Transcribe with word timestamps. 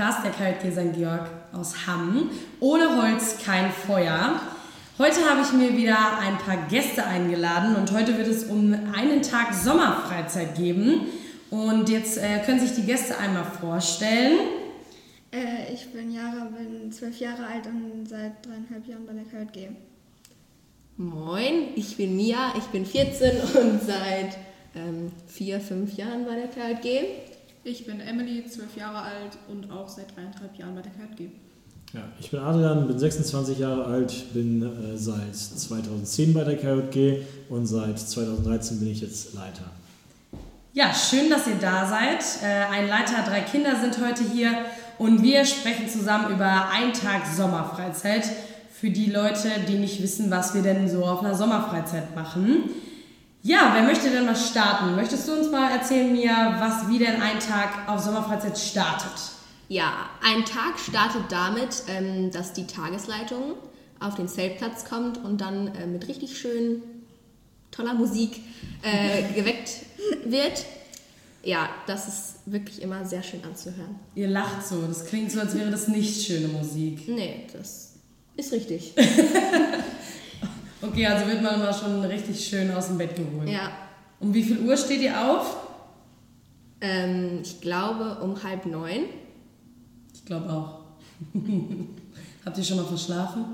Podcast 0.00 0.24
der 0.24 0.32
KJG 0.32 0.72
St. 0.72 0.96
Georg 0.96 1.28
aus 1.52 1.86
Hamm. 1.86 2.30
Ohne 2.58 3.02
Holz 3.02 3.36
kein 3.44 3.70
Feuer. 3.70 4.40
Heute 4.96 5.28
habe 5.28 5.42
ich 5.42 5.52
mir 5.52 5.76
wieder 5.76 6.18
ein 6.18 6.38
paar 6.38 6.56
Gäste 6.70 7.04
eingeladen 7.04 7.76
und 7.76 7.92
heute 7.92 8.16
wird 8.16 8.26
es 8.26 8.44
um 8.44 8.72
einen 8.96 9.20
Tag 9.20 9.52
Sommerfreizeit 9.52 10.54
geben. 10.54 11.02
Und 11.50 11.90
jetzt 11.90 12.16
äh, 12.16 12.38
können 12.46 12.60
sich 12.60 12.74
die 12.74 12.86
Gäste 12.86 13.18
einmal 13.18 13.44
vorstellen. 13.44 14.38
Äh, 15.32 15.70
ich 15.74 15.92
bin 15.92 16.10
Jara, 16.10 16.46
bin 16.46 16.90
zwölf 16.90 17.20
Jahre 17.20 17.46
alt 17.46 17.66
und 17.66 18.08
seit 18.08 18.46
dreieinhalb 18.46 18.86
Jahren 18.86 19.04
bei 19.04 19.12
der 19.12 19.24
KJG. 19.24 19.68
Moin, 20.96 21.74
ich 21.76 21.98
bin 21.98 22.16
Mia, 22.16 22.54
ich 22.56 22.64
bin 22.68 22.86
14 22.86 23.32
und 23.62 23.82
seit 23.82 24.38
ähm, 24.74 25.12
vier, 25.26 25.60
fünf 25.60 25.92
Jahren 25.98 26.24
bei 26.24 26.36
der 26.36 26.48
KJG. 26.48 27.29
Ich 27.62 27.84
bin 27.84 28.00
Emily, 28.00 28.46
zwölf 28.46 28.74
Jahre 28.74 29.02
alt 29.02 29.36
und 29.46 29.70
auch 29.70 29.86
seit 29.86 30.16
dreieinhalb 30.16 30.56
Jahren 30.56 30.74
bei 30.74 30.80
der 30.80 30.92
KJG. 30.92 31.30
Ja, 31.92 32.00
ich 32.18 32.30
bin 32.30 32.40
Adrian, 32.40 32.86
bin 32.86 32.98
26 32.98 33.58
Jahre 33.58 33.84
alt, 33.84 34.32
bin 34.32 34.62
äh, 34.62 34.96
seit 34.96 35.36
2010 35.36 36.32
bei 36.32 36.44
der 36.44 36.56
KJG 36.56 37.22
und 37.50 37.66
seit 37.66 37.98
2013 37.98 38.78
bin 38.80 38.88
ich 38.88 39.02
jetzt 39.02 39.34
Leiter. 39.34 39.70
Ja, 40.72 40.94
schön, 40.94 41.28
dass 41.28 41.46
ihr 41.48 41.56
da 41.60 41.86
seid. 41.86 42.24
Äh, 42.42 42.72
ein 42.72 42.88
Leiter, 42.88 43.22
drei 43.26 43.40
Kinder 43.42 43.78
sind 43.78 43.98
heute 44.02 44.22
hier 44.32 44.52
und 44.96 45.22
wir 45.22 45.44
sprechen 45.44 45.86
zusammen 45.86 46.32
über 46.34 46.70
einen 46.70 46.94
Tag 46.94 47.26
Sommerfreizeit 47.26 48.24
für 48.72 48.88
die 48.88 49.10
Leute, 49.10 49.50
die 49.68 49.74
nicht 49.74 50.02
wissen, 50.02 50.30
was 50.30 50.54
wir 50.54 50.62
denn 50.62 50.88
so 50.88 51.04
auf 51.04 51.22
einer 51.22 51.34
Sommerfreizeit 51.34 52.14
machen. 52.14 52.70
Ja, 53.42 53.70
wer 53.74 53.82
möchte 53.82 54.10
denn 54.10 54.26
mal 54.26 54.36
starten? 54.36 54.94
Möchtest 54.96 55.26
du 55.26 55.32
uns 55.32 55.50
mal 55.50 55.70
erzählen, 55.70 56.12
Mia, 56.12 56.60
was 56.60 56.88
wie 56.88 56.98
denn 56.98 57.22
ein 57.22 57.40
Tag 57.40 57.88
auf 57.88 58.00
Sommerfreizeit 58.00 58.58
startet? 58.58 59.12
Ja, 59.68 60.10
ein 60.22 60.44
Tag 60.44 60.78
startet 60.78 61.22
damit, 61.30 61.84
ähm, 61.88 62.30
dass 62.30 62.52
die 62.52 62.66
Tagesleitung 62.66 63.54
auf 63.98 64.14
den 64.14 64.28
Zeltplatz 64.28 64.84
kommt 64.84 65.24
und 65.24 65.40
dann 65.40 65.74
äh, 65.74 65.86
mit 65.86 66.06
richtig 66.08 66.38
schön 66.38 66.82
toller 67.70 67.94
Musik 67.94 68.40
äh, 68.82 69.22
geweckt 69.34 69.70
wird. 70.24 70.64
Ja, 71.42 71.70
das 71.86 72.08
ist 72.08 72.34
wirklich 72.44 72.82
immer 72.82 73.06
sehr 73.06 73.22
schön 73.22 73.42
anzuhören. 73.42 73.98
Ihr 74.14 74.28
lacht 74.28 74.66
so, 74.66 74.82
das 74.86 75.06
klingt 75.06 75.32
so, 75.32 75.40
als 75.40 75.54
wäre 75.54 75.70
das 75.70 75.88
nicht 75.88 76.26
schöne 76.26 76.48
Musik. 76.48 77.08
Nee, 77.08 77.46
das 77.54 77.94
ist 78.36 78.52
richtig. 78.52 78.92
Okay, 80.82 81.06
also 81.06 81.26
wird 81.26 81.42
man 81.42 81.54
immer 81.56 81.72
schon 81.72 82.02
richtig 82.04 82.42
schön 82.48 82.70
aus 82.72 82.86
dem 82.88 82.98
Bett 82.98 83.14
geholt. 83.16 83.48
Ja. 83.48 83.70
Um 84.18 84.32
wie 84.32 84.42
viel 84.42 84.60
Uhr 84.60 84.76
steht 84.76 85.00
ihr 85.02 85.18
auf? 85.30 85.56
Ähm, 86.80 87.40
ich 87.42 87.60
glaube 87.60 88.18
um 88.22 88.42
halb 88.42 88.66
neun. 88.66 89.04
Ich 90.14 90.24
glaube 90.24 90.50
auch. 90.50 90.78
Habt 92.44 92.56
ihr 92.58 92.64
schon 92.64 92.78
mal 92.78 92.86
verschlafen? 92.86 93.44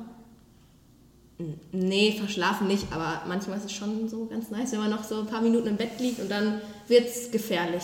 Nee, 1.73 2.17
verschlafen 2.19 2.67
nicht, 2.67 2.87
aber 2.93 3.23
manchmal 3.29 3.59
ist 3.59 3.67
es 3.67 3.73
schon 3.73 4.09
so 4.09 4.27
ganz 4.27 4.51
nice, 4.51 4.73
wenn 4.73 4.79
man 4.79 4.91
noch 4.91 5.05
so 5.05 5.21
ein 5.21 5.27
paar 5.27 5.43
Minuten 5.43 5.67
im 5.69 5.77
Bett 5.77 6.01
liegt 6.01 6.19
und 6.21 6.31
dann 6.31 6.61
wird 6.89 7.09
es 7.09 7.31
gefährlich. 7.31 7.83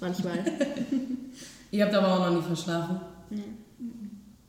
Manchmal. 0.00 0.38
Ihr 1.70 1.84
habt 1.84 1.94
aber 1.94 2.14
auch 2.14 2.18
noch 2.30 2.36
nie 2.36 2.42
verschlafen. 2.46 3.00
Nee. 3.28 3.42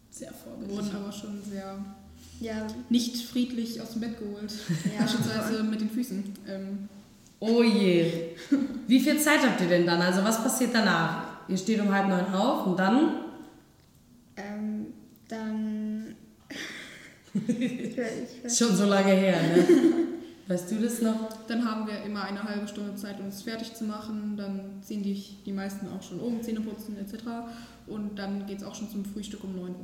Sehr 0.10 0.30
Wir 0.30 0.36
vorbildlich. 0.38 0.78
wurden 0.78 0.96
aber 0.96 1.12
schon 1.12 1.42
sehr 1.44 1.78
Ja, 2.44 2.68
nicht 2.90 3.16
friedlich 3.26 3.81
aus 3.81 3.92
dem 3.92 4.02
Bett 4.02 4.20
geholt. 4.20 4.54
Ja. 4.94 5.02
Beispielsweise 5.02 5.64
mit 5.64 5.81
den 5.81 5.90
Füßen. 5.90 6.24
Ähm, 6.48 6.90
Oh 7.46 7.62
je. 7.62 8.36
Wie 8.88 9.00
viel 9.02 9.20
Zeit 9.20 9.42
habt 9.42 9.59
ihr 9.59 9.68
denn 9.68 9.86
dann? 9.86 10.02
Also 10.02 10.24
was 10.24 10.42
passiert 10.42 10.72
danach? 10.74 11.26
Ihr 11.50 11.58
steht 11.58 11.81
um 11.81 11.94
halb 11.94 12.08
neun 12.08 12.34
auf 12.34 12.68
und 12.68 12.80
dann? 12.80 13.18
ähm, 14.38 14.86
dann. 15.28 16.16
ich 17.34 17.98
weiß, 17.98 18.12
ich 18.38 18.44
weiß. 18.46 18.58
Schon 18.58 18.75
so 18.75 18.86
lange 18.86 19.12
her, 19.12 19.42
ne? 19.42 19.66
Weißt 20.48 20.72
du 20.72 20.75
das 20.75 21.02
noch? 21.02 21.30
dann 21.48 21.70
haben 21.70 21.88
wir 21.88 22.02
immer 22.04 22.24
eine 22.24 22.44
halbe 22.44 22.68
Stunde 22.68 22.96
Zeit, 22.96 23.20
uns 23.20 23.42
fertig 23.42 23.74
zu 23.74 23.86
machen. 23.86 24.36
Dann 24.38 24.81
ziehen 24.81 25.04
die, 25.04 25.22
die 25.46 25.54
meisten 25.54 25.88
auch 25.88 26.04
schon 26.04 26.20
um, 26.20 26.42
Zähne 26.42 26.62
putzen 26.62 26.98
etc. 26.98 27.24
Und 27.88 28.18
dann 28.20 28.46
geht 28.46 28.58
es 28.60 28.64
auch 28.64 28.75
schon 28.75 28.90
zum 28.90 29.06
Frühstück 29.06 29.44
um 29.44 29.56
9 29.56 29.70
Uhr. 29.70 29.75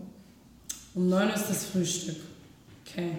Um 0.95 1.09
neun 1.09 1.29
ist 1.29 1.49
das 1.49 1.65
Frühstück. 1.65 2.17
Okay. 2.91 3.11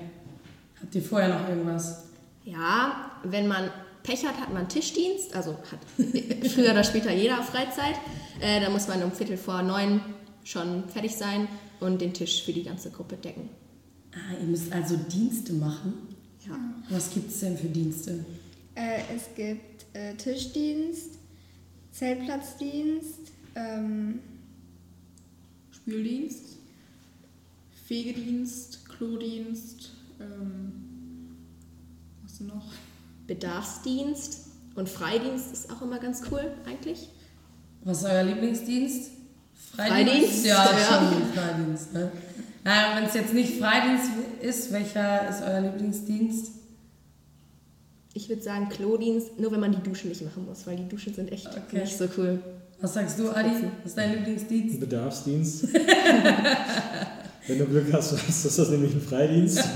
Habt 0.80 0.94
ihr 0.94 1.02
vorher 1.02 1.28
noch 1.28 1.48
irgendwas? 1.48 2.04
Ja, 2.44 3.12
wenn 3.24 3.46
man 3.46 3.70
Pech 4.02 4.24
hat, 4.24 4.40
hat 4.40 4.52
man 4.52 4.68
Tischdienst, 4.68 5.34
also 5.34 5.52
hat 5.52 5.80
früher 6.50 6.70
oder 6.70 6.84
später 6.84 7.12
jeder 7.12 7.42
Freizeit. 7.42 7.96
Äh, 8.40 8.60
da 8.60 8.70
muss 8.70 8.88
man 8.88 9.02
um 9.02 9.12
Viertel 9.12 9.36
vor 9.36 9.62
neun 9.62 10.00
schon 10.42 10.88
fertig 10.88 11.14
sein 11.14 11.48
und 11.80 12.00
den 12.00 12.14
Tisch 12.14 12.42
für 12.42 12.52
die 12.52 12.64
ganze 12.64 12.90
Gruppe 12.90 13.16
decken. 13.16 13.50
Ah, 14.12 14.40
ihr 14.40 14.46
müsst 14.46 14.72
also 14.72 14.96
Dienste 14.96 15.52
machen. 15.52 16.08
Ja. 16.46 16.58
Was 16.88 17.10
gibt 17.10 17.30
es 17.30 17.40
denn 17.40 17.56
für 17.58 17.68
Dienste? 17.68 18.24
Äh, 18.74 19.00
es 19.14 19.34
gibt 19.36 19.84
äh, 19.94 20.14
Tischdienst, 20.14 21.18
Zeltplatzdienst, 21.92 23.32
ähm, 23.54 24.20
Spüldienst, 25.70 26.56
Fegedienst, 27.86 28.79
Klodienst, 29.10 29.92
ähm, 30.20 30.72
was 32.22 32.38
noch? 32.40 32.66
Bedarfsdienst 33.26 34.40
und 34.74 34.90
Freidienst 34.90 35.52
ist 35.54 35.72
auch 35.72 35.80
immer 35.80 35.98
ganz 35.98 36.20
cool 36.30 36.52
eigentlich. 36.66 37.08
Was 37.82 38.00
ist 38.02 38.04
euer 38.04 38.24
Lieblingsdienst? 38.24 39.10
Freidienst, 39.74 40.44
Ja, 40.44 40.66
ja. 40.70 40.78
schon 40.78 41.32
Freidienst. 41.32 41.94
Ne? 41.94 42.12
Na, 42.62 42.96
Wenn 42.96 43.04
es 43.04 43.14
jetzt 43.14 43.32
nicht 43.32 43.58
Freidienst 43.58 44.10
ist, 44.42 44.70
welcher 44.70 45.30
ist 45.30 45.40
euer 45.44 45.62
Lieblingsdienst? 45.62 46.50
Ich 48.12 48.28
würde 48.28 48.42
sagen 48.42 48.68
Klodienst, 48.68 49.40
nur 49.40 49.50
wenn 49.52 49.60
man 49.60 49.72
die 49.72 49.82
Dusche 49.82 50.08
nicht 50.08 50.20
machen 50.22 50.44
muss, 50.44 50.66
weil 50.66 50.76
die 50.76 50.86
Duschen 50.90 51.14
sind 51.14 51.32
echt 51.32 51.46
Okay. 51.46 51.80
nicht 51.80 51.96
so 51.96 52.06
cool. 52.18 52.42
Was 52.82 52.92
sagst 52.92 53.18
du, 53.18 53.30
Adi? 53.30 53.48
Was 53.82 53.86
ist 53.92 53.96
dein 53.96 54.12
Lieblingsdienst? 54.16 54.78
Bedarfsdienst. 54.78 55.68
Wenn 57.50 57.58
du 57.58 57.66
Glück 57.66 57.92
hast, 57.92 58.12
ist 58.28 58.58
das 58.58 58.70
nämlich 58.70 58.94
ein 58.94 59.00
Freidienst. 59.00 59.64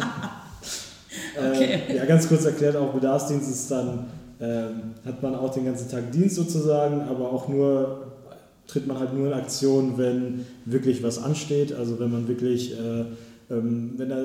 Okay. 1.36 1.80
äh, 1.88 1.96
ja, 1.96 2.04
ganz 2.04 2.28
kurz 2.28 2.44
erklärt, 2.44 2.76
auch 2.76 2.92
Bedarfsdienst 2.92 3.50
ist 3.50 3.68
dann, 3.68 4.06
ähm, 4.40 4.94
hat 5.04 5.20
man 5.20 5.34
auch 5.34 5.52
den 5.52 5.64
ganzen 5.64 5.90
Tag 5.90 6.12
Dienst 6.12 6.36
sozusagen, 6.36 7.00
aber 7.00 7.32
auch 7.32 7.48
nur, 7.48 8.12
tritt 8.68 8.86
man 8.86 9.00
halt 9.00 9.14
nur 9.14 9.26
in 9.26 9.32
Aktion, 9.32 9.98
wenn 9.98 10.46
wirklich 10.64 11.02
was 11.02 11.20
ansteht. 11.20 11.72
Also 11.72 11.98
wenn 11.98 12.12
man 12.12 12.28
wirklich, 12.28 12.78
äh, 12.78 13.04
ähm, 13.50 13.94
wenn 13.96 14.08
da, 14.10 14.16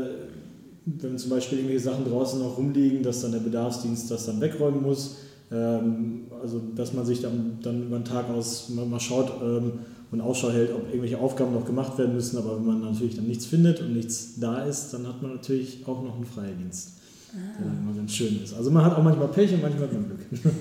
wenn 0.86 1.18
zum 1.18 1.32
Beispiel 1.32 1.58
irgendwelche 1.60 1.86
Sachen 1.86 2.06
draußen 2.08 2.40
noch 2.40 2.60
rumliegen, 2.60 3.02
dass 3.02 3.22
dann 3.22 3.32
der 3.32 3.40
Bedarfsdienst 3.40 4.12
das 4.12 4.28
dann 4.28 4.40
wegräumen 4.40 4.84
muss. 4.84 5.18
Ähm, 5.52 6.26
also 6.44 6.62
dass 6.76 6.94
man 6.94 7.06
sich 7.06 7.22
dann, 7.22 7.58
dann 7.64 7.88
über 7.88 7.98
den 7.98 8.06
Tag 8.06 8.30
aus 8.30 8.70
mal, 8.70 8.86
mal 8.86 9.00
schaut 9.00 9.32
ähm, 9.42 9.80
und 10.12 10.22
Ausschau 10.22 10.52
hält, 10.52 10.74
ob 10.74 10.88
irgendwelche 10.88 11.20
Aufgaben 11.20 11.54
noch 11.54 11.66
gemacht 11.66 11.98
werden 11.98 12.16
müssen. 12.16 12.38
Aber 12.38 12.58
wenn 12.58 12.66
man 12.66 12.82
natürlich 12.82 13.16
dann 13.16 13.28
nichts 13.28 13.46
findet 13.46 13.80
und 13.82 13.94
nichts 13.94 14.40
da 14.40 14.64
ist, 14.64 14.92
dann 14.92 15.08
hat 15.08 15.22
man 15.22 15.36
natürlich 15.36 15.84
auch 15.86 16.02
noch 16.04 16.16
einen 16.16 16.26
Freidienst, 16.26 16.94
der 17.34 17.66
dann 17.66 17.78
immer 17.80 17.94
ganz 17.96 18.12
schön 18.14 18.42
ist. 18.44 18.54
Also 18.54 18.72
man 18.72 18.84
hat 18.86 18.96
auch 18.98 19.04
manchmal 19.04 19.28
Pech 19.28 19.54
und 19.54 19.62
manchmal 19.62 19.84
hat 19.84 19.94
man 19.94 20.06
Glück. 20.06 20.20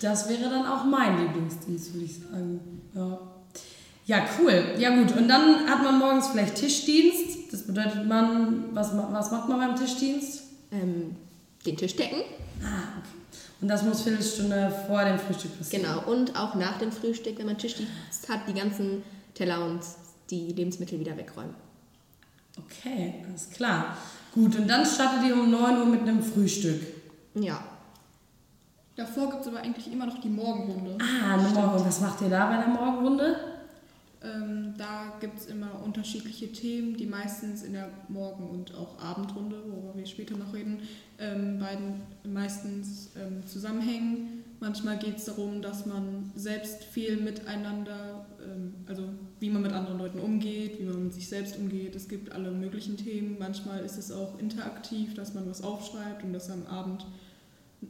Das 0.00 0.28
wäre 0.28 0.48
dann 0.50 0.66
auch 0.66 0.84
mein 0.84 1.18
Lieblingsdienst, 1.20 1.94
würde 1.94 2.06
ich 2.06 2.14
sagen. 2.18 2.60
Ja. 2.94 3.18
ja, 4.06 4.24
cool. 4.38 4.62
Ja 4.78 4.96
gut, 4.96 5.16
und 5.16 5.26
dann 5.26 5.66
hat 5.66 5.82
man 5.82 5.98
morgens 5.98 6.28
vielleicht 6.28 6.54
Tischdienst. 6.54 7.52
Das 7.52 7.62
bedeutet 7.62 8.06
man, 8.06 8.66
was, 8.72 8.92
was 8.96 9.32
macht 9.32 9.48
man 9.48 9.58
beim 9.58 9.74
Tischdienst? 9.74 10.42
Ähm, 10.70 11.16
den 11.66 11.76
Tisch 11.76 11.96
decken, 11.96 12.18
Ah, 12.62 12.98
okay. 12.98 13.23
Und 13.60 13.68
das 13.68 13.82
muss 13.82 14.02
Viertelstunde 14.02 14.74
vor 14.86 15.04
dem 15.04 15.18
Frühstück 15.18 15.56
passieren. 15.58 15.84
genau. 15.84 16.10
Und 16.10 16.38
auch 16.38 16.54
nach 16.54 16.78
dem 16.78 16.92
Frühstück, 16.92 17.38
wenn 17.38 17.46
man 17.46 17.58
Tischdienst 17.58 18.28
hat, 18.28 18.48
die 18.48 18.54
ganzen 18.54 19.02
Teller 19.34 19.64
und 19.64 19.80
die 20.30 20.48
Lebensmittel 20.52 21.00
wieder 21.00 21.16
wegräumen. 21.16 21.54
Okay, 22.58 23.24
alles 23.28 23.50
klar. 23.50 23.96
Gut, 24.32 24.56
und 24.56 24.68
dann 24.68 24.84
startet 24.84 25.24
ihr 25.28 25.34
um 25.34 25.50
9 25.50 25.78
Uhr 25.78 25.86
mit 25.86 26.02
einem 26.02 26.22
Frühstück. 26.22 26.82
Ja, 27.34 27.62
Davor 28.96 29.28
gibt 29.30 29.42
es 29.42 29.48
aber 29.48 29.58
eigentlich 29.58 29.90
immer 29.92 30.06
noch 30.06 30.20
die 30.20 30.28
Morgenrunde. 30.28 30.98
Ah, 31.00 31.34
eine 31.34 31.48
Morgen. 31.48 31.84
Was 31.84 32.00
macht 32.00 32.20
ihr 32.20 32.28
da 32.28 32.46
bei 32.46 32.58
der 32.58 32.68
Morgenrunde? 32.68 33.36
Ähm, 34.24 34.74
da 34.78 35.12
gibt 35.20 35.38
es 35.38 35.46
immer 35.46 35.82
unterschiedliche 35.84 36.50
Themen, 36.50 36.96
die 36.96 37.06
meistens 37.06 37.62
in 37.62 37.74
der 37.74 37.90
Morgen- 38.08 38.48
und 38.48 38.74
auch 38.74 38.98
Abendrunde, 38.98 39.62
worüber 39.68 39.96
wir 39.96 40.06
später 40.06 40.36
noch 40.36 40.54
reden, 40.54 40.80
ähm, 41.18 41.58
beiden 41.58 42.00
meistens 42.26 43.10
ähm, 43.16 43.46
zusammenhängen. 43.46 44.44
Manchmal 44.60 44.98
geht 44.98 45.18
es 45.18 45.26
darum, 45.26 45.60
dass 45.60 45.84
man 45.84 46.32
selbst 46.34 46.84
viel 46.84 47.18
miteinander, 47.18 48.24
ähm, 48.42 48.74
also 48.86 49.02
wie 49.40 49.50
man 49.50 49.60
mit 49.60 49.72
anderen 49.72 49.98
Leuten 49.98 50.20
umgeht, 50.20 50.80
wie 50.80 50.84
man 50.84 51.04
mit 51.04 51.12
sich 51.12 51.28
selbst 51.28 51.58
umgeht. 51.58 51.94
Es 51.94 52.08
gibt 52.08 52.32
alle 52.32 52.50
möglichen 52.50 52.96
Themen. 52.96 53.36
Manchmal 53.38 53.84
ist 53.84 53.98
es 53.98 54.10
auch 54.10 54.38
interaktiv, 54.38 55.12
dass 55.12 55.34
man 55.34 55.48
was 55.50 55.62
aufschreibt 55.62 56.24
und 56.24 56.32
das 56.32 56.50
am 56.50 56.66
Abend 56.66 57.04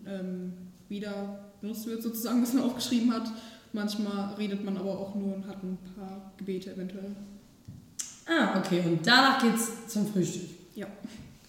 ähm, 0.04 0.52
wieder 0.88 1.52
benutzt 1.60 1.86
wird, 1.86 2.02
sozusagen, 2.02 2.42
was 2.42 2.52
man 2.52 2.64
aufgeschrieben 2.64 3.12
hat. 3.12 3.30
Manchmal 3.74 4.34
redet 4.34 4.64
man 4.64 4.76
aber 4.76 4.96
auch 4.96 5.16
nur 5.16 5.34
und 5.34 5.46
hat 5.48 5.60
ein 5.64 5.76
paar 5.96 6.32
Gebete 6.36 6.72
eventuell. 6.72 7.10
Ah, 8.24 8.60
okay. 8.60 8.80
Und 8.86 9.04
danach 9.04 9.42
geht's 9.42 9.88
zum 9.88 10.06
Frühstück. 10.06 10.48
Ja. 10.76 10.86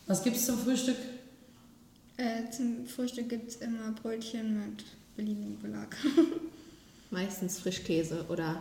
Was 0.08 0.24
gibt's 0.24 0.48
zum 0.48 0.58
Frühstück? 0.58 0.98
Äh, 2.18 2.50
zum 2.50 2.88
Frühstück 2.88 3.30
gibt 3.30 3.50
es 3.50 3.58
immer 3.58 3.92
Brötchen 3.92 4.60
mit 4.60 4.84
beliebigem 5.16 5.60
Belag. 5.62 5.96
Meistens 7.12 7.60
Frischkäse 7.60 8.26
oder 8.28 8.60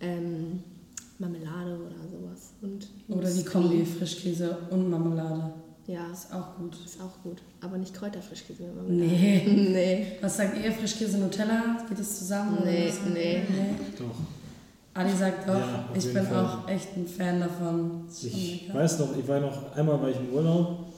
ähm, 0.00 0.62
Marmelade 1.18 1.76
oder 1.76 2.08
sowas. 2.10 2.52
Und 2.62 2.88
Oder 3.08 3.30
die. 3.30 3.44
Kombi, 3.44 3.84
Frischkäse 3.84 4.56
und 4.70 4.88
Marmelade. 4.88 5.52
Ja, 5.86 6.06
Ist 6.12 6.32
auch 6.32 6.54
gut. 6.56 6.76
ist 6.84 7.00
auch 7.00 7.22
gut. 7.24 7.42
Aber 7.60 7.76
nicht 7.76 7.92
Kräuterfrischkäse. 7.94 8.62
Nee. 8.88 9.42
Nee. 9.72 10.06
Was 10.20 10.36
sagt 10.36 10.56
ihr? 10.62 10.72
Frischkäse, 10.72 11.18
Nutella? 11.18 11.78
Geht 11.88 11.98
das 11.98 12.18
zusammen? 12.18 12.58
Nee, 12.64 12.88
was? 12.88 13.12
nee. 13.12 13.42
Doch. 13.98 14.14
Ali 14.94 15.12
sagt 15.12 15.48
doch, 15.48 15.54
Ja, 15.58 15.84
ich 15.94 16.12
bin 16.12 16.24
Fall. 16.26 16.44
auch 16.44 16.68
echt 16.68 16.96
ein 16.96 17.06
Fan 17.06 17.40
davon. 17.40 18.02
Ich 18.22 18.70
weiß 18.72 18.98
noch, 19.00 19.16
ich 19.16 19.26
war 19.26 19.40
noch, 19.40 19.74
einmal 19.74 20.00
war 20.00 20.08
ich 20.10 20.16
im 20.18 20.28
Urlaub, 20.34 20.91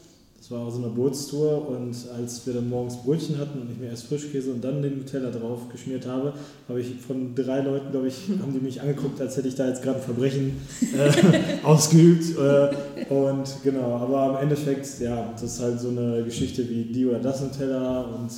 das 0.44 0.50
war 0.50 0.70
so 0.70 0.76
eine 0.76 0.88
Bootstour 0.88 1.70
und 1.70 1.96
als 2.14 2.46
wir 2.46 2.52
dann 2.52 2.68
morgens 2.68 2.98
Brötchen 2.98 3.38
hatten 3.38 3.62
und 3.62 3.70
ich 3.72 3.78
mir 3.78 3.88
erst 3.88 4.08
Frischkäse 4.08 4.50
und 4.50 4.62
dann 4.62 4.82
den 4.82 4.98
Nutella 4.98 5.30
drauf 5.30 5.70
geschmiert 5.72 6.06
habe, 6.06 6.34
habe 6.68 6.80
ich 6.82 7.00
von 7.00 7.34
drei 7.34 7.62
Leuten, 7.62 7.90
glaube 7.90 8.08
ich, 8.08 8.28
haben 8.42 8.52
die 8.52 8.60
mich 8.60 8.78
angeguckt, 8.78 9.18
als 9.22 9.38
hätte 9.38 9.48
ich 9.48 9.54
da 9.54 9.66
jetzt 9.66 9.82
gerade 9.82 10.00
ein 10.00 10.04
Verbrechen 10.04 10.60
äh, 10.82 11.62
ausgeübt. 11.64 12.36
Äh, 12.36 13.04
und 13.10 13.44
genau, 13.62 13.96
aber 13.96 14.32
im 14.32 14.42
Endeffekt, 14.42 15.00
ja, 15.00 15.32
das 15.32 15.44
ist 15.44 15.60
halt 15.60 15.80
so 15.80 15.88
eine 15.88 16.22
Geschichte 16.24 16.68
wie 16.68 16.92
die 16.92 17.06
oder 17.06 17.20
das 17.20 17.40
Nutella 17.40 18.02
und 18.02 18.30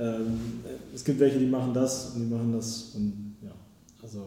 ähm, 0.00 0.40
es 0.92 1.04
gibt 1.04 1.20
welche, 1.20 1.38
die 1.38 1.46
machen 1.46 1.72
das 1.72 2.14
und 2.16 2.22
die 2.24 2.34
machen 2.34 2.52
das 2.52 2.94
und 2.96 3.36
ja, 3.44 3.52
also 4.02 4.22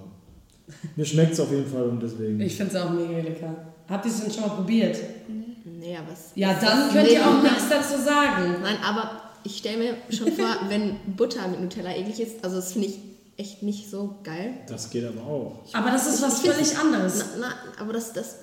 mir 0.95 1.05
schmeckt 1.05 1.33
es 1.33 1.41
auf 1.41 1.51
jeden 1.51 1.67
Fall 1.67 1.89
und 1.89 2.01
deswegen. 2.01 2.39
Ich 2.39 2.55
finde 2.55 2.73
es 2.73 2.81
auch 2.81 2.91
mega 2.91 3.19
lecker. 3.19 3.53
Habt 3.89 4.05
ihr 4.05 4.11
es 4.11 4.21
denn 4.21 4.31
schon 4.31 4.43
mal 4.43 4.55
probiert? 4.55 4.97
Nee, 5.27 5.46
aber 5.95 6.11
es 6.13 6.31
Ja, 6.35 6.53
dann 6.59 6.89
könnt 6.91 7.09
ihr 7.09 7.25
auch 7.25 7.41
nichts 7.41 7.69
dazu 7.69 8.01
sagen. 8.01 8.55
Nein, 8.61 8.77
aber 8.83 9.21
ich 9.43 9.57
stelle 9.57 9.77
mir 9.77 9.97
schon 10.15 10.31
vor, 10.33 10.57
wenn 10.69 10.97
Butter 11.15 11.47
mit 11.47 11.61
Nutella 11.61 11.95
eklig 11.95 12.19
ist, 12.19 12.43
also 12.43 12.57
das 12.57 12.73
finde 12.73 12.87
ich 12.89 12.99
echt 13.37 13.61
nicht 13.63 13.89
so 13.89 14.15
geil. 14.23 14.55
Das 14.67 14.89
geht 14.89 15.05
aber 15.05 15.21
auch. 15.21 15.59
Aber 15.73 15.91
das 15.91 16.07
ist 16.07 16.21
was 16.21 16.43
Ich- 16.43 16.49
völlig 16.51 16.77
anderes. 16.77 17.23
Na, 17.39 17.47
na, 17.77 17.81
aber 17.81 17.93
das, 17.93 18.11
das 18.13 18.35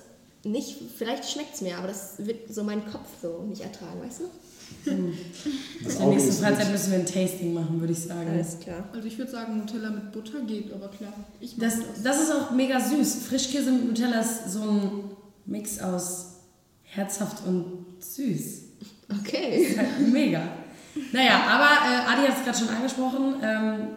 nicht, 0.43 0.77
vielleicht 0.97 1.29
schmeckt 1.29 1.55
es 1.55 1.61
mir, 1.61 1.77
aber 1.77 1.87
das 1.87 2.13
wird 2.19 2.53
so 2.53 2.63
meinen 2.63 2.85
Kopf 2.85 3.07
so 3.21 3.43
nicht 3.49 3.61
ertragen, 3.61 4.01
weißt 4.03 4.21
du? 4.21 4.23
Das 5.83 5.93
In 5.95 5.99
der 5.99 6.07
nächsten 6.09 6.31
Freizeit 6.43 6.71
müssen 6.71 6.91
wir 6.91 6.99
ein 6.99 7.05
Tasting 7.05 7.53
machen, 7.53 7.79
würde 7.79 7.93
ich 7.93 7.99
sagen. 8.03 8.29
Alles 8.31 8.59
klar. 8.59 8.83
Also 8.93 9.07
ich 9.07 9.17
würde 9.17 9.31
sagen, 9.31 9.57
Nutella 9.57 9.89
mit 9.89 10.11
Butter 10.11 10.39
geht, 10.41 10.71
aber 10.73 10.87
klar, 10.89 11.13
ich 11.39 11.55
Das, 11.57 11.75
das. 11.77 12.03
das 12.03 12.21
ist 12.23 12.31
auch 12.31 12.51
mega 12.51 12.79
süß. 12.79 13.15
Frischkäse 13.27 13.71
mit 13.71 13.87
Nutella 13.87 14.21
ist 14.21 14.51
so 14.51 14.61
ein 14.61 15.03
Mix 15.45 15.79
aus 15.79 16.27
herzhaft 16.95 17.45
und 17.45 17.85
süß. 17.99 18.63
Okay. 19.19 19.65
Ist 19.65 19.77
halt 19.77 20.11
mega. 20.11 20.41
Naja, 21.11 21.41
aber 21.47 21.85
äh, 21.85 22.13
Adi 22.13 22.27
hat 22.27 22.37
es 22.37 22.43
gerade 22.43 22.57
schon 22.57 22.69
angesprochen. 22.69 23.35
Ähm, 23.41 23.87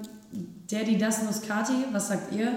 Daddy 0.71 0.99
das 0.99 1.23
Nuskati, 1.23 1.73
was 1.93 2.09
sagt 2.09 2.35
ihr? 2.35 2.53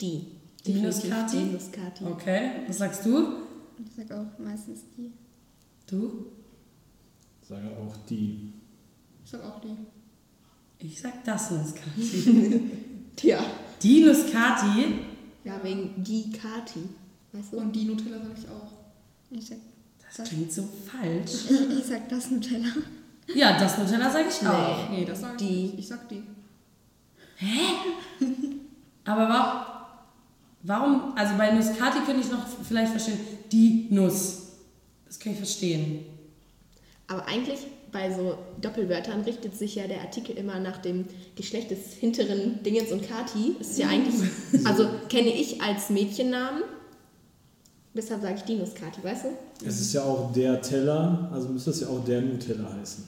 Die. 0.00 0.26
Die 0.66 0.72
Definitiv 0.72 1.04
Nuskati? 1.04 1.36
Die 1.36 1.52
Nuskati. 1.52 2.04
Okay, 2.04 2.50
was 2.66 2.78
sagst 2.78 3.06
du? 3.06 3.42
Ich 3.84 3.94
sage 3.94 4.20
auch 4.20 4.38
meistens 4.38 4.80
die. 4.96 5.12
Du? 5.86 6.26
Ich 7.42 7.48
sage 7.48 7.68
auch 7.76 7.96
die. 8.08 8.52
Ich 9.24 9.30
sag 9.30 9.44
auch 9.44 9.60
die. 9.60 9.76
Ich 10.84 11.00
sag 11.00 11.24
das 11.24 11.50
Nuskati. 11.50 12.60
Tja. 13.16 13.38
Die 13.82 14.04
Nuskati? 14.04 15.00
Ja, 15.44 15.62
wegen 15.62 16.02
die 16.02 16.30
Kati. 16.30 16.88
Weißt 17.32 17.52
du? 17.52 17.58
Und 17.58 17.72
die 17.74 17.84
Nutella 17.84 18.18
sag 18.18 18.38
ich 18.38 18.48
auch. 18.48 18.81
Ich 19.34 19.46
sag, 19.46 19.58
Das 20.16 20.28
klingt 20.28 20.52
so 20.52 20.68
falsch. 20.86 21.32
ich, 21.50 21.78
ich 21.78 21.84
sag 21.84 22.08
das 22.08 22.30
Nutella. 22.30 22.68
Ja, 23.34 23.58
das 23.58 23.78
Nutella 23.78 24.10
sage 24.10 24.26
ich 24.28 24.46
auch. 24.46 24.90
Nee, 24.90 25.04
das 25.04 25.20
sag 25.20 25.40
ich 25.40 25.46
Die. 25.46 25.62
nicht. 25.62 25.78
Ich 25.78 25.88
sag 25.88 26.08
die. 26.08 26.22
Aber 29.04 29.28
wa 29.28 29.66
warum, 30.62 31.12
also 31.16 31.36
bei 31.36 31.50
Nuskati 31.52 32.00
könnte 32.06 32.20
ich 32.20 32.30
noch 32.30 32.46
vielleicht 32.66 32.90
verstehen, 32.92 33.18
die 33.50 33.86
Nuss. 33.90 34.38
Das 35.06 35.18
kann 35.18 35.32
ich 35.32 35.38
verstehen. 35.38 36.04
Aber 37.08 37.26
eigentlich 37.26 37.58
bei 37.90 38.14
so 38.14 38.38
Doppelwörtern 38.60 39.22
richtet 39.22 39.56
sich 39.56 39.74
ja 39.74 39.86
der 39.86 40.00
Artikel 40.00 40.36
immer 40.36 40.58
nach 40.60 40.78
dem 40.78 41.06
Geschlecht 41.36 41.70
des 41.70 41.92
hinteren 41.94 42.62
Dingens 42.62 42.90
und 42.92 43.06
Kati. 43.06 43.56
Das 43.58 43.70
ist 43.70 43.78
ja 43.78 43.88
eigentlich, 43.88 44.14
also 44.64 44.88
kenne 45.08 45.28
ich 45.34 45.60
als 45.60 45.90
Mädchennamen. 45.90 46.62
Deshalb 47.94 48.22
sage 48.22 48.34
ich 48.36 48.42
die 48.42 48.56
Nuskati, 48.56 49.02
weißt 49.02 49.24
du? 49.24 49.66
Es 49.66 49.80
ist 49.80 49.92
ja 49.92 50.02
auch 50.02 50.32
der 50.32 50.60
Teller, 50.62 51.28
also 51.32 51.48
müsste 51.48 51.70
es 51.70 51.80
ja 51.80 51.88
auch 51.88 52.02
der 52.04 52.22
Nutella 52.22 52.66
heißen. 52.80 53.04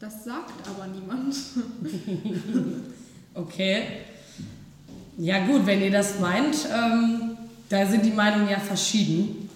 Das 0.00 0.24
sagt 0.24 0.68
aber 0.68 0.86
niemand. 0.88 1.34
Okay. 3.34 3.84
Ja 5.16 5.46
gut, 5.46 5.64
wenn 5.64 5.80
ihr 5.80 5.90
das 5.90 6.20
meint, 6.20 6.54
ähm, 6.70 7.36
da 7.70 7.86
sind 7.86 8.04
die 8.04 8.10
Meinungen 8.10 8.48
ja 8.50 8.58
verschieden. 8.58 9.48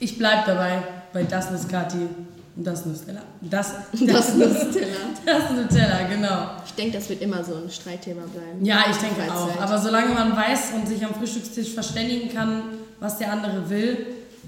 Ich 0.00 0.18
bleibe 0.18 0.42
dabei 0.46 0.82
bei 1.12 1.22
das 1.22 1.52
Nuskati 1.52 2.08
und 2.56 2.66
das 2.66 2.84
Nutella. 2.84 3.22
Das, 3.40 3.74
Das 3.92 4.34
Nutella. 4.34 4.96
das 5.24 5.50
Nutella, 5.52 6.08
genau. 6.08 6.50
Ich 6.66 6.72
denke, 6.72 6.98
das 6.98 7.08
wird 7.08 7.22
immer 7.22 7.44
so 7.44 7.54
ein 7.54 7.70
Streitthema 7.70 8.22
bleiben. 8.22 8.64
Ja, 8.64 8.86
ich 8.90 8.96
denke 8.96 9.32
auch. 9.32 9.60
Aber 9.60 9.78
solange 9.78 10.12
man 10.12 10.36
weiß 10.36 10.72
und 10.74 10.88
sich 10.88 11.04
am 11.04 11.14
Frühstückstisch 11.14 11.74
verständigen 11.74 12.32
kann, 12.32 12.62
was 13.00 13.18
der 13.18 13.32
andere 13.32 13.68
will, 13.68 14.06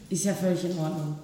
ist 0.08 0.24
ja 0.24 0.34
völlig 0.34 0.64
in 0.64 0.78
Ordnung. 0.78 1.16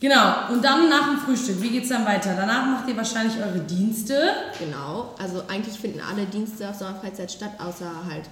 Genau, 0.00 0.48
und 0.52 0.64
dann 0.64 0.88
nach 0.88 1.08
dem 1.10 1.18
Frühstück, 1.18 1.62
wie 1.62 1.70
geht's 1.70 1.90
dann 1.90 2.04
weiter? 2.04 2.34
Danach 2.36 2.66
macht 2.66 2.88
ihr 2.88 2.96
wahrscheinlich 2.96 3.36
eure 3.38 3.60
Dienste. 3.60 4.32
Genau, 4.58 5.14
also 5.16 5.44
eigentlich 5.46 5.78
finden 5.78 6.00
alle 6.00 6.26
Dienste 6.26 6.68
auf 6.68 6.74
Sommerfreizeit 6.74 7.30
statt, 7.30 7.52
außer 7.58 7.88
halt 8.10 8.24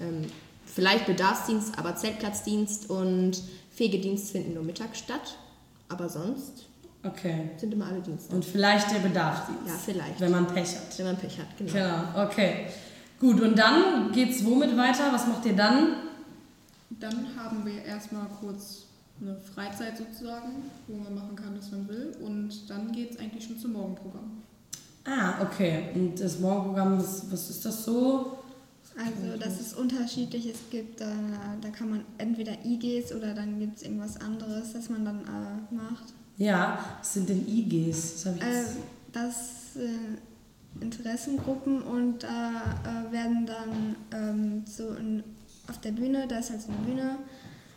ähm, 0.00 0.26
vielleicht 0.72 1.06
Bedarfsdienst, 1.06 1.76
aber 1.78 1.96
Zeltplatzdienst 1.96 2.90
und 2.90 3.42
Fegedienst 3.74 4.30
finden 4.30 4.54
nur 4.54 4.62
mittags 4.62 4.98
statt. 5.00 5.36
Aber 5.88 6.08
sonst 6.08 6.66
Okay. 7.06 7.50
sind 7.58 7.74
immer 7.74 7.86
alle 7.86 8.00
Dienste. 8.00 8.34
Und 8.34 8.44
vielleicht 8.44 8.90
der 8.92 9.00
Bedarfsdienst. 9.00 9.66
Ja, 9.66 9.74
vielleicht. 9.84 10.20
Wenn 10.20 10.30
man 10.30 10.46
Pech 10.46 10.68
hat. 10.76 10.96
Wenn 10.96 11.06
man 11.06 11.16
Pech 11.16 11.38
hat, 11.38 11.46
genau. 11.58 11.72
Genau, 11.72 12.24
okay. 12.24 12.66
Gut, 13.20 13.40
und 13.42 13.58
dann 13.58 14.10
geht's 14.12 14.44
womit 14.44 14.76
weiter? 14.76 15.12
Was 15.12 15.26
macht 15.26 15.44
ihr 15.44 15.54
dann? 15.54 15.96
Dann 16.90 17.36
haben 17.36 17.64
wir 17.64 17.84
erstmal 17.84 18.26
kurz 18.40 18.84
eine 19.20 19.36
Freizeit 19.36 19.96
sozusagen, 19.96 20.70
wo 20.86 20.96
man 20.96 21.14
machen 21.14 21.36
kann, 21.36 21.56
was 21.56 21.70
man 21.70 21.88
will. 21.88 22.16
Und 22.20 22.68
dann 22.68 22.92
geht 22.92 23.12
es 23.12 23.18
eigentlich 23.18 23.44
schon 23.44 23.58
zum 23.58 23.72
Morgenprogramm. 23.72 24.42
Ah, 25.04 25.42
okay. 25.42 25.90
Und 25.94 26.20
das 26.20 26.38
Morgenprogramm, 26.40 26.98
was, 26.98 27.30
was 27.30 27.50
ist 27.50 27.64
das 27.64 27.84
so? 27.84 28.38
Also, 28.96 29.36
dass 29.38 29.60
es 29.60 29.74
unterschiedlich 29.74 30.46
es 30.46 30.70
gibt, 30.70 31.00
da, 31.00 31.12
da 31.60 31.68
kann 31.70 31.90
man 31.90 32.04
entweder 32.18 32.52
IGs 32.64 33.12
oder 33.12 33.34
dann 33.34 33.58
gibt 33.58 33.78
es 33.78 33.82
irgendwas 33.82 34.20
anderes, 34.20 34.72
das 34.72 34.88
man 34.88 35.04
dann 35.04 35.20
äh, 35.20 35.74
macht. 35.74 36.14
Ja, 36.36 36.78
was 36.98 37.14
sind 37.14 37.28
denn 37.28 37.46
IGs? 37.46 38.22
Das 38.22 38.36
Äh, 38.36 38.64
das 39.12 39.74
sind 39.74 40.18
Interessengruppen 40.80 41.82
und 41.82 42.24
da 42.24 42.50
äh, 42.84 43.12
werden 43.12 43.46
dann 43.46 43.96
ähm, 44.12 44.64
so 44.66 44.94
in, 44.94 45.22
auf 45.68 45.80
der 45.80 45.92
Bühne, 45.92 46.26
da 46.28 46.38
ist 46.38 46.50
halt 46.50 46.62
so 46.62 46.68
eine 46.68 46.86
Bühne 46.86 47.16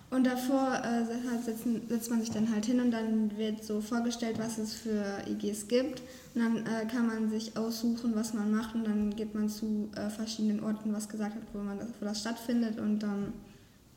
und 0.10 0.25
davor 0.25 0.82
äh, 0.84 1.44
setzen, 1.44 1.82
setzt 1.89 2.10
man 2.10 2.22
sich 2.22 2.32
dann 2.32 2.51
halt 2.53 2.65
hin 2.65 2.79
und 2.79 2.91
dann 2.91 3.38
wird 3.38 3.63
so 3.63 3.82
vorgestellt, 3.82 4.39
was 4.39 4.58
es 4.58 4.74
für 4.74 5.03
IGs 5.29 5.67
gibt 5.67 6.01
und 6.34 6.41
dann 6.41 6.58
äh, 6.65 6.86
kann 6.86 7.08
man 7.08 7.29
sich 7.29 7.58
aussuchen, 7.58 8.13
was 8.15 8.34
man 8.34 8.50
macht 8.51 8.74
und 8.74 8.86
dann 8.86 9.15
geht 9.15 9.36
man 9.36 9.50
zu 9.50 9.89
äh, 9.96 10.10
verschiedenen 10.10 10.63
Orten, 10.63 10.94
was 10.94 11.10
gesagt 11.10 11.36
hat, 11.36 11.41
wo, 11.53 11.60
man 11.60 11.79
das, 11.79 11.89
wo 12.00 12.06
das 12.06 12.22
stattfindet 12.22 12.79
und 12.79 13.00
dann 13.00 13.34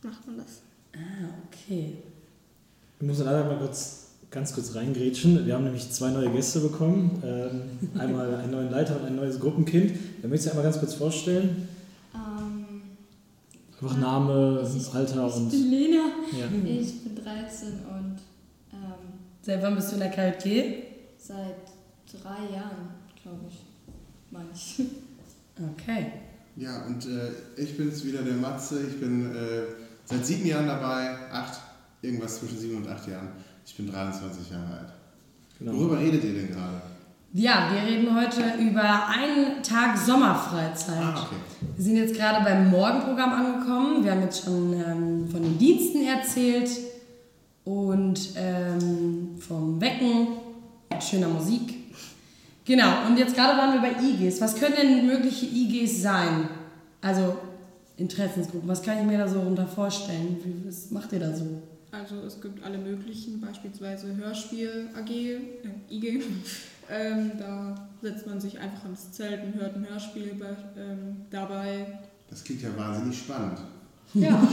macht 0.03 0.27
man 0.27 0.39
das. 0.39 0.63
Ah, 0.95 1.29
okay. 1.47 1.99
Ich 2.99 3.07
muss 3.07 3.19
leider 3.21 3.45
mal 3.45 3.59
kurz, 3.59 4.09
ganz 4.31 4.53
kurz 4.53 4.75
reingrätschen. 4.75 5.47
Wir 5.47 5.55
haben 5.55 5.65
nämlich 5.65 5.91
zwei 5.91 6.11
neue 6.11 6.31
Gäste 6.31 6.59
bekommen. 6.61 7.23
Ähm, 7.25 7.99
einmal 7.99 8.35
einen 8.35 8.51
neuen 8.51 8.71
Leiter 8.71 8.99
und 9.01 9.07
ein 9.07 9.17
neues 9.17 9.39
Gruppenkind. 9.39 9.93
Wer 10.21 10.29
möchte 10.29 10.45
sich 10.45 10.53
einmal 10.53 10.65
ganz 10.65 10.81
kurz 10.81 10.95
vorstellen? 10.95 11.69
Einfach 13.83 13.97
Name, 13.99 14.69
ich, 14.77 14.95
Alter 14.95 15.27
ich 15.29 15.35
und. 15.35 15.51
bin 15.51 15.71
Lena, 15.71 16.05
Ja. 16.39 16.47
ich 16.47 17.03
bin 17.03 17.17
13 17.17 17.69
und 17.89 18.19
ähm, 18.73 18.79
Seit 19.43 19.63
wann 19.63 19.75
bist 19.77 19.91
du 19.91 19.95
in 19.95 20.01
der 20.01 20.11
KJG? 20.11 20.83
seit 21.19 21.57
drei 22.23 22.55
Jahren, 22.55 22.91
glaube 23.23 23.41
ich, 23.49 23.61
meine 24.31 24.49
ich. 24.55 24.81
Okay. 25.79 26.07
Ja, 26.57 26.85
und 26.87 27.07
äh, 27.07 27.31
ich 27.57 27.77
bin's 27.77 28.05
wieder, 28.05 28.23
der 28.23 28.35
Matze. 28.35 28.81
Ich 28.89 28.99
bin 29.01 29.35
äh, 29.35 29.63
seit 30.05 30.25
sieben 30.27 30.47
Jahren 30.47 30.67
dabei, 30.67 31.17
acht, 31.31 31.61
irgendwas 32.03 32.39
zwischen 32.41 32.59
sieben 32.59 32.77
und 32.79 32.89
acht 32.89 33.07
Jahren. 33.07 33.29
Ich 33.65 33.75
bin 33.77 33.91
23 33.91 34.51
Jahre 34.51 34.79
alt. 34.79 34.93
Genau. 35.59 35.73
Worüber 35.75 35.99
redet 36.01 36.25
ihr 36.25 36.35
denn 36.35 36.49
gerade? 36.49 36.81
Ja, 37.33 37.71
wir 37.73 37.89
reden 37.89 38.13
heute 38.13 38.41
über 38.61 39.07
einen 39.07 39.63
Tag 39.63 39.97
Sommerfreizeit. 39.97 41.01
Ah, 41.01 41.27
okay. 41.27 41.37
Wir 41.77 41.85
sind 41.85 41.97
jetzt 41.97 42.17
gerade 42.17 42.43
beim 42.43 42.71
Morgenprogramm 42.71 43.33
angekommen. 43.33 44.03
Wir 44.03 44.11
haben 44.11 44.23
jetzt 44.23 44.45
schon 44.45 44.73
ähm, 44.73 45.29
von 45.31 45.41
den 45.41 45.57
Diensten 45.57 46.05
erzählt 46.05 46.69
und 47.65 48.31
ähm, 48.35 49.37
vom 49.39 49.81
Wecken 49.81 50.27
mit 50.91 51.05
schöner 51.05 51.29
Musik. 51.29 51.77
Genau, 52.65 53.07
und 53.07 53.17
jetzt 53.17 53.37
gerade 53.37 53.57
waren 53.57 53.75
wir 53.75 53.81
bei 53.81 54.03
IGs. 54.03 54.41
Was 54.41 54.57
können 54.57 54.75
denn 54.75 55.07
mögliche 55.07 55.47
IGs 55.47 56.03
sein? 56.03 56.49
Also 57.01 57.37
Interessensgruppen, 57.97 58.69
was 58.69 58.83
kann 58.83 58.99
ich 58.99 59.05
mir 59.05 59.19
da 59.19 59.29
so 59.29 59.39
runter 59.41 59.69
vorstellen? 59.69 60.37
Wie, 60.43 60.67
was 60.67 60.91
macht 60.91 61.13
ihr 61.13 61.21
da 61.21 61.33
so? 61.33 61.63
Also 61.93 62.17
es 62.27 62.41
gibt 62.41 62.65
alle 62.65 62.79
möglichen, 62.79 63.41
beispielsweise 63.41 64.17
Hörspiel 64.17 64.89
AG, 64.97 65.11
äh, 65.11 65.39
IG. 65.91 66.23
Ähm, 66.91 67.33
da 67.39 67.75
setzt 68.03 68.27
man 68.27 68.41
sich 68.41 68.59
einfach 68.59 68.85
ins 68.87 69.13
Zelt 69.13 69.45
und 69.45 69.55
hört 69.61 69.77
ein 69.77 69.87
Hörspiel 69.89 70.35
bei, 70.35 70.57
ähm, 70.81 71.19
dabei. 71.31 71.87
Das 72.29 72.43
klingt 72.43 72.63
ja 72.63 72.69
wahnsinnig 72.77 73.19
spannend. 73.19 73.59
Ja. 74.15 74.31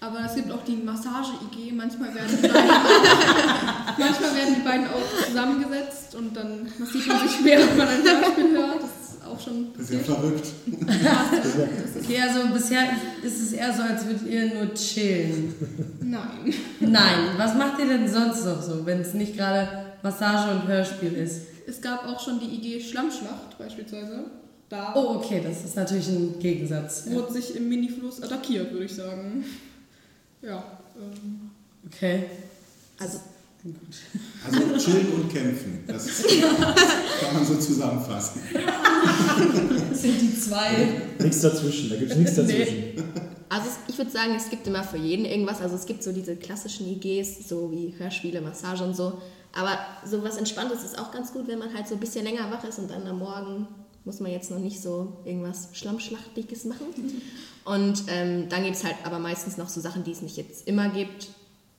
aber 0.00 0.24
es 0.26 0.34
gibt 0.34 0.50
auch 0.50 0.64
die 0.64 0.76
Massage-IG. 0.76 1.72
Manchmal 1.72 2.14
werden 2.14 2.36
die 2.42 2.48
beiden, 2.48 2.68
manchmal 3.98 4.34
werden 4.34 4.54
die 4.56 4.62
beiden 4.64 4.86
auch 4.86 5.26
zusammengesetzt 5.26 6.14
und 6.16 6.36
dann 6.36 6.66
massiert 6.78 7.06
man 7.06 7.28
sich, 7.28 7.44
während 7.44 7.76
man 7.76 7.88
ein 7.88 8.02
Hörspiel 8.02 8.50
hört. 8.56 8.82
Das 8.82 8.90
ist 9.14 9.24
auch 9.24 9.40
schon 9.40 9.68
Das 9.76 9.88
ist 9.88 9.92
ja 9.92 9.98
passiert. 9.98 10.18
verrückt. 10.18 10.46
Okay, 12.04 12.20
also 12.20 12.48
bisher 12.52 12.82
ist 13.22 13.40
es 13.40 13.52
eher 13.52 13.72
so, 13.72 13.82
als 13.82 14.04
würdet 14.04 14.28
ihr 14.28 14.54
nur 14.54 14.74
chillen. 14.74 15.54
Nein. 16.02 16.52
Nein, 16.80 17.18
was 17.38 17.54
macht 17.54 17.78
ihr 17.78 17.86
denn 17.86 18.06
sonst 18.06 18.44
noch 18.44 18.60
so, 18.60 18.84
wenn 18.84 19.00
es 19.00 19.14
nicht 19.14 19.36
gerade 19.38 19.83
Massage 20.04 20.52
und 20.52 20.68
Hörspiel 20.68 21.14
ist? 21.14 21.40
Es 21.66 21.80
gab 21.80 22.06
auch 22.06 22.20
schon 22.20 22.38
die 22.38 22.46
IG 22.56 22.80
Schlammschlacht 22.80 23.58
beispielsweise. 23.58 24.26
Da 24.68 24.92
Oh, 24.94 25.16
okay, 25.16 25.40
das 25.42 25.64
ist 25.64 25.74
natürlich 25.76 26.06
ein 26.08 26.38
Gegensatz. 26.38 27.06
Ja. 27.08 27.14
wurde 27.16 27.32
sich 27.32 27.56
im 27.56 27.68
Minifluss 27.68 28.22
attackiert, 28.22 28.70
würde 28.72 28.84
ich 28.84 28.94
sagen. 28.94 29.44
Ja. 30.42 30.62
Ähm, 30.96 31.50
Okay. 31.86 32.24
Also 32.98 33.18
Also 34.46 34.60
chillen 34.78 35.12
und 35.14 35.32
kämpfen. 35.32 35.84
Das 35.86 36.06
kann 37.20 37.34
man 37.34 37.44
so 37.46 37.56
zusammenfassen. 37.56 38.40
Das 39.90 40.02
sind 40.02 40.20
die 40.20 40.38
zwei. 40.38 41.00
Nichts 41.18 41.40
dazwischen, 41.40 41.90
da 41.90 41.96
gibt 41.96 42.10
es 42.12 42.16
nichts 42.18 42.34
dazwischen. 42.36 43.02
Also 43.48 43.68
es- 43.68 43.78
ich 43.92 43.98
würde 43.98 44.10
sagen, 44.10 44.34
es 44.36 44.48
gibt 44.50 44.66
immer 44.66 44.82
für 44.84 44.96
jeden 44.98 45.24
irgendwas. 45.26 45.60
Also 45.60 45.76
es 45.76 45.86
gibt 45.86 46.02
so 46.02 46.12
diese 46.12 46.36
klassischen 46.36 46.86
IGs, 46.88 47.48
so 47.48 47.70
wie 47.70 47.94
Hörspiele, 47.98 48.40
Massage 48.40 48.82
und 48.84 48.94
so. 48.96 49.18
Aber 49.54 49.78
so 50.04 50.22
was 50.22 50.36
Entspanntes 50.36 50.82
ist 50.82 50.98
auch 50.98 51.12
ganz 51.12 51.32
gut, 51.32 51.46
wenn 51.46 51.58
man 51.58 51.72
halt 51.72 51.86
so 51.86 51.94
ein 51.94 52.00
bisschen 52.00 52.24
länger 52.24 52.50
wach 52.50 52.64
ist 52.64 52.78
und 52.78 52.90
dann 52.90 53.06
am 53.06 53.18
Morgen 53.18 53.68
muss 54.04 54.20
man 54.20 54.30
jetzt 54.30 54.50
noch 54.50 54.58
nicht 54.58 54.80
so 54.80 55.20
irgendwas 55.24 55.70
Schlammschlachtiges 55.72 56.64
machen. 56.64 56.86
Und 57.64 58.04
ähm, 58.08 58.50
dann 58.50 58.62
gibt 58.62 58.76
es 58.76 58.84
halt 58.84 58.96
aber 59.04 59.18
meistens 59.18 59.56
noch 59.56 59.70
so 59.70 59.80
Sachen, 59.80 60.04
die 60.04 60.12
es 60.12 60.20
nicht 60.20 60.36
jetzt 60.36 60.68
immer 60.68 60.90
gibt. 60.90 61.30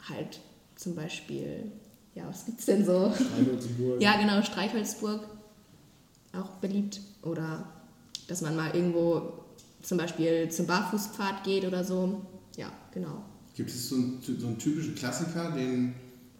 Halt 0.09 0.39
zum 0.75 0.95
Beispiel, 0.95 1.71
ja, 2.15 2.27
was 2.27 2.45
gibt's 2.45 2.65
denn 2.65 2.83
so? 2.83 3.13
Steinholzburg. 3.13 4.01
Ja, 4.01 4.19
genau, 4.19 4.41
Streichholzburg, 4.41 5.27
auch 6.33 6.49
beliebt. 6.61 7.01
Oder 7.21 7.71
dass 8.27 8.41
man 8.41 8.55
mal 8.55 8.75
irgendwo 8.75 9.45
zum 9.83 9.99
Beispiel 9.99 10.49
zum 10.49 10.65
Barfußpfad 10.65 11.43
geht 11.43 11.65
oder 11.65 11.83
so. 11.83 12.25
Ja, 12.57 12.71
genau. 12.91 13.23
Gibt 13.53 13.69
es 13.69 13.89
so 13.89 13.95
einen, 13.95 14.21
so 14.21 14.47
einen 14.47 14.57
typischen 14.57 14.95
Klassiker, 14.95 15.51
den 15.51 15.93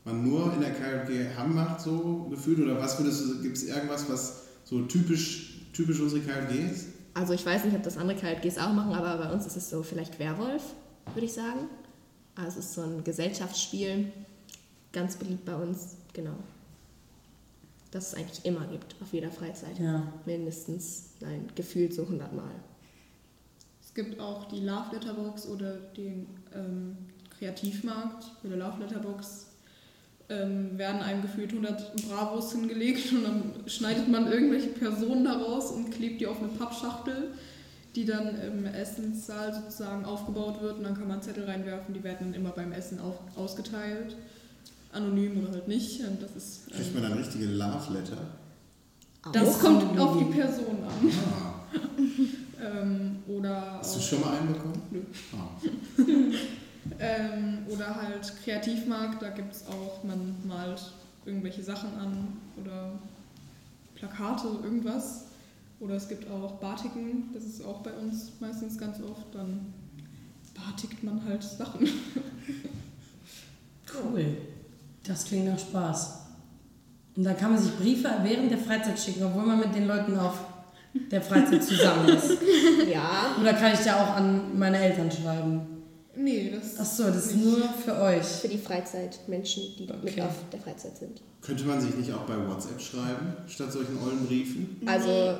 man 0.05 0.23
nur 0.23 0.53
in 0.53 0.61
der 0.61 0.71
KLG 0.71 1.35
Hamm 1.35 1.55
macht, 1.55 1.81
so 1.81 2.27
gefühlt? 2.29 2.59
Oder 2.59 2.79
was 2.79 2.97
würdest 2.99 3.25
du, 3.25 3.41
gibt 3.41 3.57
es 3.57 3.63
irgendwas, 3.63 4.09
was 4.09 4.43
so 4.63 4.81
typisch, 4.83 5.61
typisch 5.73 5.99
unsere 5.99 6.21
KLG 6.21 6.71
ist? 6.71 6.87
Also 7.13 7.33
ich 7.33 7.45
weiß 7.45 7.65
nicht, 7.65 7.75
ob 7.75 7.83
das 7.83 7.97
andere 7.97 8.17
KLGs 8.17 8.57
auch 8.57 8.73
machen, 8.73 8.93
aber 8.93 9.17
bei 9.23 9.31
uns 9.31 9.45
ist 9.45 9.55
es 9.55 9.69
so 9.69 9.83
vielleicht 9.83 10.19
Werwolf, 10.19 10.63
würde 11.13 11.25
ich 11.25 11.33
sagen. 11.33 11.69
Also 12.35 12.59
es 12.59 12.65
ist 12.65 12.73
so 12.73 12.81
ein 12.81 13.03
Gesellschaftsspiel, 13.03 14.11
ganz 14.91 15.15
beliebt 15.15 15.45
bei 15.45 15.55
uns, 15.55 15.95
genau. 16.13 16.35
Das 17.91 18.09
es 18.09 18.13
eigentlich 18.15 18.43
immer 18.43 18.67
gibt, 18.67 18.95
auf 19.01 19.13
jeder 19.13 19.31
Freizeit. 19.31 19.79
Ja. 19.79 20.11
Mindestens, 20.25 21.11
nein, 21.21 21.47
gefühlt 21.55 21.93
so 21.93 22.03
100 22.03 22.33
Mal. 22.33 22.51
es 23.81 23.93
gibt 23.93 24.19
auch 24.19 24.49
die 24.49 24.59
Love 24.59 24.93
Letterbox 24.93 25.47
oder 25.47 25.77
den 25.95 26.27
ähm, 26.53 26.97
Kreativmarkt. 27.39 28.25
Bei 28.43 28.49
der 28.49 28.57
Love 28.57 28.81
Letterbox 28.81 29.44
ähm, 30.29 30.77
werden 30.77 31.01
einem 31.01 31.21
gefühlt 31.21 31.51
100 31.51 32.07
Bravos 32.07 32.51
hingelegt 32.51 33.11
und 33.13 33.23
dann 33.23 33.53
schneidet 33.67 34.07
man 34.07 34.31
irgendwelche 34.31 34.69
Personen 34.69 35.23
daraus 35.23 35.71
und 35.71 35.91
klebt 35.91 36.21
die 36.21 36.27
auf 36.27 36.39
eine 36.39 36.49
Pappschachtel, 36.49 37.31
die 37.95 38.05
dann 38.05 38.39
im 38.41 38.65
Essenssaal 38.65 39.53
sozusagen 39.53 40.05
aufgebaut 40.05 40.61
wird 40.61 40.77
und 40.77 40.83
dann 40.83 40.95
kann 40.95 41.07
man 41.07 41.21
Zettel 41.21 41.45
reinwerfen, 41.45 41.93
die 41.93 42.03
werden 42.03 42.31
dann 42.31 42.33
immer 42.33 42.49
beim 42.49 42.71
Essen 42.71 42.99
auf, 42.99 43.19
ausgeteilt. 43.35 44.15
Anonym 44.91 45.43
oder 45.43 45.51
halt 45.51 45.67
nicht. 45.67 45.99
Und 46.01 46.21
das 46.21 46.35
ist, 46.35 46.71
Kriegt 46.71 46.87
ähm, 46.87 46.93
man 47.01 47.03
dann 47.03 47.17
richtige 47.19 47.45
Love 47.45 47.93
Letter? 47.93 48.17
das 49.33 49.59
kommt 49.59 49.83
anonym. 49.83 49.99
auf 49.99 50.17
die 50.17 50.25
Person 50.25 50.77
an. 50.83 51.11
Ah, 51.33 51.53
Ähm, 52.65 53.17
oder 53.27 53.79
hast 53.79 53.97
du 53.97 54.01
schon 54.01 54.21
mal 54.21 54.37
einen 54.37 54.53
bekommen? 54.53 54.81
Nö. 54.91 55.01
Ah. 55.33 55.49
Ähm, 56.99 57.65
oder 57.67 57.95
halt 57.95 58.31
Kreativmarkt, 58.43 59.21
da 59.21 59.29
gibt 59.29 59.53
es 59.53 59.65
auch, 59.67 60.03
man 60.03 60.35
malt 60.45 60.93
irgendwelche 61.25 61.63
Sachen 61.63 61.89
an 61.99 62.27
oder 62.61 62.91
Plakate, 63.95 64.47
irgendwas. 64.63 65.25
Oder 65.79 65.95
es 65.95 66.07
gibt 66.07 66.29
auch 66.29 66.53
Batiken, 66.53 67.29
das 67.33 67.43
ist 67.43 67.65
auch 67.65 67.81
bei 67.81 67.91
uns 67.91 68.31
meistens 68.39 68.77
ganz 68.77 68.97
oft. 69.01 69.33
Dann 69.33 69.73
batikt 70.53 71.03
man 71.03 71.23
halt 71.25 71.43
Sachen. 71.43 71.87
Cool. 73.93 74.25
Das 75.03 75.23
klingt 75.25 75.45
nach 75.45 75.59
Spaß. 75.59 76.21
Und 77.15 77.23
dann 77.23 77.37
kann 77.37 77.53
man 77.53 77.61
sich 77.61 77.71
Briefe 77.77 78.09
während 78.23 78.51
der 78.51 78.57
Freizeit 78.57 78.99
schicken, 78.99 79.23
obwohl 79.23 79.43
man 79.43 79.59
mit 79.59 79.73
den 79.73 79.87
Leuten 79.87 80.17
auf 80.19 80.39
der 81.11 81.21
Freizeit 81.21 81.63
zusammen 81.63 82.09
ist. 82.09 82.31
Ja, 82.91 83.35
Oder 83.39 83.53
kann 83.53 83.73
ich 83.73 83.79
da 83.79 84.03
auch 84.03 84.15
an 84.15 84.57
meine 84.57 84.77
Eltern 84.77 85.09
schreiben? 85.11 85.74
Nee, 86.17 86.51
das 86.55 86.79
Ach 86.79 86.85
so, 86.85 87.03
das 87.05 87.27
ist 87.27 87.35
nicht. 87.35 87.45
nur 87.45 87.69
für 87.69 87.95
euch. 88.01 88.25
für 88.25 88.47
die 88.47 88.57
Freizeitmenschen, 88.57 89.63
die 89.77 89.83
mit 90.03 90.13
Okay. 90.13 90.21
auf 90.21 90.35
der 90.51 90.59
Freizeit 90.59 90.97
sind. 90.97 91.21
Könnte 91.41 91.63
man 91.65 91.79
sich 91.81 91.93
nicht 91.95 92.11
auch 92.13 92.21
bei 92.21 92.35
WhatsApp 92.47 92.81
schreiben, 92.81 93.35
statt 93.47 93.71
solchen 93.71 93.97
ollen 94.01 94.25
Briefen? 94.25 94.81
Also 94.85 95.37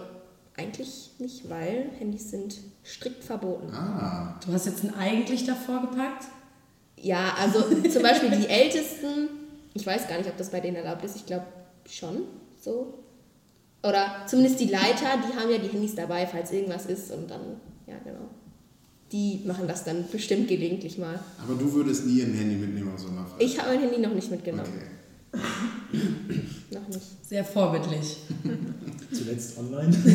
eigentlich 0.58 1.10
nicht, 1.20 1.50
weil 1.50 1.90
Handys 2.00 2.32
sind 2.32 2.58
strikt 2.86 3.24
verboten. 3.24 3.74
Ah, 3.74 4.40
Du 4.46 4.54
hast 4.54 4.66
jetzt 4.68 4.84
ein 4.84 4.94
eigentlich 4.96 5.46
davor 5.46 5.82
gepackt? 5.82 6.26
Ja, 7.02 7.36
also 7.40 7.60
zum 7.90 8.02
Beispiel 8.04 8.32
die 8.32 8.48
Ältesten, 8.48 9.30
ich 9.74 9.86
weiß 9.86 10.08
gar 10.08 10.18
nicht, 10.18 10.30
ob 10.30 10.38
das 10.38 10.50
bei 10.52 10.60
denen 10.60 10.78
erlaubt 10.78 11.04
ist, 11.04 11.16
ich 11.16 11.26
glaube 11.26 11.46
schon 11.90 12.24
so. 12.62 13.00
Oder 13.84 14.24
zumindest 14.28 14.60
die 14.60 14.68
Leiter, 14.70 15.08
die 15.28 15.38
haben 15.38 15.50
ja 15.52 15.58
die 15.58 15.68
Handys 15.70 15.96
dabei, 15.96 16.26
falls 16.26 16.52
irgendwas 16.52 16.86
ist 16.88 17.12
und 17.12 17.30
dann, 17.30 17.60
ja 17.86 17.96
genau. 18.04 18.30
Die 19.16 19.40
machen 19.46 19.66
das 19.66 19.86
dann 19.86 20.04
bestimmt 20.12 20.50
gelegentlich 20.50 20.98
mal. 20.98 21.18
aber 21.42 21.56
du 21.58 21.72
würdest 21.72 22.06
nie 22.06 22.22
ein 22.22 22.34
Handy 22.34 22.56
mitnehmen 22.56 22.92
auf 22.94 23.00
Sommerfreiheit? 23.00 23.42
Ich 23.42 23.58
habe 23.58 23.70
mein 23.70 23.80
Handy 23.80 23.98
noch 24.00 24.14
nicht 24.14 24.30
mitgenommen. 24.30 24.70
Okay. 25.32 25.42
Noch 26.72 26.88
nicht. 26.90 27.26
Sehr 27.26 27.46
vorbildlich. 27.46 28.18
Zuletzt 29.14 29.58
online. 29.58 29.96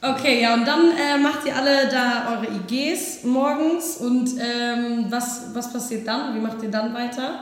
Okay, 0.00 0.40
ja, 0.42 0.54
und 0.54 0.64
dann 0.64 0.92
äh, 0.92 1.18
macht 1.20 1.44
ihr 1.44 1.56
alle 1.56 1.88
da 1.88 2.36
eure 2.36 2.46
IGs 2.46 3.24
morgens 3.24 3.96
und 3.96 4.30
ähm, 4.38 5.06
was, 5.10 5.46
was 5.52 5.72
passiert 5.72 6.06
dann? 6.06 6.36
Wie 6.36 6.40
macht 6.40 6.62
ihr 6.62 6.70
dann 6.70 6.94
weiter? 6.94 7.40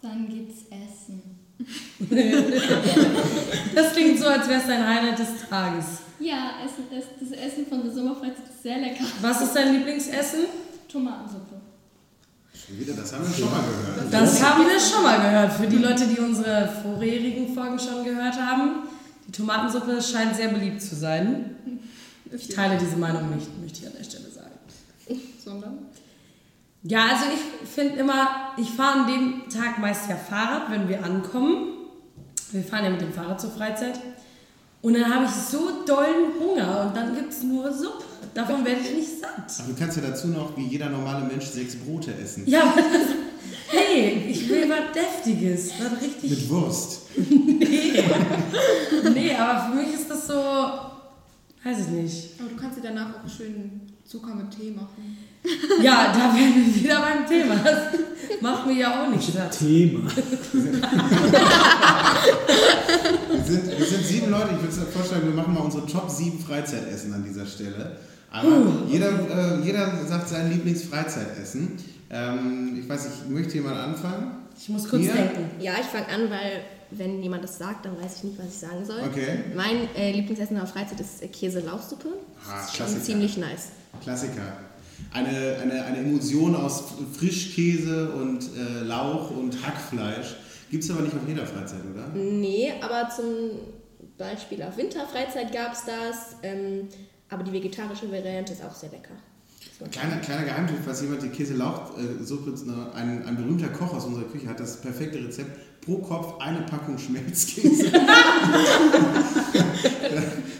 Dann 0.00 0.28
gibt's 0.28 0.62
Essen. 0.70 1.22
Das 3.74 3.92
klingt 3.94 4.18
so, 4.20 4.26
als 4.26 4.48
wäre 4.48 4.60
es 4.60 4.66
dein 4.66 4.86
Highlight 4.86 5.18
des 5.18 5.48
Tages. 5.48 6.01
Ja, 6.22 6.52
Essen 6.64 6.84
das 6.90 7.30
Essen 7.32 7.66
von 7.66 7.82
der 7.82 7.92
Sommerfreizeit 7.92 8.48
ist 8.48 8.62
sehr 8.62 8.78
lecker. 8.78 9.04
Was 9.20 9.42
ist 9.42 9.54
dein 9.54 9.74
Lieblingsessen? 9.74 10.40
Tomatensuppe. 10.88 11.60
Schon 12.54 12.78
wieder, 12.78 12.94
das 12.94 13.12
haben 13.12 13.26
wir 13.26 13.34
schon 13.34 13.50
mal 13.50 13.62
gehört. 13.62 14.12
Das 14.12 14.42
haben 14.42 14.64
wir 14.64 14.78
schon 14.78 15.02
mal 15.02 15.16
gehört. 15.16 15.52
Für 15.54 15.66
die 15.66 15.78
Leute, 15.78 16.06
die 16.06 16.20
unsere 16.20 16.68
vorherigen 16.82 17.52
Folgen 17.52 17.78
schon 17.78 18.04
gehört 18.04 18.36
haben. 18.36 18.84
Die 19.26 19.32
Tomatensuppe 19.32 20.00
scheint 20.00 20.36
sehr 20.36 20.48
beliebt 20.48 20.80
zu 20.80 20.94
sein. 20.94 21.56
Ich 22.30 22.48
teile 22.48 22.78
diese 22.78 22.96
Meinung 22.96 23.34
nicht, 23.34 23.48
möchte 23.60 23.80
ich 23.80 23.86
an 23.86 23.94
der 23.98 24.04
Stelle 24.04 24.30
sagen. 24.30 25.20
sondern 25.42 25.78
Ja, 26.82 27.06
also 27.06 27.24
ich 27.34 27.68
finde 27.68 27.96
immer, 27.96 28.52
ich 28.56 28.70
fahre 28.70 29.00
an 29.00 29.06
dem 29.06 29.48
Tag 29.48 29.78
meist 29.78 30.08
ja 30.08 30.16
Fahrrad, 30.16 30.70
wenn 30.70 30.88
wir 30.88 31.04
ankommen. 31.04 31.72
Wir 32.52 32.62
fahren 32.62 32.84
ja 32.84 32.90
mit 32.90 33.00
dem 33.00 33.12
Fahrrad 33.12 33.40
zur 33.40 33.50
Freizeit. 33.50 33.98
Und 34.82 34.94
dann 34.94 35.14
habe 35.14 35.24
ich 35.24 35.30
so 35.30 35.84
dollen 35.86 36.32
Hunger 36.40 36.86
und 36.86 36.96
dann 36.96 37.14
gibt 37.14 37.32
es 37.32 37.42
nur 37.42 37.72
Suppe. 37.72 38.04
Davon 38.34 38.64
werde 38.64 38.80
ich 38.80 38.94
nicht 38.94 39.20
satt. 39.20 39.60
Aber 39.60 39.72
du 39.72 39.78
kannst 39.78 39.96
ja 39.96 40.02
dazu 40.02 40.28
noch, 40.28 40.56
wie 40.56 40.66
jeder 40.66 40.88
normale 40.88 41.24
Mensch, 41.26 41.46
sechs 41.46 41.76
Brote 41.76 42.14
essen. 42.14 42.44
Ja, 42.46 42.62
aber 42.62 42.76
das, 42.80 43.08
Nee, 43.72 44.26
ich 44.30 44.48
will 44.48 44.68
was 44.68 44.92
Deftiges. 44.92 45.72
Was 45.78 46.02
richtig. 46.02 46.30
Mit 46.30 46.50
Wurst. 46.50 47.02
Nee. 47.16 48.02
nee, 49.14 49.34
aber 49.34 49.70
für 49.70 49.76
mich 49.76 49.94
ist 49.94 50.10
das 50.10 50.26
so. 50.26 50.34
Weiß 50.34 51.80
ich 51.80 51.88
nicht. 51.88 52.40
Aber 52.40 52.50
du 52.50 52.56
kannst 52.56 52.78
dir 52.78 52.82
danach 52.82 53.24
auch 53.24 53.28
schön 53.28 53.80
Zucker 54.04 54.34
mit 54.34 54.50
Tee 54.50 54.70
machen. 54.72 55.16
Ja, 55.82 56.12
da 56.12 56.34
wären 56.36 56.54
wir 56.54 56.74
wieder 56.74 57.00
beim 57.00 57.26
Thema. 57.26 57.56
Das 57.56 58.40
macht 58.40 58.66
mir 58.66 58.74
ja 58.74 59.02
auch 59.04 59.08
nicht 59.08 59.32
satt. 59.32 59.58
Thema. 59.58 60.08
Wir 63.30 63.42
sind, 63.44 63.78
wir 63.78 63.86
sind 63.86 64.04
sieben 64.04 64.30
Leute. 64.30 64.50
Ich 64.56 64.62
würde 64.62 64.76
mir 64.86 64.92
vorschlagen, 64.92 65.26
wir 65.26 65.34
machen 65.34 65.54
mal 65.54 65.60
unsere 65.60 65.86
Top 65.86 66.08
7 66.10 66.38
Freizeitessen 66.38 67.12
an 67.12 67.24
dieser 67.24 67.44
Stelle. 67.46 67.96
Aber 68.30 68.48
jeder, 68.88 69.08
äh, 69.08 69.64
jeder 69.64 70.04
sagt 70.06 70.28
sein 70.28 70.50
Lieblingsfreizeitessen. 70.50 71.72
Ähm, 72.10 72.78
ich 72.80 72.88
weiß 72.88 73.04
nicht, 73.04 73.30
möchte 73.30 73.54
jemand 73.54 73.76
anfangen? 73.78 74.32
Ich 74.58 74.68
muss 74.68 74.88
kurz 74.88 75.02
Hier? 75.02 75.12
denken. 75.14 75.50
Ja, 75.60 75.72
ich 75.80 75.86
fange 75.86 76.08
an, 76.08 76.30
weil 76.30 76.60
wenn 76.90 77.22
jemand 77.22 77.42
das 77.44 77.58
sagt, 77.58 77.84
dann 77.86 78.00
weiß 78.02 78.16
ich 78.18 78.24
nicht, 78.24 78.38
was 78.38 78.46
ich 78.48 78.58
sagen 78.58 78.84
soll. 78.84 79.00
Okay. 79.10 79.44
Mein 79.56 79.88
äh, 79.96 80.12
Lieblingsessen 80.12 80.58
auf 80.60 80.70
Freizeit 80.70 81.00
ist 81.00 81.22
äh, 81.22 81.28
Käse-Lauchsuppe. 81.28 82.08
Ah, 82.48 82.56
Das 82.60 82.66
ist 82.70 82.76
schon 82.76 82.86
Klassiker. 82.86 83.04
ziemlich 83.04 83.36
nice. 83.38 83.68
Klassiker. 84.02 84.56
Eine, 85.12 85.58
eine, 85.62 85.84
eine 85.84 85.98
Emulsion 85.98 86.54
aus 86.56 86.84
Frischkäse 87.18 88.12
und 88.12 88.44
äh, 88.56 88.84
Lauch 88.84 89.30
und 89.30 89.66
Hackfleisch. 89.66 90.36
Gibt 90.70 90.84
es 90.84 90.90
aber 90.90 91.02
nicht 91.02 91.14
auf 91.14 91.28
jeder 91.28 91.46
Freizeit, 91.46 91.80
oder? 91.92 92.08
Nee, 92.14 92.72
aber 92.80 93.10
zum 93.10 93.26
Beispiel 94.16 94.62
auf 94.62 94.76
Winterfreizeit 94.76 95.52
gab 95.52 95.72
es 95.74 95.84
das. 95.84 96.36
Ähm, 96.42 96.88
aber 97.28 97.44
die 97.44 97.52
vegetarische 97.52 98.10
Variante 98.10 98.52
ist 98.52 98.64
auch 98.64 98.74
sehr 98.74 98.90
lecker. 98.90 99.14
Kleiner, 99.90 100.16
kleiner 100.18 100.44
Geheimtipp, 100.44 100.78
falls 100.84 101.02
jemand 101.02 101.22
die 101.22 101.28
Käse-Lauch-Suppe, 101.28 102.54
ein, 102.94 103.24
ein 103.26 103.36
berühmter 103.36 103.68
Koch 103.68 103.94
aus 103.94 104.04
unserer 104.04 104.24
Küche 104.24 104.48
hat 104.48 104.60
das 104.60 104.80
perfekte 104.80 105.18
Rezept. 105.18 105.50
Pro 105.84 105.98
Kopf 105.98 106.40
eine 106.40 106.60
Packung 106.62 106.96
Schmelzkäse. 106.96 107.86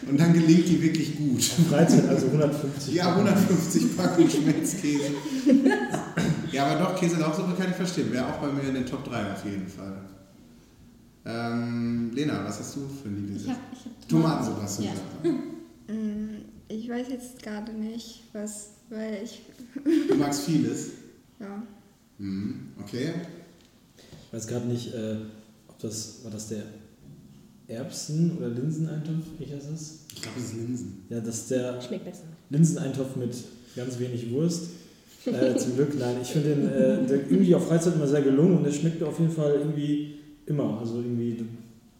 und 0.08 0.18
dann 0.20 0.32
gelingt 0.32 0.68
die 0.68 0.82
wirklich 0.82 1.16
gut. 1.16 1.42
Freizeit, 1.68 2.08
also 2.08 2.26
150. 2.26 2.94
Ja, 2.94 3.14
150 3.14 3.96
Packungen 3.96 4.28
Schmelzkäse. 4.30 5.12
ja, 6.50 6.66
aber 6.66 6.84
doch, 6.84 6.96
Käse-Lauchsuppe 7.00 7.54
kann 7.56 7.70
ich 7.70 7.76
verstehen. 7.76 8.10
Wäre 8.12 8.26
auch 8.26 8.38
bei 8.38 8.50
mir 8.50 8.62
in 8.68 8.74
den 8.74 8.86
Top 8.86 9.04
3 9.04 9.32
auf 9.32 9.44
jeden 9.44 9.68
Fall. 9.68 9.96
Ähm, 11.24 12.10
Lena, 12.14 12.44
was 12.44 12.58
hast 12.58 12.74
du 12.76 12.80
für 13.02 13.08
ein 13.08 13.36
Ich 13.36 13.48
hab, 13.48 13.56
ich 13.72 13.84
hab 13.84 14.08
Tomatensuppe 14.08 14.62
hast 14.62 14.78
du 14.80 14.82
Ja. 14.84 14.90
gesagt. 14.90 15.24
Mm, 15.88 16.28
Ich 16.68 16.88
weiß 16.88 17.08
jetzt 17.10 17.42
gerade 17.42 17.70
nicht, 17.72 18.22
was, 18.32 18.70
weil 18.88 19.20
ich, 19.22 19.42
Du 20.08 20.14
magst 20.14 20.44
vieles. 20.46 20.92
ja. 21.38 21.62
Mhm, 22.18 22.68
okay. 22.80 23.12
Ich 24.32 24.38
weiß 24.38 24.46
gerade 24.46 24.66
nicht, 24.66 24.94
äh, 24.94 25.16
ob 25.68 25.78
das, 25.78 26.20
war 26.24 26.30
das 26.30 26.48
der 26.48 26.62
Erbsen- 27.68 28.38
oder 28.38 28.48
Linseneintopf? 28.48 29.26
Welcher 29.38 29.58
ist 29.58 29.70
das? 29.70 29.98
Ich 30.14 30.22
glaube, 30.22 30.38
es 30.40 30.44
ist 30.46 30.54
Linsen. 30.54 31.02
Ja, 31.10 31.20
das 31.20 31.36
ist 31.36 31.50
der 31.50 31.82
Schmeckt 31.82 32.06
besser. 32.06 32.24
Linseneintopf 32.48 33.16
mit 33.16 33.34
ganz 33.76 33.98
wenig 33.98 34.30
Wurst. 34.30 34.70
Äh, 35.26 35.54
zum 35.56 35.76
Glück, 35.76 35.98
nein. 35.98 36.16
Ich 36.22 36.28
finde 36.28 36.54
den 36.54 36.66
äh, 36.66 37.06
der 37.06 37.30
irgendwie 37.30 37.54
auf 37.54 37.68
Freizeit 37.68 37.94
immer 37.94 38.08
sehr 38.08 38.22
gelungen 38.22 38.56
und 38.56 38.64
der 38.64 38.72
schmeckt 38.72 39.02
auf 39.02 39.20
jeden 39.20 39.30
Fall 39.32 39.52
irgendwie 39.52 40.14
immer. 40.46 40.78
Also 40.80 40.96
irgendwie, 40.96 41.44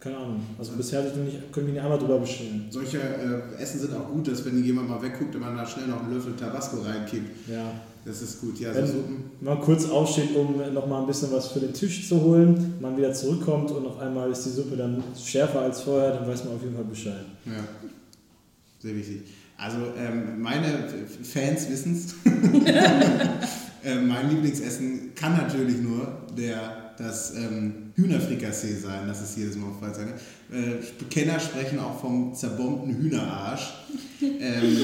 keine 0.03 0.17
Ahnung. 0.17 0.41
Also 0.59 0.73
bisher 0.73 0.99
hatte 0.99 1.11
ich 1.11 1.15
noch 1.15 1.23
nicht, 1.23 1.37
könnte 1.53 1.61
mich 1.61 1.73
nicht 1.75 1.83
einmal 1.83 1.97
drüber 1.97 2.19
beschweren. 2.19 2.65
Solche 2.69 2.97
äh, 2.99 3.61
Essen 3.61 3.79
sind 3.79 3.93
auch 3.95 4.09
gut, 4.09 4.27
dass 4.27 4.43
wenn 4.43 4.61
jemand 4.61 4.89
mal 4.89 5.01
wegguckt, 5.01 5.39
man 5.39 5.55
da 5.55 5.65
schnell 5.65 5.87
noch 5.87 6.03
einen 6.03 6.13
Löffel 6.13 6.33
Tabasco 6.35 6.81
reinkippt. 6.81 7.49
Ja. 7.49 7.71
Das 8.05 8.21
ist 8.21 8.41
gut. 8.41 8.59
Ja, 8.59 8.75
Wenn 8.75 8.85
so 8.85 8.93
Suppen. 8.93 9.23
man 9.39 9.61
kurz 9.61 9.85
aufsteht, 9.85 10.35
um 10.35 10.61
nochmal 10.73 11.01
ein 11.01 11.07
bisschen 11.07 11.31
was 11.31 11.47
für 11.47 11.61
den 11.61 11.73
Tisch 11.73 12.09
zu 12.09 12.21
holen, 12.21 12.73
man 12.81 12.97
wieder 12.97 13.13
zurückkommt 13.13 13.71
und 13.71 13.85
auf 13.85 13.97
einmal 13.99 14.29
ist 14.29 14.45
die 14.45 14.49
Suppe 14.49 14.75
dann 14.75 15.01
schärfer 15.17 15.61
als 15.61 15.81
vorher, 15.81 16.11
dann 16.11 16.27
weiß 16.27 16.43
man 16.43 16.55
auf 16.55 16.61
jeden 16.61 16.75
Fall 16.75 16.83
Bescheid. 16.83 17.23
Ja, 17.45 17.63
sehr 18.81 18.93
wichtig. 18.93 19.21
Also 19.57 19.77
ähm, 19.97 20.41
meine 20.41 20.67
Fans 21.23 21.69
wissen 21.69 21.95
es. 21.95 22.13
äh, 23.85 23.95
mein 24.01 24.29
Lieblingsessen 24.29 25.15
kann 25.15 25.37
natürlich 25.37 25.77
nur 25.77 26.05
der, 26.37 26.82
das 27.03 27.33
ähm, 27.35 27.91
Hühnerfrikassee 27.95 28.75
sein, 28.75 29.07
das 29.07 29.21
ist 29.21 29.37
jedes 29.37 29.55
Mal 29.57 29.67
auf 29.67 29.79
Freizeit. 29.79 30.07
ne? 30.51 30.79
Äh, 30.79 31.03
Kenner 31.09 31.39
sprechen 31.39 31.79
auch 31.79 31.99
vom 31.99 32.33
zerbombten 32.33 32.95
Hühnerarsch. 32.95 33.73
Ähm, 34.39 34.77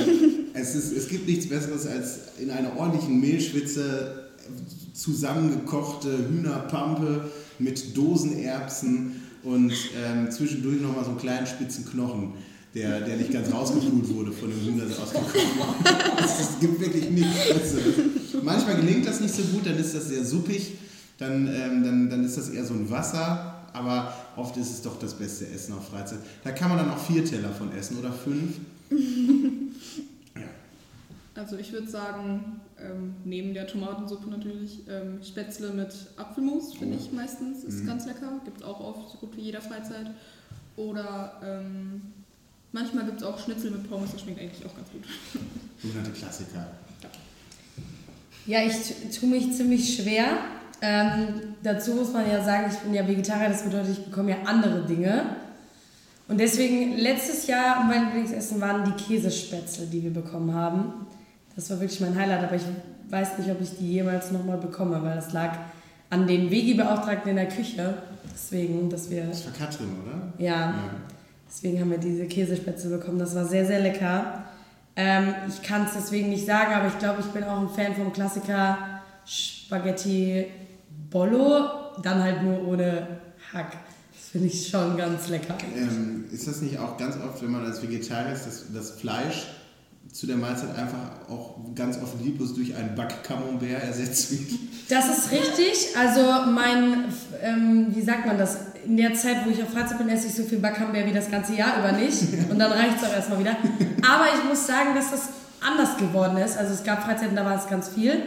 es, 0.53 0.75
ist, 0.75 0.91
es 0.91 1.07
gibt 1.07 1.25
nichts 1.25 1.47
Besseres 1.47 1.87
als 1.87 2.19
in 2.39 2.51
einer 2.51 2.77
ordentlichen 2.77 3.21
Mehlschwitze 3.21 4.31
zusammengekochte 4.93 6.09
Hühnerpampe 6.29 7.29
mit 7.57 7.95
Dosenerbsen 7.95 9.21
und 9.43 9.71
ähm, 9.71 10.29
zwischendurch 10.29 10.81
nochmal 10.81 11.05
so 11.05 11.11
einen 11.11 11.19
kleinen 11.19 11.47
spitzen 11.47 11.85
Knochen, 11.85 12.33
der, 12.75 13.01
der 13.01 13.15
nicht 13.15 13.31
ganz 13.31 13.51
rausgepult 13.51 14.09
wurde 14.13 14.31
von 14.33 14.49
dem 14.49 14.59
Hühner, 14.59 14.85
der 14.85 15.01
ausgekocht 15.01 15.35
es 16.21 16.59
gibt 16.59 16.79
wirklich 16.81 17.09
nichts 17.09 17.47
Besseres. 17.47 17.93
Manchmal 18.43 18.75
gelingt 18.75 19.07
das 19.07 19.21
nicht 19.21 19.33
so 19.33 19.43
gut, 19.43 19.65
dann 19.65 19.77
ist 19.77 19.95
das 19.95 20.09
sehr 20.09 20.23
suppig, 20.23 20.73
dann, 21.19 21.47
ähm, 21.47 21.83
dann, 21.83 22.09
dann 22.09 22.23
ist 22.23 22.37
das 22.37 22.49
eher 22.49 22.65
so 22.65 22.73
ein 22.73 22.89
Wasser, 22.89 23.55
aber 23.73 24.13
oft 24.35 24.57
ist 24.57 24.71
es 24.71 24.81
doch 24.81 24.97
das 24.99 25.13
beste 25.13 25.47
Essen 25.47 25.73
auf 25.73 25.89
Freizeit. 25.89 26.19
Da 26.43 26.51
kann 26.51 26.69
man 26.69 26.77
dann 26.79 26.89
auch 26.91 26.97
vier 26.97 27.23
Teller 27.25 27.51
von 27.51 27.71
essen 27.73 27.97
oder 27.99 28.11
fünf. 28.11 28.55
Ja. 30.35 30.43
Also 31.35 31.57
ich 31.57 31.71
würde 31.73 31.87
sagen, 31.89 32.59
ähm, 32.79 33.15
neben 33.25 33.53
der 33.53 33.67
Tomatensuppe 33.67 34.29
natürlich, 34.29 34.79
ähm, 34.89 35.19
Spätzle 35.23 35.71
mit 35.71 35.89
Apfelmus 36.17 36.73
finde 36.75 36.97
ich 36.97 37.11
meistens, 37.11 37.63
ist 37.63 37.81
Mhm. 37.83 37.87
ganz 37.87 38.05
lecker. 38.05 38.39
Gibt 38.45 38.57
es 38.61 38.63
auch 38.63 38.79
auf 38.79 38.95
so 39.11 39.17
gut 39.17 39.35
wie 39.37 39.41
jeder 39.41 39.61
Freizeit. 39.61 40.07
Oder 40.77 41.33
ähm, 41.43 42.01
manchmal 42.71 43.05
gibt 43.05 43.17
es 43.17 43.23
auch 43.23 43.37
Schnitzel 43.43 43.71
mit 43.71 43.89
Pommes, 43.89 44.11
das 44.13 44.21
schmeckt 44.21 44.39
eigentlich 44.39 44.65
auch 44.65 44.75
ganz 44.75 44.89
gut. 44.91 45.03
Sogenannte 45.81 46.11
Klassiker. 46.11 46.67
Ja, 48.45 48.59
ich 48.63 48.73
tue 49.19 49.29
mich 49.29 49.53
ziemlich 49.55 49.95
schwer. 49.97 50.37
Ähm, 50.81 51.55
dazu 51.61 51.93
muss 51.93 52.13
man 52.13 52.29
ja 52.29 52.43
sagen, 52.43 52.65
ich 52.71 52.77
bin 52.79 52.93
ja 52.93 53.07
Vegetarier, 53.07 53.49
das 53.49 53.63
bedeutet, 53.63 53.97
ich 53.97 54.05
bekomme 54.05 54.31
ja 54.31 54.37
andere 54.45 54.85
Dinge. 54.85 55.23
Und 56.27 56.39
deswegen, 56.39 56.97
letztes 56.97 57.47
Jahr, 57.47 57.83
mein 57.83 58.05
Lieblingsessen 58.05 58.61
waren 58.61 58.83
die 58.85 59.03
Käsespätzle, 59.03 59.87
die 59.87 60.03
wir 60.03 60.13
bekommen 60.13 60.53
haben. 60.53 61.07
Das 61.55 61.69
war 61.71 61.79
wirklich 61.79 61.99
mein 62.01 62.15
Highlight, 62.15 62.43
aber 62.43 62.55
ich 62.55 62.61
weiß 63.09 63.39
nicht, 63.39 63.49
ob 63.49 63.59
ich 63.61 63.77
die 63.77 63.93
jemals 63.93 64.31
nochmal 64.31 64.57
bekomme, 64.57 65.01
weil 65.03 65.15
das 65.15 65.33
lag 65.33 65.57
an 66.09 66.27
den 66.27 66.49
Vegi-Beauftragten 66.51 67.31
in 67.31 67.35
der 67.35 67.47
Küche. 67.47 67.95
Deswegen, 68.31 68.89
dass 68.89 69.09
wir, 69.09 69.25
Das 69.25 69.45
war 69.45 69.53
Katrin, 69.53 69.87
oder? 70.05 70.43
ja, 70.43 70.75
deswegen 71.49 71.81
haben 71.81 71.91
wir 71.91 71.97
diese 71.97 72.25
Käsespätzle 72.25 72.91
bekommen. 72.97 73.19
Das 73.19 73.35
war 73.35 73.45
sehr, 73.45 73.65
sehr 73.65 73.79
lecker. 73.79 74.43
Ähm, 74.95 75.33
ich 75.47 75.61
kann 75.61 75.85
es 75.85 75.93
deswegen 75.93 76.29
nicht 76.29 76.45
sagen, 76.45 76.73
aber 76.73 76.87
ich 76.87 76.99
glaube, 76.99 77.21
ich 77.21 77.27
bin 77.27 77.43
auch 77.43 77.59
ein 77.59 77.69
Fan 77.69 77.95
vom 77.95 78.13
Klassiker 78.13 78.77
Spaghetti 79.25 80.45
Bollo, 81.09 81.69
dann 82.03 82.21
halt 82.21 82.43
nur 82.43 82.67
ohne 82.67 83.07
Hack. 83.53 83.71
Das 84.13 84.29
finde 84.31 84.47
ich 84.47 84.67
schon 84.67 84.95
ganz 84.97 85.27
lecker. 85.29 85.55
Ähm, 85.75 86.25
ist 86.31 86.47
das 86.47 86.61
nicht 86.61 86.77
auch 86.77 86.97
ganz 86.97 87.15
oft, 87.17 87.41
wenn 87.41 87.51
man 87.51 87.65
als 87.65 87.81
Vegetarier 87.81 88.33
ist, 88.33 88.45
dass 88.45 88.65
das 88.73 88.91
Fleisch 88.91 89.47
zu 90.11 90.27
der 90.27 90.37
Mahlzeit 90.37 90.75
einfach 90.75 91.29
auch 91.29 91.55
ganz 91.75 91.97
oft 92.01 92.21
lieblos 92.23 92.53
durch 92.53 92.75
ein 92.75 92.95
Backcamembert 92.95 93.83
ersetzt 93.83 94.31
wird? 94.31 94.59
Das 94.89 95.17
ist 95.17 95.31
richtig. 95.31 95.95
Also 95.97 96.51
mein, 96.51 97.05
ähm, 97.41 97.87
wie 97.89 98.01
sagt 98.01 98.25
man 98.25 98.37
das? 98.37 98.57
In 98.85 98.97
der 98.97 99.13
Zeit, 99.13 99.45
wo 99.45 99.49
ich 99.49 99.61
auf 99.61 99.69
Freizeit 99.69 99.97
bin, 99.97 100.09
esse 100.09 100.27
ich 100.27 100.33
so 100.33 100.43
viel 100.43 100.59
Backhamber 100.59 101.05
wie 101.05 101.13
das 101.13 101.29
ganze 101.29 101.53
Jahr 101.53 101.79
über 101.79 101.91
nicht. 101.91 102.23
Und 102.49 102.57
dann 102.57 102.71
reicht 102.71 102.97
es 102.97 103.03
auch 103.03 103.13
erstmal 103.13 103.39
wieder. 103.39 103.51
Aber 103.51 104.25
ich 104.35 104.47
muss 104.47 104.65
sagen, 104.65 104.95
dass 104.95 105.11
das 105.11 105.29
anders 105.61 105.97
geworden 105.97 106.37
ist. 106.37 106.57
Also 106.57 106.73
es 106.73 106.83
gab 106.83 107.03
Freizeiten, 107.03 107.35
da 107.35 107.45
war 107.45 107.57
es 107.57 107.67
ganz 107.67 107.89
viel. 107.89 108.23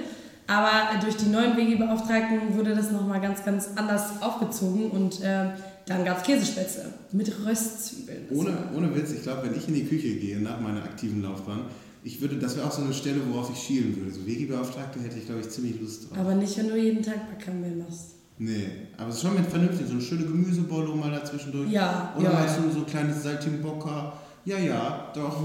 Aber 0.53 1.01
durch 1.01 1.17
die 1.17 1.31
neuen 1.31 1.57
Wegebeauftragten 1.57 2.55
wurde 2.57 2.75
das 2.75 2.91
nochmal 2.91 3.21
ganz, 3.23 3.43
ganz 3.45 3.71
anders 3.77 4.21
aufgezogen. 4.21 4.91
Und 4.91 5.23
äh, 5.23 5.47
dann 5.87 6.05
gab 6.05 6.19
es 6.19 6.25
Käsespätzle 6.25 6.85
mit 7.13 7.33
Röstzwiebeln. 7.47 8.27
Ohne, 8.31 8.51
war- 8.51 8.77
ohne 8.77 8.95
Witz, 8.95 9.13
ich 9.13 9.23
glaube, 9.23 9.45
wenn 9.49 9.57
ich 9.57 9.67
in 9.69 9.75
die 9.75 9.85
Küche 9.87 10.15
gehe 10.17 10.39
nach 10.41 10.61
meiner 10.61 10.83
aktiven 10.83 11.23
Laufbahn, 11.23 11.63
ich 12.05 12.21
würde, 12.21 12.37
das 12.37 12.57
wäre 12.57 12.67
auch 12.67 12.73
so 12.73 12.83
eine 12.83 12.93
Stelle, 12.93 13.21
worauf 13.31 13.51
ich 13.51 13.59
schielen 13.63 13.97
würde. 13.97 14.11
So 14.11 14.27
Wegebeauftragte 14.27 15.01
hätte 15.01 15.19
ich, 15.19 15.27
glaube 15.27 15.41
ich, 15.41 15.49
ziemlich 15.49 15.81
Lust 15.81 16.11
drauf. 16.11 16.19
Aber 16.19 16.35
nicht, 16.35 16.57
wenn 16.59 16.69
du 16.69 16.77
jeden 16.77 17.03
Tag 17.03 17.31
Backhamber 17.31 17.69
machst. 17.85 18.17
Nee, 18.39 18.67
aber 18.99 19.09
es 19.11 19.17
ist 19.17 19.23
schon 19.23 19.35
mit 19.35 19.47
vernünftig, 19.47 19.87
so 19.87 19.93
eine 19.93 20.03
schöne 20.03 20.25
Gemüsebollo 20.25 20.97
mal 20.97 21.13
dazwischendurch. 21.13 21.71
Ja, 21.71 22.13
Oder 22.17 22.25
ja, 22.25 22.33
mal 22.33 22.47
ja. 22.47 22.53
so, 22.53 22.71
so 22.71 22.79
ein 22.81 22.87
kleines 22.87 23.23
Saltimbocca. 23.23 24.13
Ja, 24.45 24.59
ja, 24.59 25.13
doch, 25.15 25.37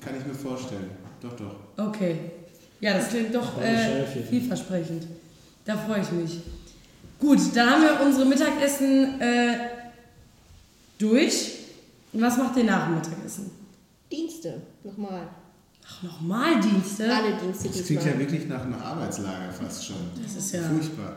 kann 0.00 0.14
ich 0.18 0.26
mir 0.26 0.34
vorstellen. 0.34 0.88
Doch, 1.20 1.34
doch. 1.36 1.86
Okay. 1.88 2.16
Ja, 2.80 2.94
das 2.94 3.08
klingt 3.08 3.34
doch 3.34 3.60
äh, 3.60 4.04
vielversprechend. 4.28 5.04
Da 5.64 5.76
freue 5.76 6.00
ich 6.00 6.12
mich. 6.12 6.40
Gut, 7.18 7.38
dann 7.54 7.70
haben 7.70 7.82
wir 7.82 8.06
unsere 8.06 8.24
Mittagessen 8.24 9.20
äh, 9.20 9.58
durch. 10.98 11.58
Und 12.12 12.20
was 12.20 12.38
macht 12.38 12.56
ihr 12.56 12.64
nach 12.64 12.86
dem 12.86 12.94
Mittagessen? 12.94 13.50
Dienste, 14.10 14.62
nochmal. 14.84 15.28
Ach, 15.86 16.02
nochmal 16.02 16.60
Dienste? 16.60 17.12
Alle 17.14 17.36
Dienste 17.36 17.68
Das 17.68 17.84
klingt 17.84 18.04
ja 18.04 18.18
wirklich 18.18 18.46
nach 18.46 18.62
einem 18.62 18.74
Arbeitslager 18.74 19.52
fast 19.52 19.86
schon. 19.86 19.96
Das 20.22 20.36
ist 20.36 20.52
ja... 20.54 20.62
Furchtbar. 20.62 21.16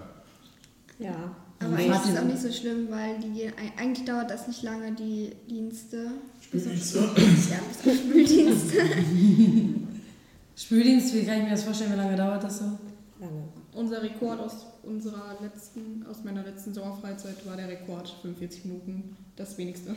Ja. 1.00 1.36
Aber 1.60 1.76
eigentlich 1.76 2.02
ist 2.02 2.10
es 2.10 2.18
auch 2.18 2.26
nicht 2.26 2.42
so 2.42 2.52
schlimm, 2.52 2.88
weil 2.90 3.20
die 3.20 3.30
gehen, 3.30 3.54
eigentlich 3.78 4.06
dauert 4.06 4.32
das 4.32 4.48
nicht 4.48 4.64
lange, 4.64 4.92
die 4.94 5.32
Dienste. 5.48 6.12
Spüldienste. 6.42 7.00
Ja, 7.00 7.60
bis 7.68 7.94
auf 7.94 8.00
Spüldienst. 8.00 8.72
Spüldienst, 10.56 11.14
wie 11.14 11.24
kann 11.24 11.38
ich 11.38 11.44
mir 11.44 11.52
das 11.52 11.64
vorstellen, 11.64 11.94
wie 11.94 11.98
lange 11.98 12.16
dauert 12.16 12.44
das 12.44 12.60
so? 12.60 12.66
Lange. 13.20 13.44
Unser 13.74 14.02
Rekord 14.04 14.40
aus 14.40 14.66
unserer 14.84 15.38
letzten, 15.42 16.06
aus 16.10 16.24
meiner 16.24 16.44
letzten 16.44 16.74
Sommerfreizeit 16.74 17.46
war 17.46 17.56
der 17.56 17.68
Rekord 17.68 18.10
45 18.22 18.66
Minuten, 18.66 19.16
das 19.36 19.58
wenigste. 19.58 19.96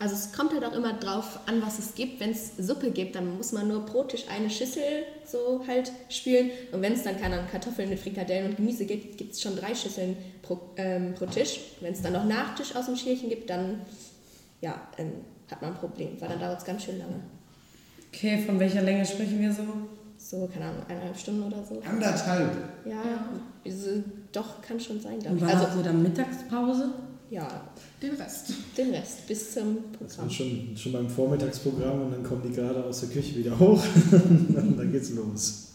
Also 0.00 0.14
es 0.14 0.32
kommt 0.32 0.54
halt 0.54 0.64
auch 0.64 0.72
immer 0.72 0.94
drauf 0.94 1.40
an, 1.46 1.60
was 1.60 1.78
es 1.78 1.94
gibt. 1.94 2.20
Wenn 2.20 2.30
es 2.30 2.56
Suppe 2.56 2.90
gibt, 2.90 3.16
dann 3.16 3.36
muss 3.36 3.52
man 3.52 3.68
nur 3.68 3.84
pro 3.84 4.04
Tisch 4.04 4.24
eine 4.30 4.48
Schüssel 4.48 5.04
so 5.26 5.62
halt 5.68 5.92
spülen. 6.08 6.50
Und 6.72 6.80
wenn 6.80 6.94
es 6.94 7.02
dann 7.02 7.20
keine 7.20 7.44
Kartoffeln 7.50 7.90
mit 7.90 7.98
Frikadellen 7.98 8.50
und 8.50 8.56
Gemüse 8.56 8.86
gibt, 8.86 9.18
gibt 9.18 9.34
es 9.34 9.42
schon 9.42 9.56
drei 9.56 9.74
Schüsseln 9.74 10.16
pro, 10.40 10.58
ähm, 10.76 11.14
pro 11.14 11.26
Tisch. 11.26 11.60
Wenn 11.80 11.92
es 11.92 12.00
dann 12.00 12.14
noch 12.14 12.24
Nachtisch 12.24 12.74
aus 12.74 12.86
dem 12.86 12.96
Schälchen 12.96 13.28
gibt, 13.28 13.50
dann 13.50 13.82
ja, 14.62 14.80
ähm, 14.96 15.12
hat 15.50 15.60
man 15.60 15.72
ein 15.72 15.78
Problem, 15.78 16.18
weil 16.18 16.30
dann 16.30 16.40
dauert 16.40 16.60
es 16.60 16.64
ganz 16.64 16.84
schön 16.84 16.98
lange. 16.98 17.20
Okay, 18.12 18.42
von 18.44 18.58
welcher 18.58 18.82
Länge 18.82 19.04
sprechen 19.06 19.40
wir 19.40 19.52
so? 19.52 19.62
So, 20.18 20.48
keine 20.52 20.66
Ahnung, 20.66 20.82
eineinhalb 20.88 21.16
Stunden 21.16 21.44
oder 21.44 21.64
so. 21.64 21.80
Anderthalb. 21.88 22.50
Ja, 22.84 23.28
Diese, 23.64 24.02
doch, 24.32 24.60
kann 24.60 24.78
schon 24.78 25.00
sein, 25.00 25.18
glaube 25.18 25.36
Und 25.36 25.48
ich. 25.48 25.54
Also, 25.54 25.78
ihr 25.78 25.84
dann 25.84 26.02
Mittagspause? 26.02 26.90
ja, 27.30 27.48
Den 28.02 28.14
Rest. 28.16 28.52
den 28.76 28.90
Rest 28.90 29.26
bis 29.28 29.54
zum 29.54 29.76
Das 29.98 30.16
Programm. 30.16 30.26
ist 30.28 30.34
schon, 30.34 30.76
schon 30.76 30.92
beim 30.92 31.08
Vormittagsprogramm 31.08 32.02
und 32.02 32.10
dann 32.12 32.22
kommen 32.24 32.42
die 32.44 32.54
gerade 32.54 32.84
aus 32.84 33.00
der 33.00 33.08
Küche 33.10 33.36
wieder 33.36 33.58
hoch 33.58 33.82
und 34.12 34.76
dann 34.76 34.92
geht's 34.92 35.10
los. 35.10 35.68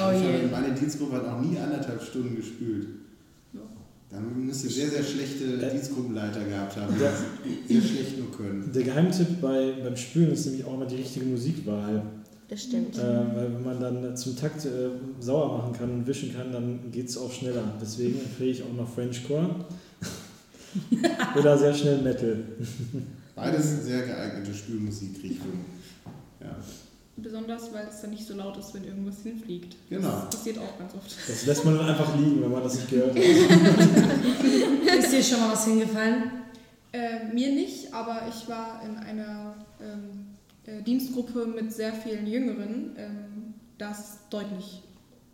Oh 0.00 0.10
ich 0.14 0.20
je. 0.22 0.32
habe 0.34 0.48
meine 0.52 0.74
Dienstgruppe 0.74 1.16
hat 1.16 1.26
noch 1.26 1.40
nie 1.40 1.58
anderthalb 1.58 2.00
Stunden 2.02 2.36
gespült. 2.36 2.86
Dann 4.10 4.46
müsste 4.46 4.68
sehr, 4.68 4.88
sehr 4.88 5.02
schlechte 5.02 5.44
Äh, 5.44 5.70
Dienstgruppenleiter 5.70 6.44
gehabt 6.44 6.76
haben, 6.76 6.94
die 7.68 7.74
sehr 7.74 7.82
schlecht 7.82 8.18
nur 8.18 8.32
können. 8.32 8.70
Der 8.72 8.82
Geheimtipp 8.82 9.40
bei, 9.40 9.74
beim 9.82 9.96
Spülen 9.96 10.32
ist 10.32 10.46
nämlich 10.46 10.64
auch 10.64 10.74
immer 10.74 10.86
die 10.86 10.96
richtige 10.96 11.26
Musikwahl. 11.26 12.02
Das 12.48 12.62
stimmt. 12.62 12.96
Äh, 12.96 13.02
weil 13.02 13.52
wenn 13.54 13.62
man 13.62 13.78
dann 13.78 14.16
zum 14.16 14.34
Takt 14.34 14.64
äh, 14.64 14.90
sauer 15.20 15.58
machen 15.58 15.72
kann 15.74 15.90
und 15.90 16.06
wischen 16.06 16.32
kann, 16.34 16.50
dann 16.50 16.90
geht 16.90 17.08
es 17.08 17.18
auch 17.18 17.30
schneller. 17.30 17.74
Deswegen 17.80 18.18
empfehle 18.20 18.50
ich 18.50 18.62
auch 18.62 18.72
noch 18.72 18.88
Frenchcore. 18.88 19.66
Oder 21.38 21.58
sehr 21.58 21.74
schnell 21.74 22.00
Metal. 22.00 22.38
Beides 23.34 23.68
sind 23.68 23.82
sehr 23.84 24.06
geeignete 24.06 24.54
Spülmusikrichtungen. 24.54 25.64
Ja, 26.40 26.56
Besonders, 27.20 27.72
weil 27.72 27.86
es 27.88 28.00
dann 28.00 28.10
nicht 28.10 28.26
so 28.26 28.34
laut 28.34 28.56
ist, 28.58 28.72
wenn 28.74 28.84
irgendwas 28.84 29.22
hinfliegt. 29.22 29.74
Genau. 29.90 30.08
Das 30.08 30.36
passiert 30.36 30.58
auch 30.58 30.78
ganz 30.78 30.94
oft. 30.94 31.16
Das 31.28 31.46
lässt 31.46 31.64
man 31.64 31.76
dann 31.76 31.88
einfach 31.88 32.16
liegen, 32.16 32.40
wenn 32.42 32.52
man 32.52 32.62
das 32.62 32.74
nicht 32.76 32.90
gehört 32.90 33.10
hat. 33.16 34.98
Ist 34.98 35.12
dir 35.12 35.22
schon 35.22 35.40
mal 35.40 35.52
was 35.52 35.64
hingefallen? 35.64 36.30
Äh, 36.92 37.26
mir 37.34 37.52
nicht, 37.52 37.92
aber 37.92 38.22
ich 38.28 38.48
war 38.48 38.82
in 38.84 38.96
einer 38.96 39.54
ähm, 39.80 40.26
äh, 40.64 40.82
Dienstgruppe 40.82 41.46
mit 41.46 41.72
sehr 41.72 41.92
vielen 41.92 42.26
Jüngeren. 42.26 42.92
Ähm, 42.96 43.54
das 43.78 43.98
ist 43.98 44.18
deutlich 44.30 44.82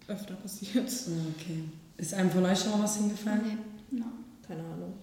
öfter 0.09 0.35
passiert. 0.35 0.87
Okay. 0.87 1.65
Ist 1.97 2.15
einem 2.15 2.31
von 2.31 2.45
euch 2.45 2.59
schon 2.61 2.73
mal 2.73 2.83
was 2.85 2.97
hingefallen? 2.97 3.41
Nee. 3.91 3.99
No. 4.01 4.07
Keine 4.47 4.61
Ahnung. 4.63 4.95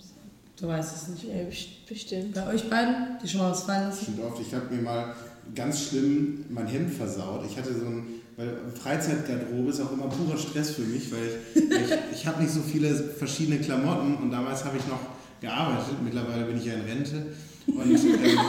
Du 0.60 0.68
weißt 0.68 0.96
es 0.96 1.08
nicht. 1.08 1.24
Ja, 1.24 1.44
best- 1.44 1.86
bestimmt. 1.88 2.34
Bei 2.36 2.48
euch 2.48 2.70
beiden, 2.70 3.18
die 3.24 3.28
schon 3.28 3.40
mal 3.42 3.52
was 3.52 3.64
fallen 3.64 3.88
lassen? 3.88 4.04
Stimmt 4.04 4.22
oft. 4.24 4.42
Ich 4.42 4.54
habe 4.54 4.74
mir 4.76 4.82
mal 4.82 5.16
ganz 5.56 5.88
schlimm 5.88 6.46
mein 6.50 6.68
Hemd 6.68 6.94
versaut. 6.94 7.46
Ich 7.50 7.58
hatte 7.58 7.74
so 7.74 7.86
ein, 7.86 8.04
weil 8.38 8.58
Freizeitgarderobe 8.82 9.70
ist 9.70 9.82
auch 9.82 9.92
immer 9.92 10.08
purer 10.08 10.38
Stress 10.38 10.72
für 10.72 10.84
mich, 10.84 11.12
weil 11.12 11.40
ich, 11.54 11.62
ich, 11.62 11.98
ich 12.14 12.28
habe 12.28 12.42
nicht 12.42 12.54
so 12.54 12.62
viele 12.62 12.94
verschiedene 12.96 13.60
Klamotten 13.60 14.16
und 14.16 14.32
damals 14.32 14.64
habe 14.66 14.78
ich 14.78 14.88
noch 14.88 15.00
gearbeitet. 15.42 15.96
Mittlerweile 16.04 16.46
bin 16.46 16.58
ich 16.58 16.66
ja 16.66 16.74
in 16.74 16.82
Rente. 16.82 17.26
Und 17.68 17.92
ähm, 17.92 18.40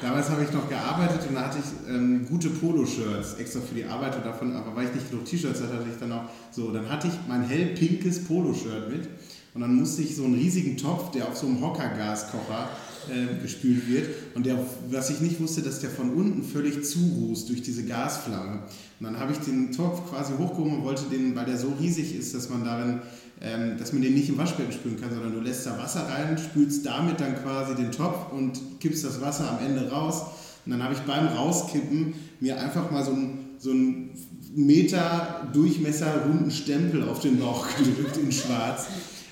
damals 0.00 0.30
habe 0.30 0.44
ich 0.44 0.52
noch 0.52 0.68
gearbeitet 0.68 1.20
und 1.28 1.34
da 1.34 1.46
hatte 1.46 1.58
ich 1.58 1.94
ähm, 1.94 2.26
gute 2.28 2.48
Poloshirts 2.48 3.34
extra 3.34 3.60
für 3.60 3.74
die 3.74 3.84
Arbeit 3.84 4.16
und 4.16 4.24
davon, 4.24 4.54
aber 4.54 4.74
weil 4.74 4.86
ich 4.86 4.94
nicht 4.94 5.10
genug 5.10 5.26
T-Shirts 5.26 5.60
hatte, 5.60 5.74
hatte 5.74 5.86
ich 5.92 5.98
dann 5.98 6.12
auch 6.12 6.24
so, 6.50 6.70
dann 6.72 6.88
hatte 6.88 7.08
ich 7.08 7.14
mein 7.28 7.42
hellpinkes 7.42 8.24
Poloshirt 8.24 8.90
mit 8.90 9.08
und 9.54 9.60
dann 9.60 9.74
musste 9.74 10.02
ich 10.02 10.16
so 10.16 10.24
einen 10.24 10.34
riesigen 10.34 10.76
Topf, 10.76 11.10
der 11.10 11.28
auf 11.28 11.36
so 11.36 11.46
einem 11.46 11.60
Hockergaskocher 11.60 12.70
äh, 13.10 13.42
gespült 13.42 13.88
wird 13.88 14.08
und 14.34 14.46
der, 14.46 14.58
was 14.90 15.10
ich 15.10 15.20
nicht 15.20 15.40
wusste, 15.40 15.62
dass 15.62 15.80
der 15.80 15.90
von 15.90 16.10
unten 16.10 16.42
völlig 16.42 16.84
zurußt 16.84 17.48
durch 17.48 17.62
diese 17.62 17.84
Gasflamme. 17.84 18.60
Und 19.00 19.06
dann 19.06 19.18
habe 19.18 19.32
ich 19.32 19.38
den 19.38 19.72
Topf 19.72 20.10
quasi 20.10 20.32
hochgehoben 20.38 20.78
und 20.78 20.84
wollte 20.84 21.04
den, 21.10 21.34
weil 21.34 21.46
der 21.46 21.58
so 21.58 21.72
riesig 21.80 22.14
ist, 22.14 22.34
dass 22.34 22.48
man 22.48 22.64
darin, 22.64 23.00
ähm, 23.40 23.78
dass 23.78 23.92
man 23.92 24.02
den 24.02 24.14
nicht 24.14 24.28
im 24.28 24.38
Waschbecken 24.38 24.72
spülen 24.72 25.00
kann, 25.00 25.10
sondern 25.10 25.32
du 25.32 25.40
lässt 25.40 25.66
da 25.66 25.78
Wasser 25.78 26.08
rein, 26.08 26.38
spülst 26.38 26.86
damit 26.86 27.20
dann 27.20 27.34
quasi 27.42 27.74
den 27.74 27.90
Topf 27.90 28.32
und 28.32 28.60
kippst 28.80 29.04
das 29.04 29.20
Wasser 29.20 29.50
am 29.50 29.66
Ende 29.66 29.90
raus. 29.90 30.22
Und 30.64 30.72
dann 30.72 30.82
habe 30.82 30.94
ich 30.94 31.00
beim 31.00 31.26
Rauskippen 31.26 32.14
mir 32.38 32.60
einfach 32.60 32.90
mal 32.90 33.04
so 33.04 33.12
einen 33.12 33.52
so 33.62 33.70
einen 33.70 34.10
Meter 34.54 35.48
Durchmesser 35.52 36.24
runden 36.26 36.50
Stempel 36.50 37.08
auf 37.08 37.20
den 37.20 37.38
Bauch 37.38 37.66
gedrückt 37.78 38.16
in 38.16 38.32
schwarz. 38.32 38.86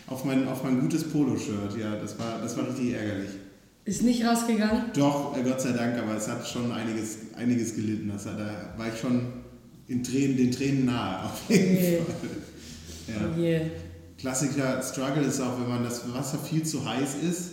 Auf 0.07 0.25
mein, 0.25 0.49
auf 0.49 0.65
mein 0.65 0.81
gutes 0.81 1.05
Poloshirt. 1.05 1.77
Ja, 1.79 1.97
das 1.97 2.19
war, 2.19 2.41
das 2.43 2.57
war 2.57 2.67
richtig 2.69 2.95
ärgerlich. 2.95 3.31
Ist 3.91 4.03
nicht 4.03 4.25
rausgegangen? 4.25 4.85
Doch, 4.95 5.37
äh, 5.37 5.43
Gott 5.43 5.61
sei 5.61 5.73
Dank, 5.73 5.99
aber 5.99 6.17
es 6.17 6.29
hat 6.29 6.47
schon 6.47 6.71
einiges, 6.71 7.17
einiges 7.37 7.75
gelitten. 7.75 8.09
Das 8.13 8.25
hat, 8.25 8.39
da 8.39 8.73
war 8.77 8.87
ich 8.87 9.01
schon 9.01 9.33
in 9.89 10.05
Tränen, 10.05 10.37
den 10.37 10.53
Tränen 10.53 10.85
nahe, 10.85 11.25
auf 11.25 11.41
jeden 11.49 11.75
Nee. 11.75 11.99
Fall. 11.99 13.15
Ja. 13.17 13.29
Oh 13.37 13.41
je. 13.41 13.61
Klassiker 14.17 14.81
Struggle 14.81 15.25
ist 15.25 15.41
auch, 15.41 15.61
wenn 15.61 15.69
man 15.69 15.83
das 15.83 16.03
Wasser 16.15 16.39
viel 16.39 16.63
zu 16.63 16.89
heiß 16.89 17.17
ist, 17.29 17.51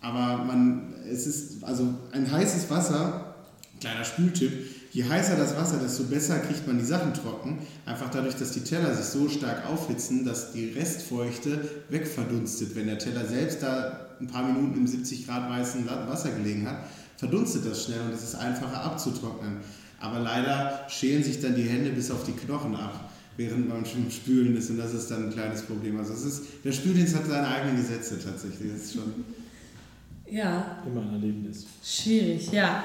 aber 0.00 0.44
man, 0.44 0.94
es 1.10 1.26
ist, 1.26 1.64
also 1.64 1.88
ein 2.12 2.30
heißes 2.30 2.70
Wasser, 2.70 3.34
kleiner 3.80 4.04
Spültipp, 4.04 4.52
je 4.92 5.02
heißer 5.02 5.34
das 5.34 5.56
Wasser, 5.56 5.78
desto 5.82 6.04
besser 6.04 6.38
kriegt 6.38 6.64
man 6.64 6.78
die 6.78 6.84
Sachen 6.84 7.12
trocken. 7.12 7.58
Einfach 7.86 8.08
dadurch, 8.08 8.36
dass 8.36 8.52
die 8.52 8.60
Teller 8.60 8.94
sich 8.94 9.06
so 9.06 9.28
stark 9.28 9.68
aufhitzen, 9.68 10.24
dass 10.24 10.52
die 10.52 10.68
Restfeuchte 10.68 11.68
wegverdunstet. 11.88 12.76
Wenn 12.76 12.86
der 12.86 12.98
Teller 12.98 13.26
selbst 13.26 13.64
da 13.64 14.01
ein 14.22 14.26
paar 14.28 14.44
Minuten 14.44 14.78
im 14.78 14.86
70 14.86 15.26
Grad 15.26 15.50
weißen 15.50 15.86
Wasser 16.08 16.30
gelegen 16.32 16.66
hat, 16.66 16.84
verdunstet 17.16 17.66
das 17.66 17.84
schnell 17.84 18.00
und 18.02 18.12
es 18.12 18.22
ist 18.22 18.34
einfacher 18.36 18.82
abzutrocknen. 18.82 19.58
Aber 20.00 20.18
leider 20.20 20.84
schälen 20.88 21.22
sich 21.22 21.40
dann 21.40 21.54
die 21.54 21.62
Hände 21.62 21.90
bis 21.90 22.10
auf 22.10 22.24
die 22.24 22.32
Knochen 22.32 22.74
ab, 22.74 23.10
während 23.36 23.68
man 23.68 23.84
schon 23.86 24.10
spülen 24.10 24.56
ist 24.56 24.70
und 24.70 24.78
das 24.78 24.92
ist 24.94 25.10
dann 25.10 25.26
ein 25.26 25.32
kleines 25.32 25.62
Problem. 25.62 25.98
Also 25.98 26.12
es 26.14 26.24
ist, 26.24 26.42
der 26.64 26.72
Spüldienst 26.72 27.14
hat 27.14 27.26
seine 27.26 27.46
eigenen 27.48 27.76
Gesetze 27.76 28.18
tatsächlich. 28.22 28.72
Das 28.72 28.82
ist 28.82 28.94
schon 28.94 29.24
Ja, 30.26 30.78
Immer 30.86 31.02
ein 31.02 31.12
Erlebnis. 31.14 31.66
schwierig, 31.84 32.50
ja. 32.52 32.84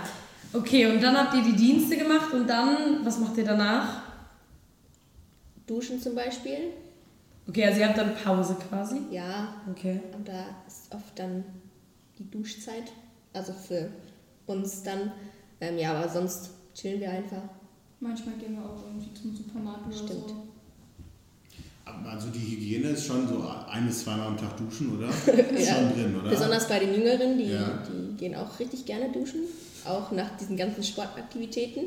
Okay, 0.54 0.86
und 0.88 1.02
dann 1.02 1.15
habt 1.17 1.34
ihr 1.36 1.43
die 1.43 1.56
Dienste 1.56 1.97
gemacht 1.97 2.32
und 2.34 2.47
dann, 2.47 3.04
was 3.04 3.19
macht 3.19 3.38
ihr 3.38 3.43
danach? 3.45 4.02
Duschen 5.65 6.00
zum 6.02 6.15
Beispiel. 6.15 6.58
Okay, 7.50 7.65
also 7.65 7.80
ihr 7.80 7.88
habt 7.88 7.97
dann 7.97 8.13
Pause 8.15 8.56
quasi. 8.69 8.97
Ja, 9.12 9.54
Okay. 9.71 10.00
und 10.15 10.28
da 10.28 10.45
ist 10.88 10.95
oft 10.95 11.17
dann 11.19 11.43
die 12.17 12.30
Duschzeit. 12.30 12.91
Also 13.34 13.54
für 13.54 13.89
uns 14.45 14.84
dann. 14.84 15.12
Ähm, 15.60 15.78
ja, 15.78 15.93
aber 15.93 16.10
sonst 16.10 16.52
chillen 16.73 17.00
wir 17.02 17.10
einfach. 17.12 17.41
Manchmal 18.00 18.36
gehen 18.36 18.54
wir 18.56 18.63
auch 18.63 18.84
irgendwie 18.86 19.13
zum 19.13 19.36
Supermarkt 19.36 19.88
oder 19.88 19.95
Stimmt. 19.95 20.30
so. 20.30 20.43
Also 22.06 22.28
die 22.30 22.39
Hygiene 22.39 22.89
ist 22.89 23.06
schon 23.08 23.28
so 23.28 23.43
ein 23.69 23.88
bis 23.88 24.04
zweimal 24.04 24.28
am 24.28 24.38
Tag 24.38 24.56
duschen, 24.58 24.97
oder? 24.97 25.10
Ist 25.56 25.67
Ja. 25.67 25.76
schon 25.76 25.93
drin, 25.93 26.15
oder? 26.19 26.30
Besonders 26.30 26.67
bei 26.67 26.80
den 26.80 26.93
Jüngeren, 26.93 27.38
die, 27.38 27.45
Ja. 27.45 27.82
die 27.88 28.15
gehen 28.17 28.36
auch 28.36 28.60
richtig 28.60 28.86
gerne 28.86 29.12
duschen. 29.12 29.41
Auch 29.86 30.12
nach 30.12 30.38
diesen 30.38 30.58
ganzen 30.58 30.84
Sportaktivitäten. 30.84 31.86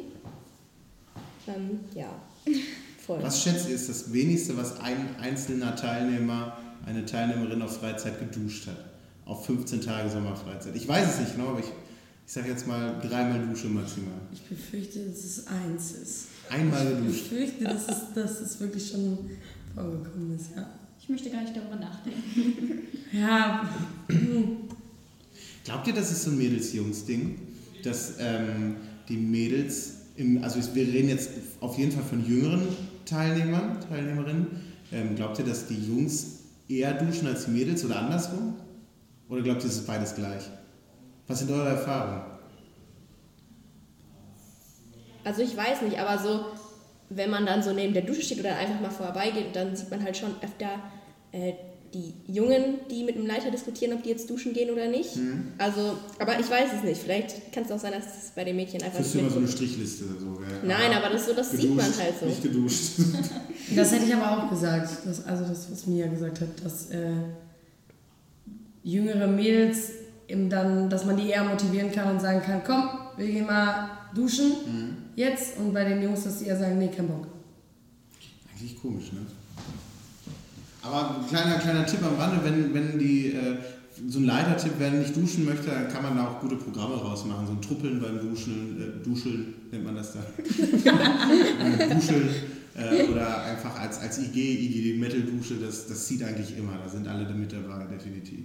Ähm, 1.46 1.80
ja, 1.94 2.08
voll. 3.06 3.22
Was 3.22 3.42
schätzt 3.42 3.68
ihr, 3.68 3.74
ist 3.74 3.88
das 3.88 4.12
wenigste, 4.12 4.56
was 4.56 4.80
ein 4.80 5.14
einzelner 5.20 5.76
Teilnehmer, 5.76 6.56
eine 6.86 7.04
Teilnehmerin 7.04 7.60
auf 7.62 7.76
Freizeit 7.78 8.18
geduscht 8.18 8.66
hat? 8.68 8.89
Auf 9.30 9.46
15 9.46 9.80
Tage 9.80 10.10
Sommerfreizeit. 10.10 10.74
Ich 10.74 10.88
weiß 10.88 11.14
es 11.14 11.20
nicht 11.20 11.36
genau, 11.36 11.50
aber 11.50 11.60
ich, 11.60 11.66
ich 12.26 12.32
sage 12.32 12.48
jetzt 12.48 12.66
mal 12.66 12.98
dreimal 13.00 13.46
Dusche 13.46 13.68
maximal. 13.68 14.14
Ich 14.32 14.42
befürchte, 14.42 14.98
dass 15.08 15.22
es 15.22 15.46
eins 15.46 15.92
ist. 15.92 16.24
Einmal 16.50 16.84
Ich 16.84 16.96
geduscht. 16.98 17.30
befürchte, 17.30 17.64
dass 17.64 17.88
es, 17.88 17.96
dass 18.14 18.40
es 18.40 18.58
wirklich 18.58 18.88
schon 18.90 19.18
vorgekommen 19.72 20.34
ist, 20.34 20.50
ja. 20.56 20.68
Ich 21.00 21.08
möchte 21.08 21.30
gar 21.30 21.42
nicht 21.42 21.54
darüber 21.56 21.76
nachdenken. 21.76 22.88
Ja, 23.12 23.68
Glaubt 25.64 25.86
ihr, 25.86 25.94
das 25.94 26.10
ist 26.12 26.22
so 26.24 26.30
ein 26.30 26.38
Mädels-Jungs-Ding? 26.38 27.38
Dass 27.84 28.14
ähm, 28.18 28.76
die 29.08 29.16
Mädels, 29.16 29.92
im, 30.16 30.42
also 30.44 30.60
wir 30.74 30.86
reden 30.86 31.08
jetzt 31.08 31.30
auf 31.60 31.78
jeden 31.78 31.92
Fall 31.92 32.04
von 32.04 32.24
jüngeren 32.26 32.62
Teilnehmern, 33.04 33.78
Teilnehmerinnen. 33.88 34.46
Ähm, 34.92 35.14
glaubt 35.16 35.38
ihr, 35.38 35.44
dass 35.44 35.66
die 35.66 35.74
Jungs 35.86 36.38
eher 36.68 36.94
duschen 36.94 37.26
als 37.28 37.44
die 37.44 37.50
Mädels 37.52 37.84
oder 37.84 38.00
andersrum? 38.02 38.54
Oder 39.30 39.42
glaubt 39.42 39.62
ihr, 39.62 39.68
es 39.68 39.76
ist 39.76 39.86
beides 39.86 40.14
gleich? 40.14 40.42
Was 41.28 41.38
sind 41.38 41.50
eure 41.50 41.68
Erfahrungen? 41.68 42.22
Also 45.22 45.42
ich 45.42 45.56
weiß 45.56 45.82
nicht, 45.82 45.98
aber 45.98 46.20
so, 46.20 46.46
wenn 47.10 47.30
man 47.30 47.46
dann 47.46 47.62
so 47.62 47.72
neben 47.72 47.94
der 47.94 48.02
Dusche 48.02 48.22
steht 48.22 48.40
oder 48.40 48.56
einfach 48.56 48.80
mal 48.80 48.90
vorbeigeht, 48.90 49.54
dann 49.54 49.76
sieht 49.76 49.90
man 49.90 50.02
halt 50.02 50.16
schon 50.16 50.34
öfter 50.42 50.82
äh, 51.32 51.52
die 51.92 52.14
Jungen, 52.32 52.80
die 52.90 53.04
mit 53.04 53.16
dem 53.16 53.26
Leiter 53.26 53.50
diskutieren, 53.50 53.92
ob 53.94 54.02
die 54.02 54.10
jetzt 54.10 54.30
duschen 54.30 54.52
gehen 54.52 54.70
oder 54.70 54.88
nicht. 54.88 55.10
Also, 55.58 55.98
aber 56.18 56.38
ich 56.38 56.48
weiß 56.48 56.70
es 56.76 56.84
nicht. 56.84 57.02
Vielleicht 57.02 57.52
kann 57.52 57.64
es 57.64 57.72
auch 57.72 57.80
sein, 57.80 57.92
dass 57.92 58.06
es 58.06 58.30
bei 58.30 58.44
den 58.44 58.56
Mädchen 58.56 58.82
einfach 58.82 59.00
nicht 59.00 59.14
du 59.14 59.18
immer 59.18 59.30
so 59.30 59.38
eine. 59.38 59.48
Strichliste? 59.48 60.04
So, 60.18 60.34
gell? 60.34 60.60
Nein, 60.64 60.92
aber 60.92 61.10
das, 61.10 61.22
ist 61.22 61.28
so, 61.28 61.34
das 61.34 61.50
sieht 61.50 61.74
man 61.74 61.84
halt 61.84 62.14
so. 62.18 62.26
Nicht 62.26 62.42
geduscht. 62.42 62.92
Das 63.76 63.92
hätte 63.92 64.04
ich 64.04 64.12
aber 64.12 64.46
auch 64.46 64.50
gesagt. 64.50 64.90
Das, 65.04 65.24
also 65.24 65.44
das, 65.44 65.70
was 65.70 65.86
Mia 65.86 66.08
gesagt 66.08 66.40
hat, 66.40 66.48
dass 66.64 66.90
äh, 66.90 67.12
jüngere 68.82 69.26
Mädels 69.26 69.90
eben 70.28 70.48
dann, 70.48 70.88
dass 70.88 71.04
man 71.04 71.16
die 71.16 71.28
eher 71.28 71.44
motivieren 71.44 71.90
kann 71.90 72.12
und 72.14 72.20
sagen 72.20 72.40
kann, 72.42 72.62
komm, 72.64 72.88
wir 73.16 73.26
gehen 73.26 73.46
mal 73.46 73.90
duschen 74.14 74.52
jetzt. 75.16 75.58
Und 75.58 75.72
bei 75.72 75.84
den 75.84 76.02
Jungs, 76.02 76.24
dass 76.24 76.38
die 76.38 76.46
eher 76.46 76.58
sagen, 76.58 76.78
nee, 76.78 76.88
kein 76.88 77.08
Bock. 77.08 77.26
Eigentlich 78.52 78.80
komisch, 78.80 79.12
ne? 79.12 79.20
Aber 80.82 81.16
ein 81.16 81.26
kleiner, 81.26 81.58
kleiner 81.58 81.84
Tipp 81.84 82.02
am 82.02 82.16
Rande, 82.16 82.42
wenn, 82.42 82.72
wenn 82.72 82.98
die, 82.98 83.32
äh, 83.32 83.56
so 84.08 84.18
ein 84.18 84.24
Leitertipp, 84.24 84.72
wer 84.78 84.90
nicht 84.90 85.14
duschen 85.14 85.44
möchte, 85.44 85.66
dann 85.66 85.88
kann 85.88 86.02
man 86.02 86.16
da 86.16 86.28
auch 86.28 86.40
gute 86.40 86.56
Programme 86.56 86.94
rausmachen. 86.94 87.46
So 87.46 87.52
ein 87.52 87.60
Truppeln 87.60 88.00
beim 88.00 88.18
Duschen, 88.18 88.80
äh, 88.80 89.04
Duscheln 89.04 89.54
nennt 89.70 89.84
man 89.84 89.96
das 89.96 90.14
da. 90.14 90.20
Duscheln 91.94 92.28
äh, 92.74 93.08
oder 93.08 93.42
einfach 93.44 93.78
als, 93.78 94.00
als 94.00 94.18
IG, 94.18 94.40
IG 94.40 94.82
die 94.82 94.98
Metal-Dusche, 94.98 95.56
das, 95.56 95.86
das 95.86 96.06
zieht 96.06 96.22
eigentlich 96.22 96.56
immer. 96.56 96.78
Da 96.82 96.88
sind 96.88 97.06
alle 97.06 97.28
mit 97.34 97.52
dabei, 97.52 97.84
definitiv. 97.84 98.44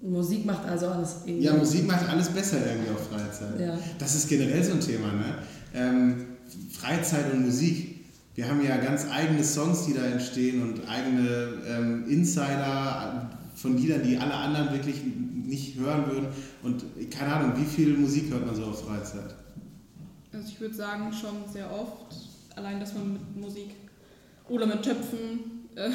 Musik 0.00 0.44
macht 0.44 0.64
also 0.64 0.86
alles 0.88 1.16
irgendwie. 1.26 1.44
Ja, 1.44 1.54
Musik 1.54 1.86
macht 1.86 2.08
alles 2.08 2.28
besser 2.28 2.58
irgendwie 2.64 2.90
auf 2.90 3.08
Freizeit. 3.08 3.60
Ja. 3.60 3.78
Das 3.98 4.14
ist 4.14 4.28
generell 4.28 4.62
so 4.62 4.72
ein 4.72 4.80
Thema, 4.80 5.12
ne? 5.12 5.38
Ähm, 5.74 6.26
Freizeit 6.72 7.32
und 7.32 7.46
Musik. 7.46 7.96
Wir 8.34 8.48
haben 8.48 8.64
ja 8.64 8.76
ganz 8.76 9.06
eigene 9.10 9.42
Songs, 9.42 9.86
die 9.86 9.94
da 9.94 10.04
entstehen 10.04 10.62
und 10.62 10.88
eigene 10.88 11.48
ähm, 11.66 12.08
Insider 12.08 13.28
von 13.56 13.76
Liedern, 13.76 14.02
die 14.04 14.16
alle 14.16 14.34
anderen 14.34 14.72
wirklich 14.72 15.02
nicht 15.04 15.76
hören 15.76 16.06
würden. 16.06 16.28
Und 16.62 16.84
keine 17.10 17.32
Ahnung, 17.34 17.52
wie 17.56 17.64
viel 17.64 17.96
Musik 17.96 18.30
hört 18.30 18.46
man 18.46 18.54
so 18.54 18.66
auf 18.66 18.84
Freizeit? 18.84 19.34
Also 20.32 20.48
ich 20.48 20.60
würde 20.60 20.74
sagen, 20.74 21.12
schon 21.12 21.52
sehr 21.52 21.68
oft. 21.72 22.14
Allein, 22.54 22.78
dass 22.78 22.94
man 22.94 23.14
mit 23.14 23.36
Musik 23.36 23.70
oder 24.48 24.66
mit 24.66 24.82
Töpfen 24.82 25.66
äh, 25.74 25.90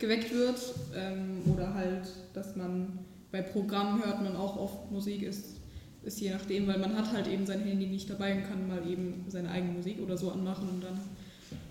geweckt 0.00 0.32
wird. 0.34 0.58
Ähm, 0.96 1.42
oder 1.52 1.72
halt, 1.74 2.08
dass 2.32 2.56
man 2.56 2.98
bei 3.34 3.42
Programmen 3.42 4.00
hört 4.04 4.22
man 4.22 4.36
auch 4.36 4.56
oft 4.56 4.92
Musik, 4.92 5.24
ist, 5.24 5.56
ist 6.04 6.20
je 6.20 6.30
nachdem, 6.30 6.68
weil 6.68 6.78
man 6.78 6.96
hat 6.96 7.12
halt 7.12 7.26
eben 7.26 7.46
sein 7.46 7.64
Handy 7.64 7.86
nicht 7.86 8.08
dabei 8.08 8.36
und 8.36 8.44
kann 8.44 8.68
mal 8.68 8.88
eben 8.88 9.24
seine 9.26 9.50
eigene 9.50 9.72
Musik 9.72 10.00
oder 10.00 10.16
so 10.16 10.30
anmachen 10.30 10.68
und 10.68 10.84
dann 10.84 11.00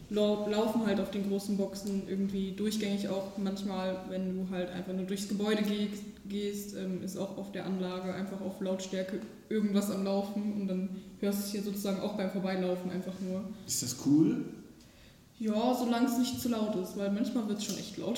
lau 0.09 0.49
laufen 0.49 0.85
halt 0.85 0.99
auf 0.99 1.09
den 1.09 1.29
großen 1.29 1.55
Boxen 1.55 2.03
irgendwie 2.09 2.51
durchgängig 2.51 3.07
auch 3.07 3.37
manchmal, 3.37 3.95
wenn 4.09 4.35
du 4.35 4.49
halt 4.53 4.71
einfach 4.71 4.91
nur 4.91 5.05
durchs 5.05 5.29
Gebäude 5.29 5.63
gehst, 5.63 6.03
gehst 6.27 6.75
ähm, 6.75 7.01
ist 7.01 7.15
auch 7.15 7.37
auf 7.37 7.53
der 7.53 7.65
Anlage 7.65 8.13
einfach 8.13 8.41
auf 8.41 8.59
Lautstärke 8.59 9.21
irgendwas 9.47 9.89
am 9.89 10.03
Laufen 10.03 10.59
und 10.59 10.67
dann 10.67 10.89
hörst 11.21 11.39
du 11.39 11.43
es 11.45 11.51
hier 11.53 11.63
sozusagen 11.63 12.01
auch 12.01 12.17
beim 12.17 12.29
Vorbeilaufen 12.29 12.91
einfach 12.91 13.17
nur. 13.21 13.45
Ist 13.65 13.83
das 13.83 13.95
cool? 14.05 14.43
Ja, 15.43 15.75
solange 15.77 16.05
es 16.05 16.17
nicht 16.17 16.39
zu 16.39 16.47
laut 16.47 16.73
ist, 16.81 16.95
weil 16.95 17.11
manchmal 17.11 17.49
wird 17.49 17.57
es 17.57 17.65
schon 17.65 17.77
echt 17.77 17.97
laut. 17.97 18.17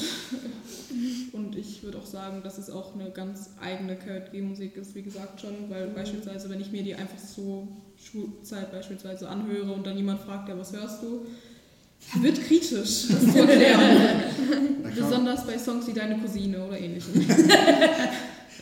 Und 1.34 1.56
ich 1.56 1.82
würde 1.82 1.98
auch 1.98 2.06
sagen, 2.06 2.44
dass 2.44 2.60
es 2.60 2.70
auch 2.70 2.94
eine 2.94 3.10
ganz 3.10 3.50
eigene 3.60 3.96
KJG-Musik 3.96 4.78
ist, 4.78 4.94
wie 4.94 5.02
gesagt 5.02 5.42
schon, 5.42 5.56
weil 5.70 5.88
beispielsweise, 5.88 6.52
wenn 6.52 6.62
ich 6.62 6.72
mir 6.72 6.84
die 6.84 6.94
einfach 6.94 7.18
so 7.18 7.68
Schulzeit 7.98 8.72
beispielsweise 8.72 9.28
anhöre 9.28 9.72
und 9.72 9.88
dann 9.88 9.98
jemand 9.98 10.22
fragt, 10.22 10.50
ja, 10.50 10.60
was 10.60 10.72
hörst 10.74 11.02
du? 11.02 11.26
Wird 12.22 12.44
kritisch, 12.44 12.72
das 13.10 13.22
zu 13.34 13.40
erklären. 13.40 14.24
Besonders 14.94 15.48
bei 15.48 15.58
Songs 15.58 15.88
wie 15.88 15.94
Deine 15.94 16.20
Cousine 16.20 16.64
oder 16.64 16.80
ähnlichem. 16.80 17.26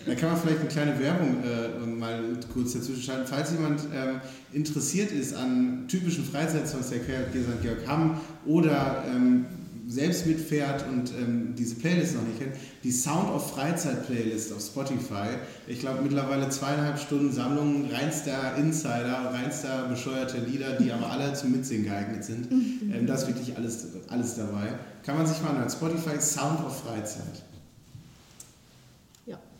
Da 0.06 0.16
kann 0.16 0.32
man 0.32 0.42
vielleicht 0.42 0.60
eine 0.60 0.70
kleine 0.70 1.00
Werbung 1.00 1.38
äh, 1.44 1.86
mal 1.86 2.20
kurz 2.54 2.74
dazwischen 2.74 3.02
schalten. 3.02 3.28
Falls 3.28 3.52
jemand 3.52 3.82
ähm, 3.94 4.20
interessiert 4.52 5.12
ist 5.12 5.34
an 5.34 5.86
typischen 5.88 6.26
Freizeitsongs 6.26 6.90
der 6.90 7.00
KJG 7.00 7.44
St. 7.44 7.62
Georg 7.62 7.88
Hamm 7.88 8.20
oder 8.46 9.04
ähm, 9.08 9.46
selbst 9.88 10.26
mitfährt 10.26 10.86
und 10.88 11.12
ähm, 11.12 11.56
diese 11.58 11.76
Playlist 11.76 12.16
noch 12.16 12.24
nicht 12.24 12.40
kennt, 12.40 12.56
die 12.84 12.92
Sound 12.92 13.30
of 13.30 13.52
Freizeit 13.52 14.08
Playlist 14.08 14.54
auf 14.54 14.62
Spotify. 14.62 15.38
Ich 15.68 15.80
glaube 15.80 16.02
mittlerweile 16.02 16.50
zweieinhalb 16.50 17.00
Stunden 17.00 17.32
Sammlung 17.32 17.90
reinster 17.92 18.56
Insider, 18.58 19.32
reinster 19.34 19.88
bescheuerte 19.90 20.38
Lieder, 20.40 20.78
die 20.78 20.92
aber 20.92 21.12
alle 21.12 21.34
zum 21.34 21.52
Mitsingen 21.52 21.86
geeignet 21.86 22.24
sind. 22.24 22.48
Ähm, 22.94 23.08
da 23.08 23.16
ist 23.16 23.28
wirklich 23.28 23.56
alles, 23.56 23.88
alles 24.10 24.36
dabei. 24.36 24.74
Kann 25.04 25.18
man 25.18 25.26
sich 25.26 25.42
mal 25.42 25.52
anhören. 25.52 25.70
Spotify 25.70 26.20
Sound 26.20 26.64
of 26.66 26.84
Freizeit. 26.84 27.42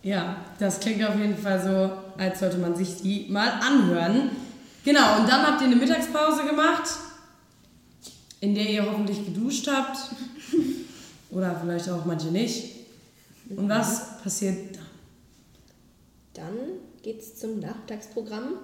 Ja, 0.04 0.36
das 0.60 0.82
klingt 0.82 1.04
auf 1.04 1.18
jeden 1.18 1.38
Fall 1.38 1.62
so, 1.62 2.22
als 2.22 2.40
sollte 2.40 2.58
man 2.58 2.76
sich 2.76 3.02
die 3.02 3.28
mal 3.30 3.50
anhören. 3.50 4.32
Genau, 4.84 5.20
und 5.20 5.30
dann 5.30 5.48
habt 5.48 5.62
ihr 5.62 5.68
eine 5.68 5.78
Mittagspause 5.78 6.44
gemacht, 6.44 6.90
in 8.42 8.54
der 8.54 8.70
ihr 8.70 8.86
hoffentlich 8.86 9.26
geduscht 9.26 9.68
habt. 9.68 9.98
Oder 11.32 11.58
vielleicht 11.60 11.90
auch 11.90 12.04
manche 12.04 12.28
nicht. 12.28 12.76
Und 13.50 13.70
was 13.70 14.22
passiert 14.22 14.76
dann? 14.76 14.84
Dann 16.34 16.58
geht 17.02 17.22
es 17.22 17.38
zum 17.38 17.60
Nachmittagsprogramm. 17.60 18.56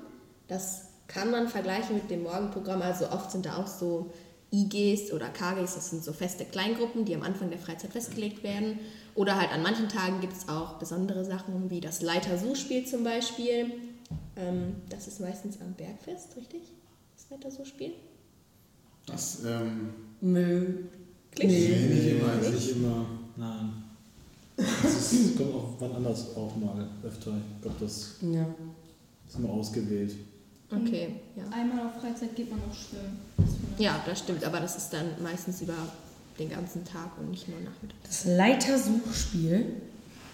Das 0.50 0.90
kann 1.08 1.32
man 1.32 1.48
vergleichen 1.48 1.96
mit 1.96 2.12
dem 2.12 2.24
Morgenprogramm. 2.24 2.82
Also 2.82 3.10
oft 3.12 3.32
sind 3.32 3.46
da 3.46 3.56
auch 3.56 3.68
so 3.68 4.12
IGs 4.52 5.14
oder 5.14 5.30
KGs, 5.30 5.76
das 5.76 5.92
sind 5.92 6.04
so 6.04 6.12
feste 6.12 6.44
Kleingruppen, 6.44 7.06
die 7.06 7.14
am 7.16 7.22
Anfang 7.22 7.50
der 7.50 7.60
Freizeit 7.60 7.92
festgelegt 7.92 8.44
werden. 8.44 8.80
Oder 9.20 9.36
halt 9.36 9.52
an 9.52 9.62
manchen 9.62 9.90
Tagen 9.90 10.22
gibt 10.22 10.32
es 10.32 10.48
auch 10.48 10.76
besondere 10.76 11.26
Sachen, 11.26 11.70
wie 11.70 11.82
das 11.82 12.02
Leiter-Suchspiel 12.02 12.86
zum 12.86 13.04
Beispiel. 13.04 13.70
Ähm, 14.38 14.76
das 14.88 15.08
ist 15.10 15.20
meistens 15.20 15.60
am 15.60 15.74
Bergfest, 15.74 16.38
richtig? 16.38 16.62
Das 17.18 17.30
Leiter-Suchspiel? 17.30 17.92
Das 19.08 19.44
ähm, 19.46 19.90
Müll. 20.22 20.88
Klingt 21.32 21.52
Nee. 21.52 21.68
nicht 21.68 22.08
immer. 22.12 22.36
Nicht 22.36 22.52
Nicht. 22.54 22.72
immer. 22.78 23.06
Nein. 23.36 23.84
Das 24.56 25.12
ist, 25.12 25.36
kommt 25.38 25.54
auch 25.54 25.74
wann 25.80 25.92
anders 25.98 26.34
auch 26.38 26.56
mal 26.56 26.88
öfter. 27.04 27.34
Ich 27.58 27.62
glaube, 27.62 27.76
das 27.82 28.16
Ja. 28.22 28.46
ist 29.28 29.36
immer 29.38 29.50
ausgewählt. 29.50 30.16
Okay, 30.72 31.16
ja. 31.36 31.44
Einmal 31.52 31.88
auf 31.88 32.00
Freizeit 32.02 32.34
geht 32.38 32.50
man 32.50 32.60
auch 32.62 32.74
schwimmen. 32.74 33.20
Ja, 33.78 34.02
das 34.06 34.20
stimmt, 34.20 34.46
aber 34.46 34.62
das 34.62 34.78
ist 34.78 34.92
dann 34.94 35.08
meistens 35.22 35.62
über 35.62 35.74
den 36.40 36.50
ganzen 36.50 36.86
Tag 36.86 37.18
und 37.20 37.30
nicht 37.30 37.48
nur 37.48 37.60
nachmittags. 37.60 38.00
Das 38.04 38.26
Leitersuchspiel. 38.26 39.74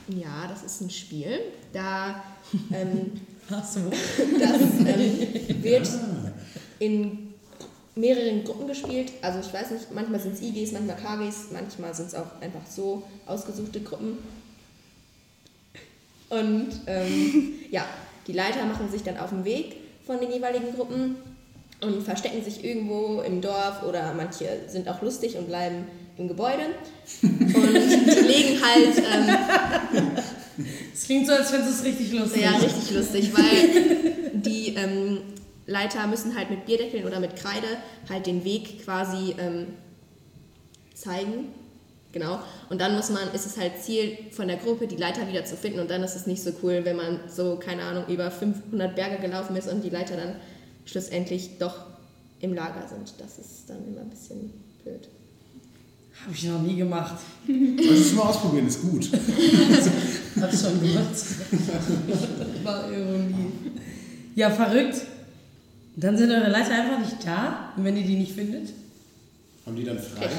Ja, 0.07 0.47
das 0.47 0.63
ist 0.63 0.81
ein 0.81 0.89
Spiel. 0.89 1.39
Da 1.73 2.23
ähm, 2.71 3.11
so. 3.49 3.91
Das 4.39 4.61
ähm, 4.61 5.63
wird 5.63 5.89
in 6.79 7.33
mehreren 7.95 8.43
Gruppen 8.43 8.67
gespielt. 8.67 9.11
Also 9.21 9.39
ich 9.39 9.53
weiß 9.53 9.71
nicht, 9.71 9.91
manchmal 9.93 10.19
sind 10.19 10.35
es 10.35 10.41
IGs, 10.41 10.73
manchmal 10.73 10.97
KGs, 10.97 11.51
manchmal 11.51 11.93
sind 11.95 12.07
es 12.07 12.15
auch 12.15 12.41
einfach 12.41 12.65
so 12.69 13.03
ausgesuchte 13.25 13.81
Gruppen. 13.81 14.17
Und 16.29 16.69
ähm, 16.87 17.53
ja, 17.71 17.85
die 18.27 18.33
Leiter 18.33 18.65
machen 18.65 18.91
sich 18.91 19.03
dann 19.03 19.17
auf 19.17 19.29
den 19.29 19.45
Weg 19.45 19.77
von 20.05 20.19
den 20.19 20.31
jeweiligen 20.31 20.75
Gruppen 20.75 21.15
und 21.85 22.03
verstecken 22.03 22.43
sich 22.43 22.63
irgendwo 22.63 23.21
im 23.21 23.41
Dorf 23.41 23.83
oder 23.87 24.13
manche 24.15 24.47
sind 24.67 24.87
auch 24.89 25.01
lustig 25.01 25.37
und 25.37 25.47
bleiben 25.47 25.85
im 26.17 26.27
Gebäude. 26.27 26.63
Und 27.21 27.33
die 27.33 28.19
legen 28.27 28.61
halt 28.61 28.97
ähm, 28.97 30.07
Es 30.93 31.03
klingt 31.03 31.27
so, 31.27 31.33
als 31.33 31.51
fändest 31.51 31.71
du 31.71 31.75
es 31.75 31.83
richtig 31.83 32.13
lustig. 32.13 32.41
ja, 32.43 32.51
richtig 32.51 32.91
lustig, 32.91 33.31
weil 33.33 34.31
die 34.33 34.75
ähm, 34.75 35.17
Leiter 35.67 36.07
müssen 36.07 36.35
halt 36.35 36.49
mit 36.49 36.65
Bierdeckeln 36.65 37.05
oder 37.05 37.19
mit 37.19 37.35
Kreide 37.35 37.67
halt 38.09 38.27
den 38.27 38.43
Weg 38.43 38.83
quasi 38.83 39.35
ähm, 39.37 39.67
zeigen. 40.93 41.49
Genau. 42.13 42.39
Und 42.69 42.79
dann 42.79 42.95
muss 42.95 43.09
man, 43.09 43.33
ist 43.33 43.45
es 43.45 43.57
halt 43.57 43.73
Ziel 43.81 44.17
von 44.31 44.47
der 44.47 44.55
Gruppe, 44.55 44.87
die 44.87 44.95
Leiter 44.95 45.27
wieder 45.27 45.43
zu 45.43 45.57
finden. 45.57 45.79
Und 45.79 45.89
dann 45.89 46.01
ist 46.01 46.15
es 46.15 46.27
nicht 46.27 46.41
so 46.41 46.51
cool, 46.63 46.85
wenn 46.85 46.95
man 46.95 47.19
so, 47.27 47.57
keine 47.57 47.83
Ahnung, 47.83 48.05
über 48.07 48.31
500 48.31 48.95
Berge 48.95 49.17
gelaufen 49.17 49.55
ist 49.57 49.67
und 49.67 49.83
die 49.83 49.89
Leiter 49.89 50.15
dann 50.15 50.35
schlussendlich 50.85 51.57
doch 51.59 51.75
im 52.39 52.53
Lager 52.53 52.87
sind. 52.87 53.13
Das 53.17 53.39
ist 53.39 53.63
dann 53.67 53.77
immer 53.87 54.01
ein 54.01 54.09
bisschen 54.09 54.51
blöd. 54.83 55.07
Habe 56.23 56.33
ich 56.33 56.43
noch 56.45 56.61
nie 56.61 56.77
gemacht. 56.77 57.15
Solltest 57.45 58.11
du 58.11 58.15
mal 58.15 58.23
ausprobieren, 58.23 58.67
ist 58.67 58.81
gut. 58.81 59.09
Hab 60.41 60.53
ich 60.53 60.59
schon 60.59 60.81
gemacht. 60.81 61.15
War 62.63 62.91
Ironie. 62.91 63.51
Ja, 64.35 64.49
verrückt. 64.49 65.01
Dann 65.97 66.17
sind 66.17 66.31
eure 66.31 66.49
Leiter 66.49 66.71
einfach 66.71 66.99
nicht 66.99 67.25
da. 67.25 67.73
Und 67.75 67.83
wenn 67.83 67.97
ihr 67.97 68.03
die 68.03 68.15
nicht 68.15 68.33
findet? 68.33 68.69
Haben 69.65 69.75
die 69.75 69.83
dann 69.83 69.99
frei? 69.99 70.29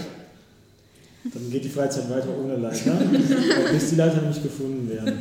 Dann 1.33 1.51
geht 1.51 1.65
die 1.65 1.69
Freizeit 1.69 2.09
weiter 2.09 2.29
ohne 2.39 2.57
Leiter, 2.57 2.93
bis 3.73 3.91
die 3.91 3.97
Leiter 3.97 4.23
nicht 4.23 4.43
gefunden 4.43 4.89
werden. 4.89 5.19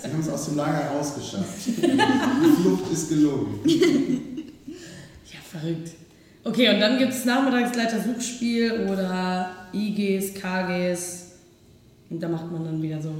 Sie 0.00 0.08
haben 0.08 0.20
es 0.20 0.28
aus 0.28 0.46
dem 0.46 0.56
Lager 0.56 0.90
rausgeschafft. 0.92 1.66
Die 1.66 2.62
Flucht 2.62 2.90
ist 2.90 3.08
gelungen. 3.10 3.60
Ja, 5.52 5.60
verrückt. 5.60 5.90
Okay, 6.44 6.74
und 6.74 6.80
dann 6.80 6.98
gibt 6.98 7.12
es 7.12 7.24
Nachmittagsleiter-Suchspiel 7.24 8.88
oder 8.90 9.68
IGs, 9.72 10.34
KGs. 10.34 11.26
Und 12.10 12.20
da 12.20 12.28
macht 12.28 12.50
man 12.50 12.64
dann 12.64 12.82
wieder 12.82 13.00
so. 13.00 13.10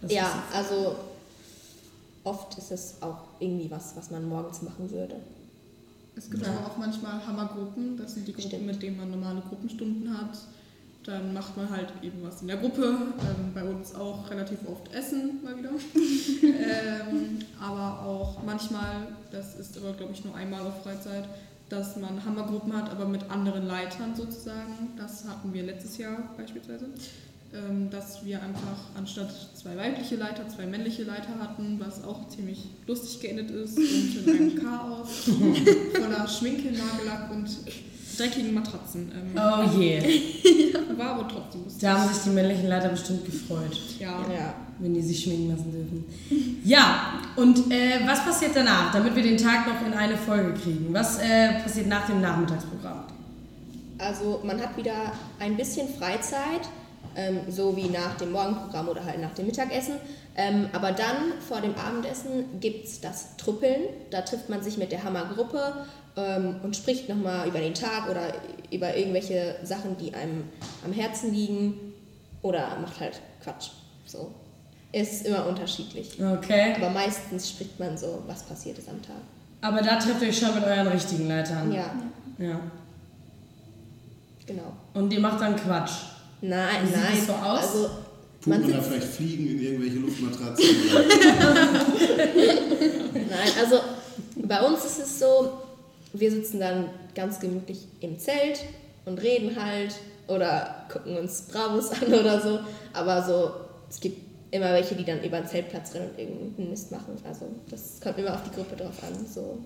Das 0.00 0.12
ja, 0.12 0.42
also 0.54 0.96
oft 2.24 2.56
ist 2.56 2.70
es 2.70 2.94
auch 3.00 3.24
irgendwie 3.38 3.70
was, 3.70 3.96
was 3.96 4.10
man 4.10 4.28
morgens 4.28 4.62
machen 4.62 4.90
würde. 4.90 5.16
Es 6.16 6.30
gibt 6.30 6.46
aber 6.46 6.66
auch 6.66 6.76
manchmal 6.76 7.26
Hammergruppen, 7.26 7.96
das 7.96 8.14
sind 8.14 8.26
die 8.26 8.32
Gruppen, 8.32 8.48
Stimmt. 8.48 8.66
mit 8.66 8.82
denen 8.82 8.96
man 8.96 9.10
normale 9.10 9.40
Gruppenstunden 9.48 10.16
hat. 10.16 10.36
Dann 11.04 11.32
macht 11.32 11.56
man 11.56 11.70
halt 11.70 11.92
eben 12.02 12.22
was 12.22 12.42
in 12.42 12.48
der 12.48 12.58
Gruppe. 12.58 12.82
Ähm, 12.82 13.54
bei 13.54 13.64
uns 13.64 13.94
auch 13.94 14.30
relativ 14.30 14.58
oft 14.66 14.92
Essen 14.94 15.42
mal 15.42 15.56
wieder. 15.56 15.70
ähm, 16.42 17.38
aber 17.58 18.04
auch 18.04 18.42
manchmal, 18.44 19.08
das 19.30 19.58
ist 19.58 19.78
aber 19.78 19.94
glaube 19.94 20.12
ich 20.12 20.24
nur 20.24 20.34
einmal 20.34 20.60
auf 20.60 20.82
Freizeit, 20.82 21.24
dass 21.70 21.96
man 21.96 22.24
Hammergruppen 22.24 22.76
hat, 22.76 22.90
aber 22.90 23.06
mit 23.06 23.30
anderen 23.30 23.66
Leitern 23.66 24.14
sozusagen. 24.14 24.90
Das 24.96 25.26
hatten 25.26 25.54
wir 25.54 25.62
letztes 25.62 25.96
Jahr 25.98 26.18
beispielsweise. 26.36 26.86
Ähm, 27.52 27.90
dass 27.90 28.24
wir 28.24 28.40
einfach 28.40 28.78
anstatt 28.96 29.32
zwei 29.54 29.76
weibliche 29.76 30.14
Leiter, 30.14 30.48
zwei 30.48 30.66
männliche 30.66 31.02
Leiter 31.02 31.36
hatten, 31.40 31.80
was 31.80 32.04
auch 32.04 32.28
ziemlich 32.28 32.68
lustig 32.86 33.20
geendet 33.20 33.50
ist 33.50 33.76
und 33.76 34.24
in 34.24 34.30
einem 34.30 34.54
Chaos 34.62 35.28
voller 35.92 36.28
Schminke, 36.28 36.70
Nagellack 36.70 37.28
und 37.32 37.48
dreckigen 38.20 38.54
Matratzen. 38.54 39.10
Ähm, 39.14 39.40
Oh 39.40 39.78
je. 39.78 40.00
War 40.96 41.10
aber 41.14 41.28
trotzdem 41.28 41.62
lustig. 41.64 41.80
Da 41.82 41.98
haben 41.98 42.12
sich 42.12 42.22
die 42.24 42.30
männlichen 42.30 42.68
Leiter 42.68 42.88
bestimmt 42.88 43.24
gefreut, 43.24 43.76
Ja. 43.98 44.20
Ja. 44.32 44.54
wenn 44.78 44.92
die 44.94 45.00
sich 45.02 45.22
schminken 45.22 45.50
lassen 45.50 45.72
dürfen. 45.72 46.04
Ja, 46.64 47.20
und 47.36 47.70
äh, 47.72 48.00
was 48.06 48.24
passiert 48.24 48.52
danach, 48.54 48.92
damit 48.92 49.14
wir 49.16 49.22
den 49.22 49.36
Tag 49.38 49.66
noch 49.66 49.86
in 49.86 49.94
eine 49.94 50.16
Folge 50.16 50.52
kriegen? 50.54 50.88
Was 50.92 51.18
äh, 51.18 51.60
passiert 51.62 51.86
nach 51.86 52.06
dem 52.06 52.20
Nachmittagsprogramm? 52.20 53.04
Also 53.98 54.40
man 54.44 54.60
hat 54.60 54.76
wieder 54.76 55.12
ein 55.38 55.56
bisschen 55.56 55.88
Freizeit, 55.88 56.62
ähm, 57.16 57.38
so 57.50 57.76
wie 57.76 57.88
nach 57.88 58.16
dem 58.18 58.32
Morgenprogramm 58.32 58.88
oder 58.88 59.04
halt 59.04 59.20
nach 59.20 59.34
dem 59.34 59.46
Mittagessen. 59.46 59.94
Ähm, 60.36 60.68
aber 60.72 60.92
dann 60.92 61.32
vor 61.46 61.60
dem 61.60 61.74
Abendessen 61.74 62.44
gibt 62.60 62.86
es 62.86 63.00
das 63.00 63.36
Truppeln. 63.36 63.82
Da 64.10 64.22
trifft 64.22 64.48
man 64.48 64.62
sich 64.62 64.78
mit 64.78 64.92
der 64.92 65.02
Hammergruppe 65.04 65.74
ähm, 66.16 66.56
und 66.62 66.76
spricht 66.76 67.08
nochmal 67.08 67.48
über 67.48 67.58
den 67.58 67.74
Tag 67.74 68.08
oder 68.10 68.32
über 68.70 68.96
irgendwelche 68.96 69.56
Sachen, 69.62 69.96
die 69.98 70.14
einem 70.14 70.44
am 70.84 70.92
Herzen 70.92 71.32
liegen 71.32 71.74
oder 72.42 72.78
macht 72.80 73.00
halt 73.00 73.20
Quatsch. 73.42 73.70
So. 74.06 74.32
Ist 74.92 75.26
immer 75.26 75.46
unterschiedlich. 75.46 76.18
Okay. 76.20 76.74
Aber 76.76 76.90
meistens 76.90 77.50
spricht 77.50 77.78
man 77.78 77.96
so, 77.96 78.24
was 78.26 78.42
passiert 78.42 78.78
ist 78.78 78.88
am 78.88 79.00
Tag. 79.02 79.20
Aber 79.60 79.82
da 79.82 79.96
trefft 79.96 80.22
ihr 80.22 80.28
euch 80.28 80.38
schon 80.38 80.54
mit 80.54 80.64
euren 80.64 80.88
richtigen 80.88 81.28
Leitern. 81.28 81.72
Ja, 81.72 81.94
ja. 82.38 82.60
genau. 84.46 84.72
Und 84.94 85.12
ihr 85.12 85.20
macht 85.20 85.40
dann 85.40 85.54
Quatsch. 85.54 85.92
Nein, 86.40 86.82
Wie 86.82 86.86
sieht 86.86 86.96
nein. 86.96 87.12
das 87.14 87.26
so 87.26 87.32
aus? 87.34 87.60
Also, 87.60 87.90
Pumpt 88.40 88.46
Man 88.46 88.62
man 88.62 88.72
da 88.72 88.80
vielleicht 88.80 89.06
Fliegen 89.06 89.46
in 89.48 89.62
irgendwelche 89.62 89.98
Luftmatratzen? 89.98 90.64
Nein, 93.14 93.48
also 93.60 93.80
bei 94.36 94.62
uns 94.62 94.84
ist 94.86 94.98
es 94.98 95.18
so, 95.18 95.60
wir 96.12 96.30
sitzen 96.30 96.60
dann 96.60 96.86
ganz 97.14 97.38
gemütlich 97.40 97.86
im 98.00 98.18
Zelt 98.18 98.60
und 99.04 99.20
reden 99.22 99.54
halt 99.62 99.94
oder 100.28 100.86
gucken 100.92 101.16
uns 101.18 101.42
Bravos 101.42 101.90
an 102.02 102.12
oder 102.12 102.40
so. 102.40 102.60
Aber 102.92 103.22
so, 103.22 103.50
es 103.88 104.00
gibt 104.00 104.18
immer 104.52 104.72
welche, 104.72 104.94
die 104.96 105.04
dann 105.04 105.22
über 105.22 105.38
den 105.40 105.46
Zeltplatz 105.46 105.94
rennen 105.94 106.10
und 106.10 106.18
irgendeinen 106.18 106.70
Mist 106.70 106.90
machen. 106.90 107.16
Also 107.26 107.46
das 107.70 108.00
kommt 108.02 108.18
immer 108.18 108.34
auf 108.34 108.42
die 108.44 108.54
Gruppe 108.54 108.76
drauf 108.76 108.94
an. 109.02 109.26
So. 109.26 109.58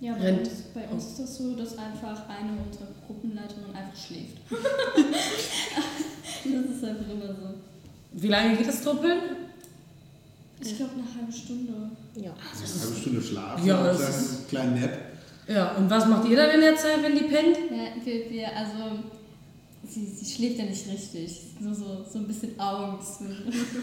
Ja, 0.00 0.14
bei 0.14 0.32
uns, 0.32 0.48
bei 0.74 0.84
uns 0.88 1.04
ist 1.08 1.18
das 1.20 1.36
so, 1.36 1.54
dass 1.54 1.76
einfach 1.76 2.26
eine 2.28 2.52
unserer 2.66 2.86
Gruppenleiterinnen 3.06 3.74
einfach 3.74 3.96
schläft. 3.98 4.38
das 6.44 6.76
ist 6.76 6.84
einfach 6.84 7.10
immer 7.10 7.26
so. 7.34 7.54
Wie 8.12 8.28
lange 8.28 8.56
geht 8.56 8.66
das 8.68 8.82
Truppeln? 8.82 9.20
Ich 10.62 10.76
glaube 10.76 10.92
eine 10.94 11.04
halbe 11.20 11.32
Stunde. 11.32 11.72
Ja. 12.16 12.32
Eine 12.32 12.82
halbe 12.82 12.96
Stunde 13.00 13.22
Schlaf, 13.22 13.64
Ja, 13.64 13.82
das 13.84 14.00
ist- 14.00 14.38
einen 14.38 14.48
kleinen 14.48 14.80
Nap. 14.80 14.98
Ja, 15.50 15.72
und 15.72 15.90
was 15.90 16.06
macht 16.06 16.28
ihr 16.28 16.36
dann 16.36 16.50
in 16.50 16.60
der 16.60 16.76
Zeit, 16.76 17.02
wenn 17.02 17.14
die 17.14 17.24
pennt? 17.24 17.56
Ja, 17.70 18.04
wir, 18.04 18.30
wir 18.30 18.56
also 18.56 19.00
sie, 19.84 20.06
sie 20.06 20.32
schläft 20.32 20.58
ja 20.58 20.64
nicht 20.64 20.86
richtig. 20.88 21.40
Nur 21.58 21.74
so, 21.74 22.04
so 22.08 22.20
ein 22.20 22.26
bisschen 22.28 22.58
Augen 22.58 22.98
zu. 23.04 23.24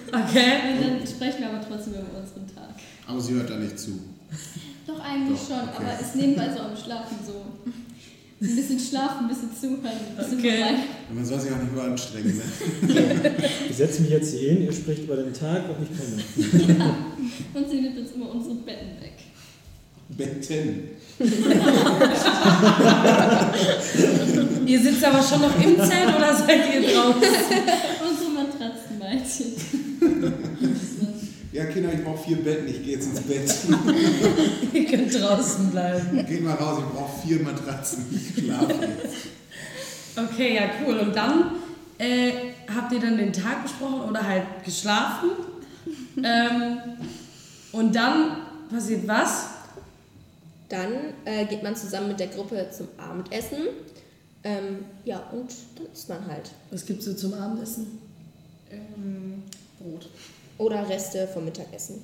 Okay. 0.07 0.53
Und 0.71 0.81
dann 0.81 1.07
sprechen 1.07 1.39
wir 1.39 1.49
aber 1.49 1.61
trotzdem 1.61 1.93
über 1.93 2.19
unseren 2.19 2.47
Tag. 2.55 2.75
Aber 3.05 3.19
sie 3.19 3.33
hört 3.33 3.49
da 3.49 3.57
nicht 3.57 3.77
zu. 3.77 3.99
Doch, 4.85 4.99
eigentlich 5.01 5.39
Doch, 5.39 5.47
schon, 5.47 5.69
okay. 5.69 5.83
aber 5.83 5.99
ist 5.99 6.15
nebenbei 6.15 6.49
so 6.53 6.61
am 6.61 6.77
Schlafen 6.77 7.17
so. 7.25 7.33
Ein 8.39 8.55
bisschen 8.55 8.79
schlafen, 8.79 9.25
ein 9.25 9.27
bisschen 9.27 9.49
zuhören, 9.59 9.97
ein 10.11 10.15
bisschen 10.15 10.39
Okay. 10.39 10.75
Man 11.11 11.25
soll 11.25 11.39
sich 11.39 11.51
auch 11.51 11.57
nicht 11.57 11.71
überanstrengen. 11.71 12.37
Ne? 12.37 13.33
Ich 13.67 13.75
setze 13.75 14.03
mich 14.03 14.11
jetzt 14.11 14.31
hier 14.31 14.51
hin, 14.51 14.61
ihr 14.61 14.71
spricht 14.71 15.03
über 15.03 15.15
den 15.15 15.33
Tag 15.33 15.63
und 15.67 15.83
ich 15.83 15.89
penne. 15.89 16.93
Und 17.55 17.69
sie 17.69 17.81
nimmt 17.81 17.97
uns 17.97 18.11
immer 18.11 18.29
unsere 18.29 18.55
Betten 18.55 19.01
weg. 19.01 19.13
Betten. 20.09 20.89
Ihr 24.67 24.79
sitzt 24.79 25.03
aber 25.03 25.23
schon 25.23 25.41
noch 25.41 25.59
im 25.59 25.75
Zelt 25.77 26.15
oder 26.15 26.35
seid 26.35 26.71
ihr 26.73 26.81
draußen? 26.81 27.21
Unsere 28.07 28.29
Matratzen, 28.33 28.99
Mädchen. 28.99 29.53
Ja, 31.51 31.65
Kinder, 31.65 31.91
ich 31.91 32.03
brauche 32.03 32.23
vier 32.23 32.37
Betten, 32.43 32.67
ich 32.67 32.83
gehe 32.83 32.97
jetzt 32.97 33.07
ins 33.07 33.21
Bett. 33.21 33.51
ihr 34.73 34.85
könnt 34.85 35.11
draußen 35.11 35.71
bleiben. 35.71 36.23
Geht 36.27 36.43
mal 36.43 36.53
raus, 36.53 36.83
ich 36.85 36.93
brauche 36.93 37.19
vier 37.25 37.41
Matratzen. 37.41 38.05
Ich 38.11 38.35
schlafe 38.43 38.73
jetzt. 38.73 39.15
Okay, 40.15 40.53
ja, 40.55 40.69
cool. 40.85 40.99
Und 40.99 41.15
dann 41.15 41.53
äh, 41.97 42.31
habt 42.75 42.93
ihr 42.93 42.99
dann 42.99 43.17
den 43.17 43.33
Tag 43.33 43.63
besprochen 43.63 44.01
oder 44.01 44.21
halt 44.21 44.43
geschlafen? 44.63 45.31
ähm, 46.23 46.77
und 47.71 47.95
dann 47.95 48.37
passiert 48.69 49.07
was? 49.07 49.45
Dann 50.69 50.91
äh, 51.25 51.45
geht 51.45 51.63
man 51.63 51.75
zusammen 51.75 52.09
mit 52.09 52.19
der 52.19 52.27
Gruppe 52.27 52.67
zum 52.75 52.87
Abendessen. 52.97 53.59
Ähm, 54.43 54.85
ja, 55.05 55.19
und 55.31 55.49
dann 55.75 55.87
isst 55.93 56.09
man 56.09 56.25
halt. 56.25 56.51
Was 56.71 56.85
gibt's 56.85 57.05
so 57.05 57.13
zum 57.13 57.33
Abendessen? 57.33 57.99
Ähm, 58.69 59.43
Brot. 59.79 60.09
Oder 60.57 60.87
Reste 60.89 61.27
vom 61.27 61.45
Mittagessen. 61.45 62.01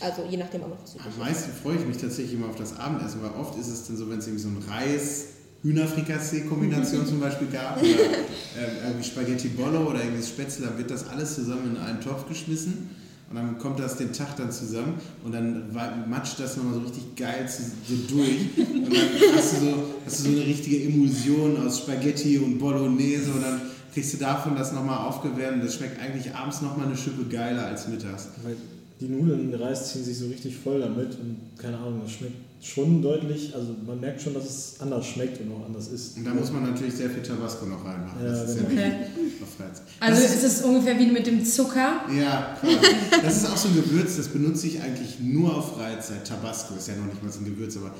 Also 0.00 0.24
je 0.28 0.38
nachdem 0.38 0.64
auch 0.64 0.68
noch 0.68 0.82
was 0.82 0.96
Am 0.98 1.10
ist. 1.10 1.18
meisten 1.18 1.52
freue 1.52 1.76
ich 1.76 1.86
mich 1.86 1.98
tatsächlich 1.98 2.34
immer 2.34 2.48
auf 2.48 2.56
das 2.56 2.76
Abendessen, 2.78 3.22
weil 3.22 3.32
oft 3.32 3.58
ist 3.58 3.68
es 3.68 3.86
dann 3.86 3.96
so, 3.96 4.08
wenn 4.08 4.18
es 4.18 4.26
irgendwie 4.26 4.42
so 4.42 4.48
ein 4.48 4.64
Reis, 4.66 5.26
Hühnerfrikassee-Kombination 5.62 7.06
zum 7.06 7.20
Beispiel 7.20 7.48
gab 7.48 7.76
oder 7.78 7.88
äh, 7.88 8.86
irgendwie 8.86 9.04
Spaghetti 9.04 9.48
Bollo 9.48 9.90
oder 9.90 10.02
irgendwie 10.02 10.26
Spätzle, 10.26 10.66
dann 10.66 10.78
wird 10.78 10.90
das 10.90 11.06
alles 11.06 11.34
zusammen 11.34 11.76
in 11.76 11.82
einen 11.82 12.00
Topf 12.00 12.26
geschmissen 12.26 12.90
und 13.30 13.36
dann 13.36 13.58
kommt 13.58 13.78
das 13.78 13.96
den 13.96 14.12
Tag 14.12 14.36
dann 14.36 14.50
zusammen 14.50 14.94
und 15.24 15.32
dann 15.32 15.72
matscht 16.08 16.40
das 16.40 16.56
nochmal 16.56 16.74
so 16.74 16.80
richtig 16.80 17.14
geil 17.14 17.48
so 17.48 17.94
durch 18.12 18.58
und 18.58 18.92
dann 18.92 19.36
hast 19.36 19.52
du, 19.52 19.60
so, 19.60 19.74
hast 20.04 20.18
du 20.18 20.22
so 20.24 20.36
eine 20.36 20.46
richtige 20.46 20.82
Emulsion 20.84 21.64
aus 21.64 21.78
Spaghetti 21.78 22.38
und 22.38 22.58
Bolognese 22.58 23.30
und 23.30 23.42
dann 23.42 23.60
kriegst 23.94 24.14
du 24.14 24.18
davon 24.18 24.56
das 24.56 24.72
nochmal 24.72 24.98
aufgewärmt 25.06 25.62
das 25.62 25.76
schmeckt 25.76 26.00
eigentlich 26.00 26.34
abends 26.34 26.60
nochmal 26.60 26.86
eine 26.86 26.96
Schippe 26.96 27.24
geiler 27.24 27.66
als 27.66 27.86
mittags. 27.86 28.28
Weil 28.42 28.56
die 29.00 29.08
Nudeln 29.08 29.52
und 29.52 29.60
Reis 29.60 29.92
ziehen 29.92 30.04
sich 30.04 30.18
so 30.18 30.26
richtig 30.26 30.56
voll 30.56 30.80
damit 30.80 31.14
und 31.14 31.36
keine 31.56 31.78
Ahnung, 31.78 32.00
das 32.02 32.12
schmeckt 32.12 32.49
schon 32.62 33.00
deutlich, 33.00 33.54
also 33.54 33.74
man 33.86 34.00
merkt 34.00 34.20
schon, 34.20 34.34
dass 34.34 34.44
es 34.44 34.80
anders 34.80 35.06
schmeckt 35.06 35.40
und 35.40 35.50
auch 35.52 35.64
anders 35.66 35.88
ist. 35.88 36.16
Und 36.18 36.24
da 36.26 36.34
muss 36.34 36.52
man 36.52 36.62
natürlich 36.64 36.94
sehr 36.94 37.08
viel 37.08 37.22
Tabasco 37.22 37.64
noch 37.66 37.84
reinmachen. 37.84 38.22
Ja, 38.22 38.30
das 38.30 38.50
ist 38.50 38.58
genau. 38.68 38.80
ja 38.80 38.86
Okay. 38.86 38.96
wichtig 39.16 39.42
auf 39.42 39.54
Freizeit. 39.56 39.86
Also 40.00 40.22
das 40.22 40.34
ist 40.34 40.44
es 40.44 40.62
ungefähr 40.62 40.98
wie 40.98 41.06
mit 41.06 41.26
dem 41.26 41.44
Zucker. 41.44 42.02
ja, 42.14 42.56
quasi. 42.60 42.76
Das 43.22 43.36
ist 43.38 43.46
auch 43.50 43.56
so 43.56 43.68
ein 43.68 43.74
Gewürz, 43.76 44.16
das 44.18 44.28
benutze 44.28 44.66
ich 44.66 44.82
eigentlich 44.82 45.20
nur 45.20 45.56
auf 45.56 45.76
Freizeit. 45.76 46.26
Tabasco 46.26 46.74
ist 46.74 46.88
ja 46.88 46.96
noch 46.96 47.06
nicht 47.06 47.22
mal 47.22 47.32
so 47.32 47.40
ein 47.40 47.46
Gewürz, 47.46 47.76
aber 47.78 47.94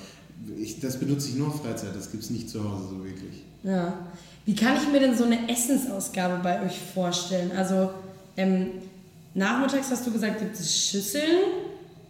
ich, 0.58 0.78
das 0.80 0.98
benutze 0.98 1.28
ich 1.30 1.36
nur 1.36 1.48
auf 1.48 1.62
Freizeit. 1.62 1.96
Das 1.96 2.10
gibt 2.10 2.22
es 2.22 2.30
nicht 2.30 2.50
zu 2.50 2.62
Hause 2.62 2.84
so 2.90 3.04
wirklich. 3.04 3.42
Ja. 3.62 3.94
Wie 4.44 4.54
kann 4.54 4.76
ich 4.76 4.90
mir 4.92 5.00
denn 5.00 5.16
so 5.16 5.24
eine 5.24 5.48
Essensausgabe 5.50 6.42
bei 6.42 6.64
euch 6.66 6.78
vorstellen? 6.94 7.52
Also 7.56 7.90
ähm, 8.36 8.66
nachmittags 9.34 9.90
hast 9.90 10.06
du 10.06 10.10
gesagt, 10.12 10.38
gibt 10.40 10.58
es 10.58 10.76
Schüsseln 10.88 11.38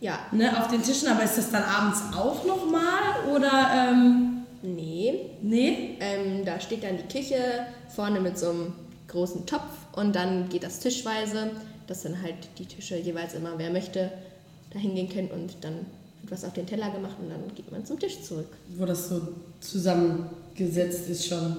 Ja, 0.01 0.19
ne, 0.33 0.59
auf 0.59 0.69
den 0.69 0.83
Tischen, 0.83 1.09
aber 1.09 1.25
ist 1.25 1.37
das 1.37 1.51
dann 1.51 1.63
abends 1.63 2.01
auch 2.17 2.47
nochmal 2.47 3.35
oder 3.35 3.71
ähm, 3.75 4.45
nee. 4.63 5.31
nee? 5.43 5.99
Ähm, 6.01 6.45
da 6.45 6.59
steht 6.59 6.85
dann 6.85 6.97
die 6.97 7.19
Küche 7.19 7.37
vorne 7.95 8.21
mit 8.21 8.39
so 8.39 8.51
einem 8.51 8.73
großen 9.09 9.45
Topf 9.45 9.71
und 9.93 10.17
dann 10.17 10.49
geht 10.49 10.63
das 10.63 10.79
tischweise, 10.79 11.51
dass 11.87 12.03
dann 12.03 12.23
halt 12.23 12.37
die 12.59 12.65
Tische 12.65 12.97
jeweils 12.97 13.35
immer, 13.35 13.59
wer 13.59 13.71
möchte, 13.71 14.11
da 14.73 14.79
hingehen 14.79 15.09
können 15.09 15.29
und 15.29 15.57
dann 15.61 15.75
wird 16.23 16.33
was 16.33 16.45
auf 16.45 16.55
den 16.55 16.67
Teller 16.67 16.91
gemacht 16.91 17.17
und 17.21 17.29
dann 17.29 17.55
geht 17.55 17.71
man 17.71 17.85
zum 17.85 17.99
Tisch 17.99 18.23
zurück. 18.23 18.49
Wo 18.79 18.87
das 18.87 19.09
so 19.09 19.21
zusammengesetzt 19.61 21.11
ist 21.11 21.27
schon 21.27 21.57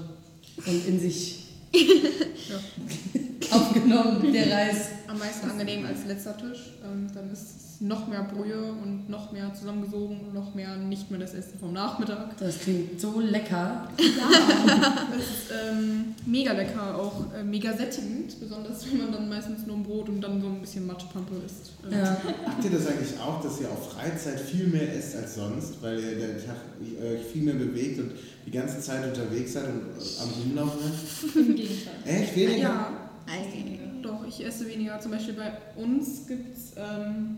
und 0.66 0.88
in 0.88 1.00
sich 1.00 1.46
aufgenommen, 3.52 4.32
der 4.34 4.52
Reis. 4.52 4.88
Am 5.08 5.20
meisten 5.20 5.50
angenehm 5.50 5.86
als 5.86 6.06
letzter 6.06 6.38
Tisch. 6.38 6.72
Ähm, 6.84 7.08
dann 7.14 7.32
ist 7.32 7.42
es 7.42 7.61
noch 7.82 8.08
mehr 8.08 8.24
Brühe 8.24 8.72
und 8.84 9.10
noch 9.10 9.32
mehr 9.32 9.52
zusammengesogen 9.54 10.20
und 10.20 10.34
noch 10.34 10.54
mehr 10.54 10.78
nicht 10.78 11.10
mehr 11.10 11.20
das 11.20 11.34
Essen 11.34 11.58
vom 11.60 11.74
Nachmittag. 11.74 12.38
Das 12.38 12.60
klingt 12.60 13.02
so 13.02 13.20
lecker. 13.20 13.88
Das 13.98 15.24
ist 15.24 15.52
ähm, 15.52 16.16
mega 16.26 16.54
lecker, 16.54 16.96
auch 16.96 17.34
äh, 17.34 17.44
mega 17.44 17.74
sättigend, 17.74 18.40
besonders 18.40 18.86
wenn 18.86 19.00
man 19.00 19.12
dann 19.12 19.30
meistens 19.30 19.66
nur 19.66 19.78
ein 19.78 19.84
Brot 19.84 20.10
und 20.10 20.22
dann 20.22 20.40
so 20.42 20.48
ein 20.48 20.62
bisschen 20.62 20.86
Matschepampe 20.86 21.36
isst. 21.46 21.72
Ja. 21.90 22.18
Habt 22.46 22.64
ihr 22.64 22.72
das 22.72 22.88
eigentlich 22.88 23.20
auch, 23.20 23.42
dass 23.42 23.60
ihr 23.60 23.70
auf 23.70 23.94
Freizeit 23.94 24.40
viel 24.40 24.68
mehr 24.68 24.96
esst 24.96 25.16
als 25.16 25.36
sonst, 25.36 25.82
weil 25.82 26.00
ihr 26.00 26.16
den 26.16 26.46
Tag 26.46 26.58
euch 26.82 27.26
viel 27.32 27.44
mehr 27.44 27.56
bewegt 27.56 28.00
und 28.00 28.12
die 28.46 28.52
ganze 28.52 28.80
Zeit 28.80 29.06
unterwegs 29.06 29.54
seid 29.54 29.66
und 29.66 29.82
äh, 29.98 30.22
am 30.22 30.30
Rumlaufen 30.30 30.80
seid? 30.82 31.36
Im 31.36 31.56
Gegenteil. 31.56 31.94
Echt? 32.06 32.36
Weniger? 32.36 32.58
Ja, 32.58 32.88
Eigentlich. 33.28 33.80
doch, 34.02 34.26
ich 34.28 34.46
esse 34.46 34.68
weniger. 34.68 35.00
Zum 35.00 35.12
Beispiel 35.12 35.34
bei 35.34 35.52
uns 35.82 36.28
gibt 36.28 36.56
es 36.56 36.74
ähm, 36.78 37.38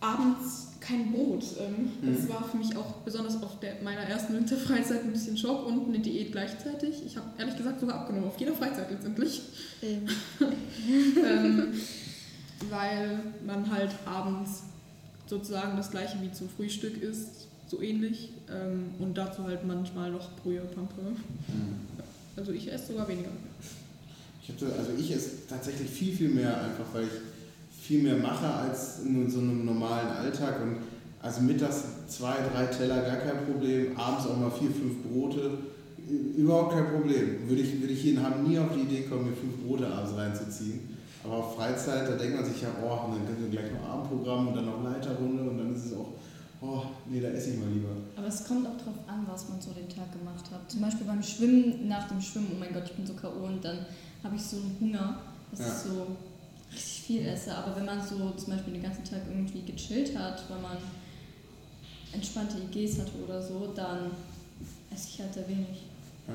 abends 0.00 0.68
kein 0.80 1.10
Brot. 1.12 1.42
Ähm, 1.58 1.90
Das 2.14 2.22
Mhm. 2.24 2.28
war 2.28 2.44
für 2.48 2.56
mich 2.58 2.76
auch 2.76 2.92
besonders 3.04 3.42
auf 3.42 3.58
der, 3.60 3.74
meiner 3.82 4.02
ersten 4.02 4.34
Winterfreizeit 4.34 5.02
ein 5.02 5.12
bisschen 5.12 5.36
Schock 5.36 5.66
und 5.66 5.88
eine 5.88 5.98
Diät 5.98 6.32
gleichzeitig. 6.32 7.02
Ich 7.04 7.16
habe 7.16 7.26
ehrlich 7.38 7.56
gesagt 7.56 7.80
sogar 7.80 8.00
abgenommen, 8.00 8.28
auf 8.28 8.38
jeder 8.38 8.54
Freizeit 8.54 8.90
letztendlich. 8.90 9.42
Eben. 9.82 10.06
ähm, 11.24 11.72
weil 12.70 13.20
man 13.44 13.70
halt 13.70 13.90
abends 14.04 14.62
sozusagen 15.26 15.76
das 15.76 15.90
gleiche 15.90 16.20
wie 16.22 16.30
zum 16.32 16.48
Frühstück 16.48 17.02
isst, 17.02 17.48
so 17.68 17.80
ähnlich. 17.82 18.30
Ähm, 18.50 18.90
und 19.00 19.18
dazu 19.18 19.42
halt 19.44 19.66
manchmal 19.66 20.10
noch 20.12 20.30
Brühe, 20.36 20.60
Pampe. 20.60 21.02
Mhm. 21.02 21.16
Also 22.36 22.52
ich 22.52 22.70
esse 22.72 22.88
sogar 22.92 23.08
weniger. 23.08 23.30
Ich 24.42 24.50
hab 24.50 24.60
so, 24.60 24.66
also 24.66 24.92
ich 24.96 25.10
esse 25.10 25.46
tatsächlich 25.48 25.90
viel, 25.90 26.14
viel 26.14 26.28
mehr, 26.28 26.56
einfach 26.62 26.84
weil 26.92 27.04
ich 27.04 27.10
viel 27.86 28.02
mehr 28.02 28.16
mache 28.16 28.46
als 28.46 29.00
in 29.04 29.30
so 29.30 29.38
einem 29.40 29.64
normalen 29.64 30.08
Alltag. 30.08 30.60
Und 30.62 30.76
also 31.22 31.40
mittags 31.42 31.82
zwei, 32.08 32.34
drei 32.52 32.66
Teller, 32.66 33.02
gar 33.02 33.16
kein 33.16 33.44
Problem. 33.46 33.96
Abends 33.96 34.26
auch 34.26 34.36
mal 34.36 34.50
vier, 34.50 34.70
fünf 34.70 35.02
Brote, 35.04 35.58
überhaupt 36.36 36.72
kein 36.74 36.86
Problem. 36.90 37.48
Würde 37.48 37.62
ich, 37.62 37.80
würde 37.80 37.92
ich 37.92 38.00
hier 38.02 38.12
in 38.14 38.22
Hamm 38.22 38.48
nie 38.48 38.58
auf 38.58 38.72
die 38.74 38.80
Idee 38.82 39.02
kommen, 39.08 39.26
mir 39.30 39.36
fünf 39.36 39.56
Brote 39.64 39.86
abends 39.88 40.16
reinzuziehen. 40.16 40.80
Aber 41.24 41.38
auf 41.38 41.56
Freizeit, 41.56 42.08
da 42.08 42.12
denkt 42.16 42.36
man 42.36 42.44
sich 42.44 42.62
ja, 42.62 42.68
oh, 42.82 43.06
und 43.06 43.16
dann 43.16 43.26
können 43.26 43.50
wir 43.50 43.60
gleich 43.60 43.72
noch 43.72 43.88
Abendprogramm 43.88 44.48
und 44.48 44.54
dann 44.56 44.66
noch 44.66 44.82
Leiterrunde 44.84 45.42
und 45.42 45.58
dann 45.58 45.74
ist 45.74 45.86
es 45.86 45.92
auch, 45.94 46.12
oh, 46.60 46.82
nee, 47.10 47.20
da 47.20 47.28
esse 47.28 47.50
ich 47.50 47.58
mal 47.58 47.68
lieber. 47.68 47.88
Aber 48.16 48.28
es 48.28 48.44
kommt 48.46 48.64
auch 48.66 48.76
drauf 48.76 48.94
an, 49.08 49.26
was 49.28 49.48
man 49.48 49.60
so 49.60 49.70
den 49.72 49.88
Tag 49.88 50.12
gemacht 50.12 50.44
hat. 50.52 50.70
Zum 50.70 50.82
Beispiel 50.82 51.06
beim 51.06 51.22
Schwimmen, 51.22 51.88
nach 51.88 52.06
dem 52.06 52.20
Schwimmen, 52.20 52.48
oh 52.54 52.58
mein 52.60 52.72
Gott, 52.72 52.84
ich 52.86 52.92
bin 52.94 53.04
so 53.06 53.14
K.O. 53.14 53.44
und 53.46 53.64
dann 53.64 53.78
habe 54.22 54.36
ich 54.36 54.42
so 54.42 54.58
einen 54.58 54.76
Hunger, 54.80 55.18
dass 55.50 55.58
Ja. 55.60 55.66
ich 55.66 55.72
so 55.90 56.06
richtig 56.76 57.02
viel 57.02 57.26
esse. 57.26 57.54
Aber 57.54 57.76
wenn 57.76 57.86
man 57.86 58.00
so 58.00 58.30
zum 58.36 58.52
Beispiel 58.52 58.74
den 58.74 58.82
ganzen 58.82 59.04
Tag 59.04 59.20
irgendwie 59.28 59.62
gechillt 59.62 60.16
hat, 60.16 60.42
weil 60.48 60.60
man 60.60 60.76
entspannte 62.12 62.56
IGs 62.58 63.00
hatte 63.00 63.12
oder 63.26 63.42
so, 63.42 63.72
dann 63.74 64.10
esse 64.92 65.08
ich 65.12 65.20
halt 65.20 65.34
sehr 65.34 65.48
wenig. 65.48 65.84
Ja. 66.28 66.34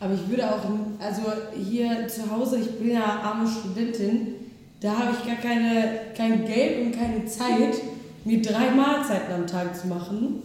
Aber 0.00 0.14
ich 0.14 0.28
würde 0.28 0.50
auch, 0.50 0.62
also 0.98 1.22
hier 1.56 2.06
zu 2.08 2.30
Hause, 2.30 2.58
ich 2.58 2.78
bin 2.78 2.90
ja 2.90 3.04
arme 3.04 3.48
Studentin, 3.48 4.34
da 4.80 4.98
habe 4.98 5.16
ich 5.16 5.26
gar 5.26 5.36
keine, 5.36 6.12
kein 6.16 6.44
Geld 6.44 6.86
und 6.86 6.92
keine 6.92 7.24
Zeit, 7.26 7.80
mir 8.24 8.42
drei 8.42 8.70
Mahlzeiten 8.70 9.34
am 9.34 9.46
Tag 9.46 9.74
zu 9.78 9.86
machen. 9.86 10.42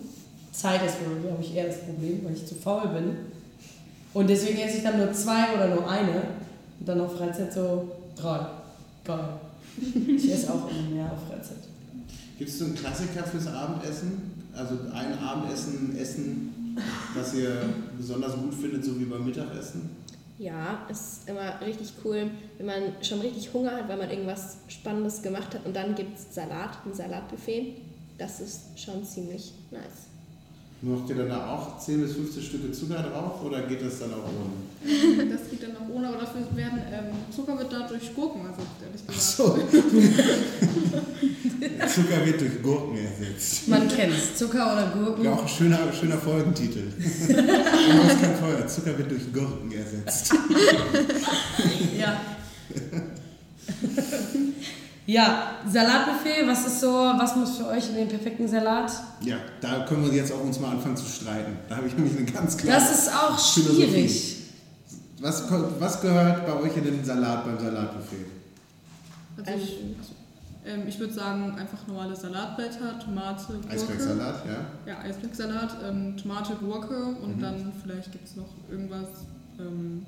Zeit 0.51 0.85
ist 0.85 0.95
wohl, 1.05 1.19
glaube 1.21 1.41
ich, 1.41 1.55
eher 1.55 1.67
das 1.67 1.81
Problem, 1.81 2.23
weil 2.23 2.33
ich 2.33 2.45
zu 2.45 2.55
faul 2.55 2.87
bin. 2.89 3.15
Und 4.13 4.29
deswegen 4.29 4.59
esse 4.59 4.77
ich 4.77 4.83
dann 4.83 4.97
nur 4.97 5.11
zwei 5.13 5.53
oder 5.53 5.67
nur 5.67 5.89
eine. 5.89 6.21
Und 6.79 6.87
dann 6.87 7.01
auf 7.01 7.17
Freizeit 7.17 7.53
so 7.53 7.91
drei. 8.15 8.58
Geil. 9.09 9.39
Ich 10.17 10.31
esse 10.31 10.53
auch 10.53 10.69
immer 10.69 10.89
mehr 10.89 11.11
auf 11.11 11.27
Freizeit. 11.27 11.57
Gibt 12.37 12.49
es 12.49 12.59
so 12.59 12.65
einen 12.65 12.75
Klassiker 12.75 13.23
fürs 13.23 13.47
Abendessen? 13.47 14.31
Also 14.55 14.75
ein 14.93 15.17
Abendessen, 15.17 15.97
Essen, 15.97 16.77
was 17.15 17.33
ihr 17.33 17.73
besonders 17.97 18.35
gut 18.35 18.53
findet, 18.53 18.85
so 18.85 18.99
wie 18.99 19.05
beim 19.05 19.25
Mittagessen? 19.25 19.89
Ja, 20.37 20.85
es 20.89 20.99
ist 20.99 21.29
immer 21.29 21.59
richtig 21.61 21.91
cool, 22.03 22.29
wenn 22.57 22.65
man 22.67 22.83
schon 23.01 23.19
richtig 23.21 23.51
Hunger 23.51 23.71
hat, 23.71 23.89
weil 23.89 23.97
man 23.97 24.11
irgendwas 24.11 24.57
Spannendes 24.67 25.23
gemacht 25.23 25.55
hat 25.55 25.65
und 25.65 25.75
dann 25.75 25.95
gibt 25.95 26.17
es 26.17 26.33
Salat, 26.33 26.77
ein 26.85 26.93
Salatbuffet. 26.93 27.77
Das 28.17 28.39
ist 28.39 28.79
schon 28.79 29.03
ziemlich 29.03 29.53
nice. 29.71 30.09
Macht 30.81 31.09
ihr 31.09 31.15
dann 31.15 31.27
da 31.27 31.45
auch 31.55 31.77
10 31.77 32.01
bis 32.01 32.13
15 32.13 32.41
Stücke 32.41 32.71
Zucker 32.71 33.03
drauf 33.03 33.43
oder 33.43 33.63
geht 33.63 33.81
das 33.81 33.99
dann 33.99 34.13
auch 34.13 34.23
ohne? 34.23 34.53
Das 35.29 35.49
geht 35.49 35.61
dann 35.61 35.75
auch 35.75 35.89
ohne, 35.93 36.07
aber 36.07 36.19
dafür 36.19 36.39
werden 36.55 36.79
ähm, 36.89 37.07
Zucker 37.35 37.57
wird 37.57 37.73
da 37.73 37.85
durch 37.85 38.15
Gurken 38.15 38.43
ersetzt, 38.45 38.79
ehrlich 38.81 39.05
gesagt. 39.05 39.21
So. 39.21 39.59
Zucker 41.93 42.25
wird 42.25 42.39
durch 42.39 42.63
Gurken 42.63 42.97
ersetzt. 42.97 43.67
Man 43.67 43.89
kennt's. 43.89 44.37
Zucker 44.37 44.71
oder 44.71 44.87
Gurken. 44.95 45.25
Ja, 45.25 45.33
auch 45.33 45.41
ein 45.41 45.49
schöner, 45.49 45.91
schöner 45.91 46.17
Folgentitel. 46.17 46.83
Kein 47.27 48.35
Feuer. 48.37 48.65
Zucker 48.65 48.97
wird 48.97 49.11
durch 49.11 49.33
Gurken 49.33 49.73
ersetzt. 49.73 50.33
Ja. 51.99 52.21
Ja, 55.11 55.51
Salatbuffet, 55.67 56.45
was 56.47 56.67
ist 56.67 56.81
so, 56.81 56.87
was 56.91 57.35
muss 57.35 57.57
für 57.57 57.67
euch 57.67 57.89
in 57.89 57.95
den 57.95 58.07
perfekten 58.07 58.47
Salat? 58.47 58.91
Ja, 59.21 59.37
da 59.61 59.85
können 59.85 60.03
wir 60.05 60.13
jetzt 60.13 60.31
auch 60.31 60.41
uns 60.43 60.59
mal 60.59 60.71
anfangen 60.71 60.95
zu 60.97 61.05
streiten. 61.05 61.53
Da 61.67 61.77
habe 61.77 61.87
ich 61.87 61.95
nämlich 61.95 62.15
eine 62.17 62.25
ganz 62.25 62.57
klare. 62.57 62.79
Das 62.79 62.91
ist 62.99 63.09
auch 63.13 63.37
schwierig. 63.39 64.35
Was, 65.21 65.43
was 65.79 66.01
gehört 66.01 66.45
bei 66.45 66.53
euch 66.53 66.77
in 66.77 66.83
den 66.83 67.03
Salat 67.03 67.43
beim 67.45 67.59
Salatbuffet? 67.59 68.25
Also 69.45 69.63
ich, 69.63 69.77
ähm, 70.65 70.87
ich 70.87 70.99
würde 70.99 71.13
sagen, 71.13 71.55
einfach 71.57 71.87
normale 71.87 72.15
Salatblätter, 72.15 72.99
Tomate, 73.03 73.53
Gurke. 73.53 73.69
Eisbergsalat, 73.73 74.35
ja? 74.45 74.91
Ja, 74.93 74.99
Eisbergsalat, 75.01 75.75
ähm, 75.87 76.15
Tomate, 76.17 76.53
Gurke 76.55 77.03
und 77.21 77.37
Mhm. 77.37 77.41
dann 77.41 77.73
vielleicht 77.81 78.11
gibt 78.11 78.27
es 78.27 78.35
noch 78.35 78.49
irgendwas, 78.69 79.07
ähm, 79.59 80.05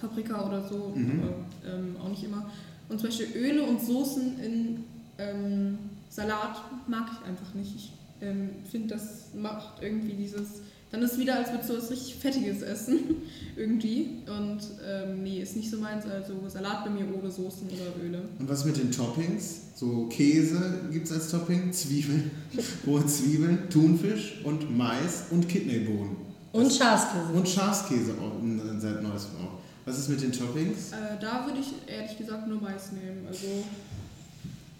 Paprika 0.00 0.46
oder 0.46 0.62
so, 0.68 0.92
Mhm. 0.94 1.22
aber 1.22 1.72
ähm, 1.74 1.96
auch 2.04 2.08
nicht 2.08 2.22
immer. 2.24 2.46
Und 2.88 3.00
zum 3.00 3.08
Beispiel 3.08 3.28
Öle 3.36 3.62
und 3.64 3.80
Soßen 3.84 4.38
in 4.44 4.84
ähm, 5.18 5.78
Salat 6.10 6.56
mag 6.88 7.06
ich 7.12 7.28
einfach 7.28 7.52
nicht. 7.54 7.74
Ich 7.74 7.92
ähm, 8.20 8.50
finde, 8.70 8.94
das 8.94 9.28
macht 9.34 9.82
irgendwie 9.82 10.12
dieses, 10.14 10.46
dann 10.92 11.02
ist 11.02 11.18
wieder, 11.18 11.36
als 11.36 11.50
würdest 11.50 11.68
du 11.70 11.76
was 11.76 11.90
richtig 11.90 12.14
Fettiges 12.14 12.62
essen, 12.62 12.98
irgendwie. 13.56 14.18
Und 14.26 14.60
ähm, 14.86 15.22
nee, 15.22 15.40
ist 15.42 15.56
nicht 15.56 15.70
so 15.70 15.78
meins. 15.78 16.04
Also 16.06 16.34
Salat 16.48 16.84
bei 16.84 16.90
mir 16.90 17.04
ohne 17.12 17.30
Soßen 17.30 17.66
oder 17.68 18.04
Öle. 18.04 18.22
Und 18.38 18.48
was 18.48 18.64
mit 18.64 18.76
den 18.76 18.90
Toppings? 18.92 19.62
So 19.74 20.06
Käse 20.06 20.80
gibt 20.92 21.06
es 21.06 21.12
als 21.12 21.30
Topping, 21.30 21.72
Zwiebeln, 21.72 22.30
rohe 22.86 23.04
Zwiebeln, 23.06 23.68
Thunfisch 23.68 24.40
und 24.44 24.74
Mais 24.76 25.24
und 25.30 25.48
Kidneybohnen. 25.48 26.16
Und 26.52 26.72
Schafskäse. 26.72 27.32
Und 27.34 27.46
Schafskäse 27.46 28.12
auch, 28.18 28.42
n- 28.42 28.60
seit 28.80 29.02
neuestem 29.02 29.34
auch. 29.40 29.55
Was 29.86 29.98
ist 29.98 30.08
mit 30.08 30.20
den 30.20 30.32
Toppings? 30.32 30.90
Äh, 30.92 31.18
da 31.20 31.46
würde 31.46 31.60
ich 31.60 31.72
ehrlich 31.90 32.18
gesagt 32.18 32.46
nur 32.48 32.60
Mais 32.60 32.90
nehmen. 32.92 33.24
Also 33.28 33.46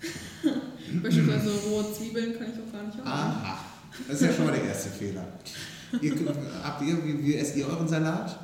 beispielsweise 1.02 1.50
rohe 1.70 1.92
Zwiebeln 1.92 2.36
kann 2.36 2.48
ich 2.52 2.58
auch 2.60 2.72
gar 2.72 2.82
nicht 2.84 2.98
haben. 2.98 3.06
Aha, 3.08 3.58
das 4.08 4.20
ist 4.20 4.26
ja 4.26 4.32
schon 4.34 4.46
mal 4.46 4.52
der 4.54 4.64
erste 4.64 4.90
Fehler. 4.90 5.24
Ihr, 6.02 6.12
habt 6.62 6.82
ihr, 6.82 7.04
wie, 7.04 7.24
wie 7.24 7.36
esst 7.36 7.56
ihr 7.56 7.68
euren 7.68 7.86
Salat? 7.88 8.36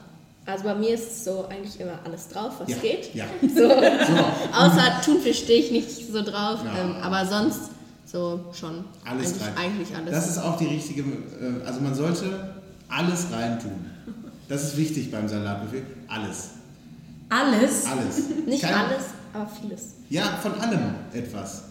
Also 0.47 0.65
bei 0.65 0.75
mir 0.75 0.95
ist 0.95 1.25
so 1.25 1.47
eigentlich 1.49 1.79
immer 1.81 1.99
alles 2.05 2.29
drauf, 2.29 2.53
was 2.61 2.69
ja. 2.69 2.77
geht. 2.79 3.15
Ja. 3.15 3.27
So, 3.43 3.69
So, 3.69 4.57
außer 4.57 5.03
Thunfisch 5.05 5.41
stehe 5.41 5.61
ich 5.65 5.71
nicht 5.73 6.13
so 6.13 6.23
drauf, 6.23 6.61
Ja. 6.65 6.79
ähm, 6.81 6.95
aber 7.03 7.27
sonst 7.27 7.71
so 8.07 8.41
schon 8.53 8.85
Alles 9.05 9.33
eigentlich, 9.33 9.43
rein. 9.43 9.53
eigentlich 9.57 9.97
alles. 9.97 10.11
das 10.11 10.31
ist 10.31 10.39
auch 10.39 10.57
die 10.59 10.67
richtige, 10.67 11.03
äh, 11.03 11.65
also 11.67 11.81
man 11.81 11.95
sollte 11.95 12.55
alles 12.89 13.27
reintun. 13.33 13.92
Das 14.49 14.65
ist 14.65 14.77
wichtig 14.77 15.11
beim 15.11 15.29
Salatbuffet. 15.29 15.83
Alles. 16.09 16.51
Alles? 17.29 17.87
Alles. 17.87 18.17
nicht 18.47 18.63
Kein- 18.63 18.75
alles, 18.75 19.05
aber 19.33 19.49
vieles. 19.61 19.83
Ja, 20.11 20.37
von 20.43 20.61
allem 20.61 20.81
etwas. 21.13 21.63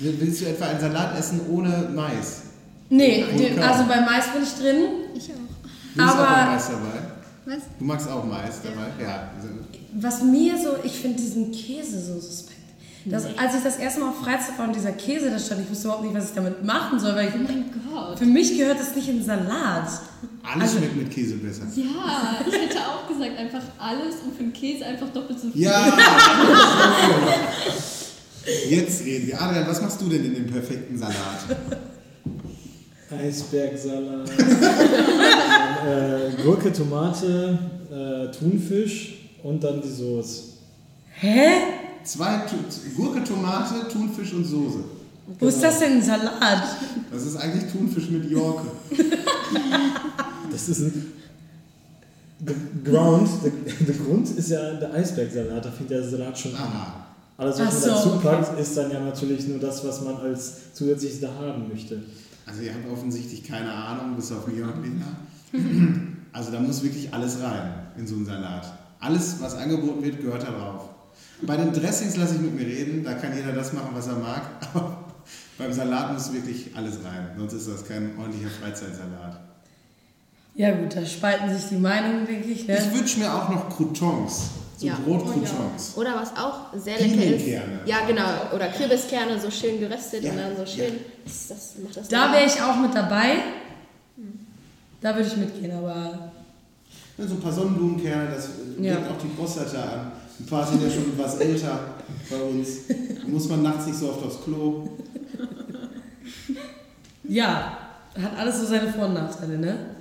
Will- 0.00 0.16
Willst 0.20 0.40
du 0.40 0.46
etwa 0.46 0.66
einen 0.66 0.80
Salat 0.80 1.16
essen 1.18 1.40
ohne 1.50 1.88
Mais? 1.94 2.42
Nee, 2.88 3.24
den, 3.38 3.58
also 3.60 3.84
bei 3.86 4.00
Mais 4.00 4.26
bin 4.32 4.42
ich 4.42 4.54
drin. 4.54 4.84
Ich 5.14 5.30
auch. 5.30 5.36
Du 5.36 6.02
bist 6.02 6.08
Aber- 6.14 6.22
auch 6.22 6.46
Mais 6.46 6.66
dabei. 6.66 7.02
Was? 7.46 7.62
Du 7.78 7.84
magst 7.84 8.08
auch 8.08 8.24
Mais 8.24 8.54
dabei? 8.62 9.02
Ja. 9.02 9.30
also, 9.36 9.48
Was 10.00 10.22
mir 10.22 10.54
so, 10.58 10.76
ich 10.82 10.92
finde 10.98 11.16
diesen 11.16 11.52
Käse 11.52 12.00
so 12.00 12.14
suspekt. 12.18 12.55
Das, 13.08 13.24
als 13.36 13.54
ich 13.56 13.62
das 13.62 13.76
erste 13.76 14.00
Mal 14.00 14.08
auf 14.10 14.18
Freizeit 14.20 14.58
war 14.58 14.66
und 14.66 14.74
dieser 14.74 14.92
Käse 14.92 15.30
da 15.30 15.38
stand, 15.38 15.60
ich 15.62 15.70
wusste 15.70 15.84
überhaupt 15.86 16.04
nicht, 16.04 16.14
was 16.16 16.30
ich 16.30 16.34
damit 16.34 16.64
machen 16.64 16.98
soll, 16.98 17.14
weil 17.14 17.28
Oh 17.28 17.36
ich, 17.42 17.48
mein 17.48 17.64
Gott. 17.94 18.18
für 18.18 18.24
mich 18.26 18.58
gehört 18.58 18.80
das 18.80 18.94
nicht 18.96 19.08
in 19.08 19.24
Salat. 19.24 19.88
Alles 20.42 20.62
Also- 20.62 20.78
schmeckt 20.78 20.96
mit 20.96 21.10
Käse 21.10 21.36
besser. 21.36 21.62
Ja, 21.76 22.36
ich 22.46 22.52
hätte 22.52 22.78
auch 22.80 23.06
gesagt, 23.06 23.38
einfach 23.38 23.62
alles 23.78 24.16
und 24.24 24.34
für 24.36 24.42
den 24.42 24.52
Käse 24.52 24.86
einfach 24.86 25.08
doppelt 25.10 25.38
so 25.40 25.48
viel. 25.50 25.62
Ja! 25.62 25.96
Jetzt 28.68 29.04
reden 29.04 29.26
wir. 29.28 29.40
Adrian, 29.40 29.66
was 29.66 29.80
machst 29.82 30.00
du 30.00 30.08
denn 30.08 30.24
in 30.24 30.34
dem 30.34 30.46
perfekten 30.46 30.96
Salat? 30.98 31.14
Eisbergsalat, 33.10 34.28
äh, 35.88 36.42
Gurke, 36.42 36.72
Tomate, 36.72 37.58
äh, 37.90 38.30
Thunfisch 38.36 39.14
und 39.44 39.62
dann 39.62 39.80
die 39.80 39.88
Soße. 39.88 40.42
Hä? 41.14 41.48
Zwei 42.06 42.42
Gurke, 42.96 43.24
Tomate, 43.24 43.88
Thunfisch 43.92 44.32
und 44.32 44.44
Soße. 44.44 44.78
Wo 45.40 45.46
ist 45.46 45.60
das 45.60 45.80
denn 45.80 45.94
ein 45.94 46.02
Salat? 46.02 46.62
Das 47.10 47.26
ist 47.26 47.36
eigentlich 47.36 47.70
Thunfisch 47.70 48.08
mit 48.10 48.30
Jorke. 48.30 48.68
Das 50.50 50.68
ist 50.70 50.80
ein. 50.80 51.12
The 52.46 52.54
Ground, 52.90 53.28
der, 53.42 53.50
der 53.86 53.94
Grund 53.94 54.30
ist 54.30 54.50
ja 54.50 54.74
der 54.74 54.92
Eisbergsalat, 54.94 55.64
da 55.64 55.70
fängt 55.70 55.90
der 55.90 56.02
Salat 56.02 56.38
schon 56.38 56.54
an. 56.54 56.62
Aha. 56.62 57.06
Alles, 57.36 57.58
was 57.58 57.66
Ach 57.66 57.72
man 57.72 57.80
so, 57.82 57.88
dazu 57.88 58.08
okay. 58.14 58.28
packt, 58.28 58.60
ist 58.60 58.76
dann 58.76 58.90
ja 58.90 59.00
natürlich 59.00 59.46
nur 59.48 59.58
das, 59.58 59.84
was 59.84 60.02
man 60.02 60.16
als 60.16 60.72
zusätzliches 60.72 61.20
da 61.20 61.28
haben 61.34 61.68
möchte. 61.68 62.02
Also 62.46 62.62
ihr 62.62 62.72
habt 62.72 62.90
offensichtlich 62.90 63.42
keine 63.44 63.72
Ahnung, 63.72 64.16
bis 64.16 64.32
auf 64.32 64.46
mir 64.46 64.64
und 64.64 64.82
Lena. 64.82 66.06
Also 66.32 66.52
da 66.52 66.60
muss 66.60 66.82
wirklich 66.82 67.12
alles 67.12 67.40
rein 67.42 67.74
in 67.98 68.06
so 68.06 68.14
einen 68.14 68.26
Salat. 68.26 68.72
Alles, 69.00 69.36
was 69.40 69.54
angeboten 69.56 70.02
wird, 70.02 70.20
gehört 70.20 70.42
da 70.42 70.52
drauf. 70.52 70.85
Bei 71.42 71.56
den 71.56 71.72
Dressings 71.72 72.16
lasse 72.16 72.36
ich 72.36 72.40
mit 72.40 72.54
mir 72.54 72.66
reden, 72.66 73.04
da 73.04 73.14
kann 73.14 73.36
jeder 73.36 73.52
das 73.52 73.72
machen, 73.72 73.90
was 73.92 74.06
er 74.06 74.14
mag. 74.16 74.42
Aber 74.74 75.04
beim 75.58 75.72
Salat 75.72 76.12
muss 76.12 76.32
wirklich 76.32 76.70
alles 76.74 76.94
rein, 77.04 77.30
sonst 77.38 77.52
ist 77.54 77.68
das 77.68 77.86
kein 77.86 78.16
ordentlicher 78.18 78.50
Freizeitsalat. 78.60 79.40
Ja 80.54 80.70
gut, 80.74 80.96
da 80.96 81.04
spalten 81.04 81.54
sich 81.54 81.68
die 81.68 81.76
Meinungen, 81.76 82.26
denke 82.26 82.48
ich. 82.48 82.66
Ne? 82.66 82.78
Ich 82.78 82.98
wünsche 82.98 83.18
mir 83.18 83.32
auch 83.34 83.48
noch 83.50 83.68
Croutons, 83.68 84.50
so 84.78 84.86
Ja. 84.86 84.94
Brotcroutons. 85.04 85.92
Oder 85.96 86.14
was 86.16 86.30
auch 86.36 86.72
sehr 86.78 86.98
lecker 86.98 87.22
ist. 87.36 87.46
Ja, 87.84 88.06
genau. 88.06 88.54
Oder 88.54 88.68
Kürbiskerne, 88.68 89.38
so 89.38 89.50
schön 89.50 89.78
geröstet 89.78 90.24
Ja, 90.24 90.30
und 90.32 90.38
dann 90.38 90.56
so 90.56 90.62
ja. 90.62 90.66
schön. 90.88 90.98
Das, 91.24 91.48
das 91.48 91.74
macht 91.82 91.96
das 91.98 92.08
Da 92.08 92.32
wäre 92.32 92.46
ich 92.46 92.60
auch 92.62 92.76
mit 92.80 92.94
dabei. 92.94 93.34
Da 95.02 95.14
würde 95.14 95.28
ich 95.28 95.36
mitgehen, 95.36 95.72
aber 95.76 96.30
Ja, 97.18 97.26
So 97.26 97.34
ein 97.34 97.40
paar 97.40 97.52
Sonnenblumenkerne, 97.52 98.30
das 98.34 98.48
Ja. 98.80 98.94
legt 98.94 99.10
auch 99.10 99.18
die 99.18 99.28
Prostata 99.28 99.82
an. 99.82 100.12
Ein 100.38 100.46
paar 100.46 100.66
sind 100.66 100.82
ja 100.82 100.90
schon 100.90 101.12
etwas 101.12 101.36
älter 101.38 101.78
bei 102.30 102.36
uns. 102.36 102.88
Da 102.88 103.28
muss 103.28 103.48
man 103.48 103.62
nachts 103.62 103.86
nicht 103.86 103.98
so 103.98 104.10
oft 104.10 104.24
aufs 104.24 104.42
Klo. 104.42 104.88
ja, 107.24 107.78
hat 108.20 108.38
alles 108.38 108.60
so 108.60 108.66
seine 108.66 108.92
Vor- 108.92 109.06
und 109.06 109.14
Nachteile, 109.14 109.58
ne? 109.58 109.96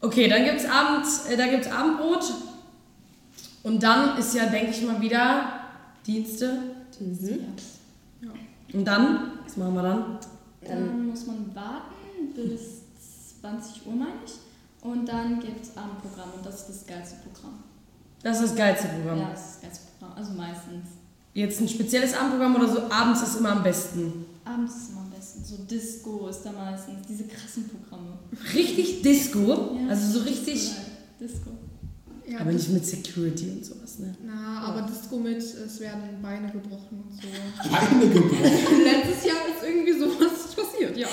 Okay, 0.00 0.28
dann 0.28 0.44
gibt's 0.44 0.64
Abend, 0.64 1.06
äh, 1.30 1.36
da 1.36 1.46
gibt's 1.46 1.70
Abendbrot. 1.70 2.24
Und 3.62 3.82
dann 3.82 4.18
ist 4.18 4.34
ja, 4.34 4.46
denke 4.46 4.72
ich 4.72 4.82
mal, 4.82 5.00
wieder 5.00 5.60
Dienste. 6.06 6.58
Und 8.72 8.84
dann, 8.84 9.32
was 9.44 9.56
machen 9.56 9.74
wir 9.74 9.82
dann? 9.82 10.18
Dann 10.66 11.08
muss 11.08 11.26
man 11.26 11.54
warten 11.54 12.34
bis 12.34 12.82
20 13.40 13.86
Uhr, 13.86 13.94
meine 13.94 14.12
ich. 14.24 14.32
Und 14.82 15.06
dann 15.06 15.40
gibt 15.40 15.62
es 15.62 15.76
Abendprogramm 15.76 16.30
und 16.36 16.44
das 16.44 16.60
ist 16.60 16.68
das 16.68 16.86
geilste 16.86 17.16
Programm. 17.16 17.62
Das 18.22 18.40
ist 18.40 18.50
das 18.50 18.56
geilste 18.56 18.88
Programm. 18.88 19.18
Ja, 19.18 19.30
das 19.30 19.40
ist 19.40 19.48
das 19.54 19.60
geilste 19.62 19.86
Programm. 19.98 20.16
Also 20.18 20.32
meistens. 20.32 20.86
Jetzt 21.34 21.60
ein 21.60 21.68
spezielles 21.68 22.14
Abendprogramm 22.14 22.56
oder 22.56 22.68
so, 22.68 22.82
abends 22.90 23.22
ist 23.22 23.36
immer 23.38 23.52
am 23.52 23.62
besten. 23.62 24.26
Abends 24.44 24.74
ist 24.76 24.90
immer 24.90 25.00
am 25.00 25.10
besten. 25.10 25.44
So 25.44 25.56
Disco 25.64 26.28
ist 26.28 26.42
da 26.42 26.52
meistens. 26.52 27.06
Diese 27.08 27.24
krassen 27.24 27.68
Programme. 27.68 28.18
Richtig 28.54 29.02
Disco, 29.02 29.76
Ja, 29.80 29.88
also 29.88 30.18
so 30.18 30.24
richtig. 30.24 30.70
Disco. 31.18 31.50
Ja, 32.28 32.38
aber 32.40 32.52
nicht 32.52 32.68
mit 32.70 32.86
Security 32.86 33.50
und 33.50 33.64
sowas, 33.64 33.98
ne? 33.98 34.14
Na, 34.24 34.60
aber 34.60 34.82
Disco 34.82 35.18
mit, 35.18 35.38
es 35.38 35.80
werden 35.80 36.02
Beine 36.22 36.50
gebrochen 36.52 37.02
und 37.08 37.12
so. 37.14 37.28
Beine 37.68 38.08
gebrochen. 38.12 38.38
Letztes 38.84 39.24
Jahr 39.24 39.38
ist 39.48 39.66
irgendwie 39.66 39.92
sowas 39.98 40.54
passiert, 40.56 40.96
ja. 40.96 41.08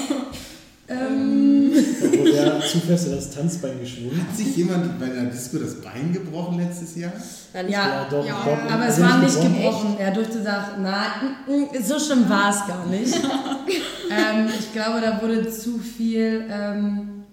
Ähm, 0.89 1.71
Da 2.01 2.17
wurde 2.17 2.35
ja 2.35 2.59
zufällig 2.59 3.01
das 3.11 3.29
Tanzbein 3.29 3.79
geschwungen. 3.79 4.19
Hat 4.27 4.35
sich 4.35 4.55
jemand 4.57 4.99
bei 4.99 5.05
einer 5.05 5.29
Disco 5.29 5.57
das 5.59 5.75
Bein 5.81 6.11
gebrochen 6.11 6.57
letztes 6.57 6.95
Jahr? 6.95 7.13
Nicht 7.53 7.69
Ja, 7.69 8.07
doch. 8.09 8.25
Ja, 8.25 8.43
doch, 8.43 8.71
aber 8.73 8.87
es 8.87 8.99
war 9.01 9.19
nicht 9.19 9.35
gebrochen. 9.35 9.55
gebrochen. 9.55 9.95
Er 9.99 10.11
durfte 10.11 10.41
sagen, 10.41 10.81
nein, 10.81 11.35
mm, 11.47 11.51
mm, 11.77 11.83
so 11.83 11.99
schlimm 11.99 12.27
war 12.29 12.49
es 12.49 12.67
gar 12.67 12.85
nicht. 12.87 13.13
ähm, 14.09 14.47
ich 14.59 14.73
glaube, 14.73 14.99
da 15.01 15.21
wurde 15.21 15.47
zu 15.49 15.77
viel 15.77 16.45
ähm, 16.49 17.23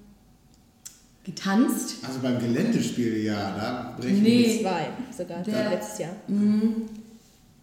getanzt. 1.25 1.97
Also 2.07 2.21
beim 2.23 2.39
Geländespiel, 2.39 3.25
ja, 3.25 3.55
da 3.59 3.97
brechen 4.01 4.23
Nee. 4.23 4.61
zwei 4.63 4.89
sogar, 5.17 5.43
Der- 5.43 5.71
letztes 5.71 5.99
Jahr. 5.99 6.13
Mhm. 6.29 6.83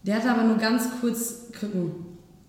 Der 0.02 0.16
hatte 0.16 0.30
aber 0.30 0.42
nur 0.44 0.58
ganz 0.58 0.84
kurz 1.00 1.50
Krücken. 1.52 1.92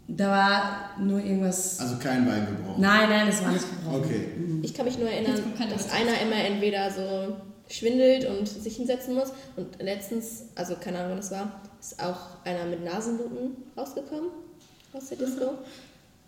Da 0.07 0.29
war 0.29 1.03
nur 1.03 1.19
irgendwas. 1.19 1.79
Also 1.79 1.97
kein 1.97 2.25
Bein 2.25 2.45
gebrochen. 2.45 2.81
Nein, 2.81 3.09
nein, 3.09 3.27
es 3.27 3.43
war 3.43 3.51
nicht 3.51 3.65
gebrochen. 3.69 4.03
Okay. 4.03 4.25
Ich 4.61 4.73
kann 4.73 4.85
mich 4.85 4.99
nur 4.99 5.09
erinnern, 5.09 5.41
dass 5.69 5.91
einer 5.91 6.21
immer 6.21 6.35
entweder 6.35 6.91
so 6.91 7.35
schwindelt 7.69 8.25
und 8.25 8.47
sich 8.47 8.75
hinsetzen 8.75 9.15
muss. 9.15 9.29
Und 9.55 9.81
letztens, 9.81 10.45
also 10.55 10.75
keine 10.79 10.99
Ahnung, 10.99 11.11
wann 11.11 11.17
das 11.17 11.31
war, 11.31 11.61
ist 11.79 11.99
auch 12.01 12.45
einer 12.45 12.65
mit 12.65 12.83
Nasenbluten 12.83 13.57
rausgekommen 13.75 14.29
aus 14.93 15.09
der 15.09 15.17
Disco. 15.17 15.57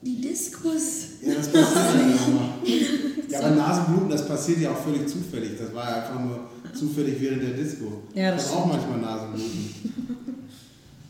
Die 0.02 0.22
Diskus. 0.22 1.22
Ja, 1.22 1.36
das 1.36 1.52
passiert 1.52 1.96
ja 1.96 2.08
nochmal. 2.08 2.50
Ja, 3.30 3.40
aber 3.40 3.56
Nasenbluten, 3.56 4.10
das 4.10 4.26
passiert 4.26 4.60
ja 4.60 4.72
auch 4.72 4.78
völlig 4.78 5.06
zufällig. 5.06 5.58
Das 5.60 5.74
war 5.74 5.90
ja 5.90 5.96
einfach 5.98 6.24
nur 6.24 6.50
zufällig 6.74 7.20
während 7.20 7.44
der 7.44 7.50
Disco. 7.52 8.04
Ja, 8.14 8.32
das 8.32 8.46
ich 8.46 8.52
habe 8.52 8.62
auch 8.62 8.66
manchmal 8.68 9.00
Nasenbluten. 9.00 10.34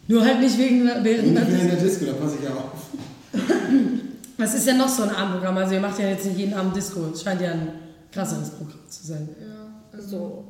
Nur 0.08 0.26
halt 0.26 0.40
nicht 0.40 0.58
wegen 0.58 0.86
während 0.86 1.06
der 1.06 1.06
während 1.06 1.48
Dis 1.50 1.60
der 1.68 1.76
Disco, 1.76 2.06
da 2.06 2.14
passe 2.14 2.36
ich 2.38 2.44
ja 2.44 2.52
auf. 2.52 2.72
Was 4.38 4.54
ist 4.54 4.68
denn 4.68 4.78
noch 4.78 4.88
so 4.88 5.04
ein 5.04 5.10
Abendprogramm? 5.10 5.58
Also 5.58 5.74
ihr 5.74 5.82
macht 5.82 6.00
ja 6.00 6.10
jetzt 6.10 6.26
nicht 6.26 6.38
jeden 6.38 6.54
Abend 6.54 6.76
Disco. 6.76 7.08
Es 7.14 7.24
scheint 7.24 7.42
ja 7.42 7.52
ein 7.52 7.74
krasseres 8.12 8.52
Programm 8.52 8.80
zu 8.88 9.06
sein. 9.06 9.30
ja 9.40 9.68
also 9.92 10.08
So 10.08 10.44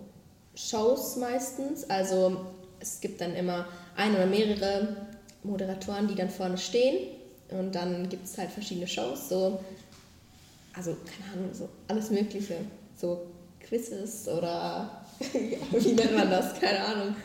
Shows 0.55 1.15
meistens. 1.17 1.89
Also 1.89 2.45
es 2.79 2.99
gibt 2.99 3.21
dann 3.21 3.35
immer 3.35 3.65
ein 3.95 4.13
oder 4.13 4.25
mehrere 4.25 4.95
Moderatoren, 5.43 6.07
die 6.07 6.15
dann 6.15 6.29
vorne 6.29 6.57
stehen. 6.57 7.07
Und 7.49 7.73
dann 7.73 8.09
gibt 8.09 8.25
es 8.25 8.37
halt 8.37 8.51
verschiedene 8.51 8.87
Shows. 8.87 9.29
So, 9.29 9.59
also 10.73 10.95
keine 11.05 11.33
Ahnung, 11.33 11.53
so 11.53 11.69
alles 11.87 12.11
Mögliche. 12.11 12.55
So 12.99 13.21
Quizzes 13.61 14.27
oder 14.27 15.05
ja, 15.33 15.79
wie 15.81 15.93
nennt 15.93 16.15
man 16.17 16.29
das? 16.29 16.59
Keine 16.59 16.79
Ahnung. 16.83 17.15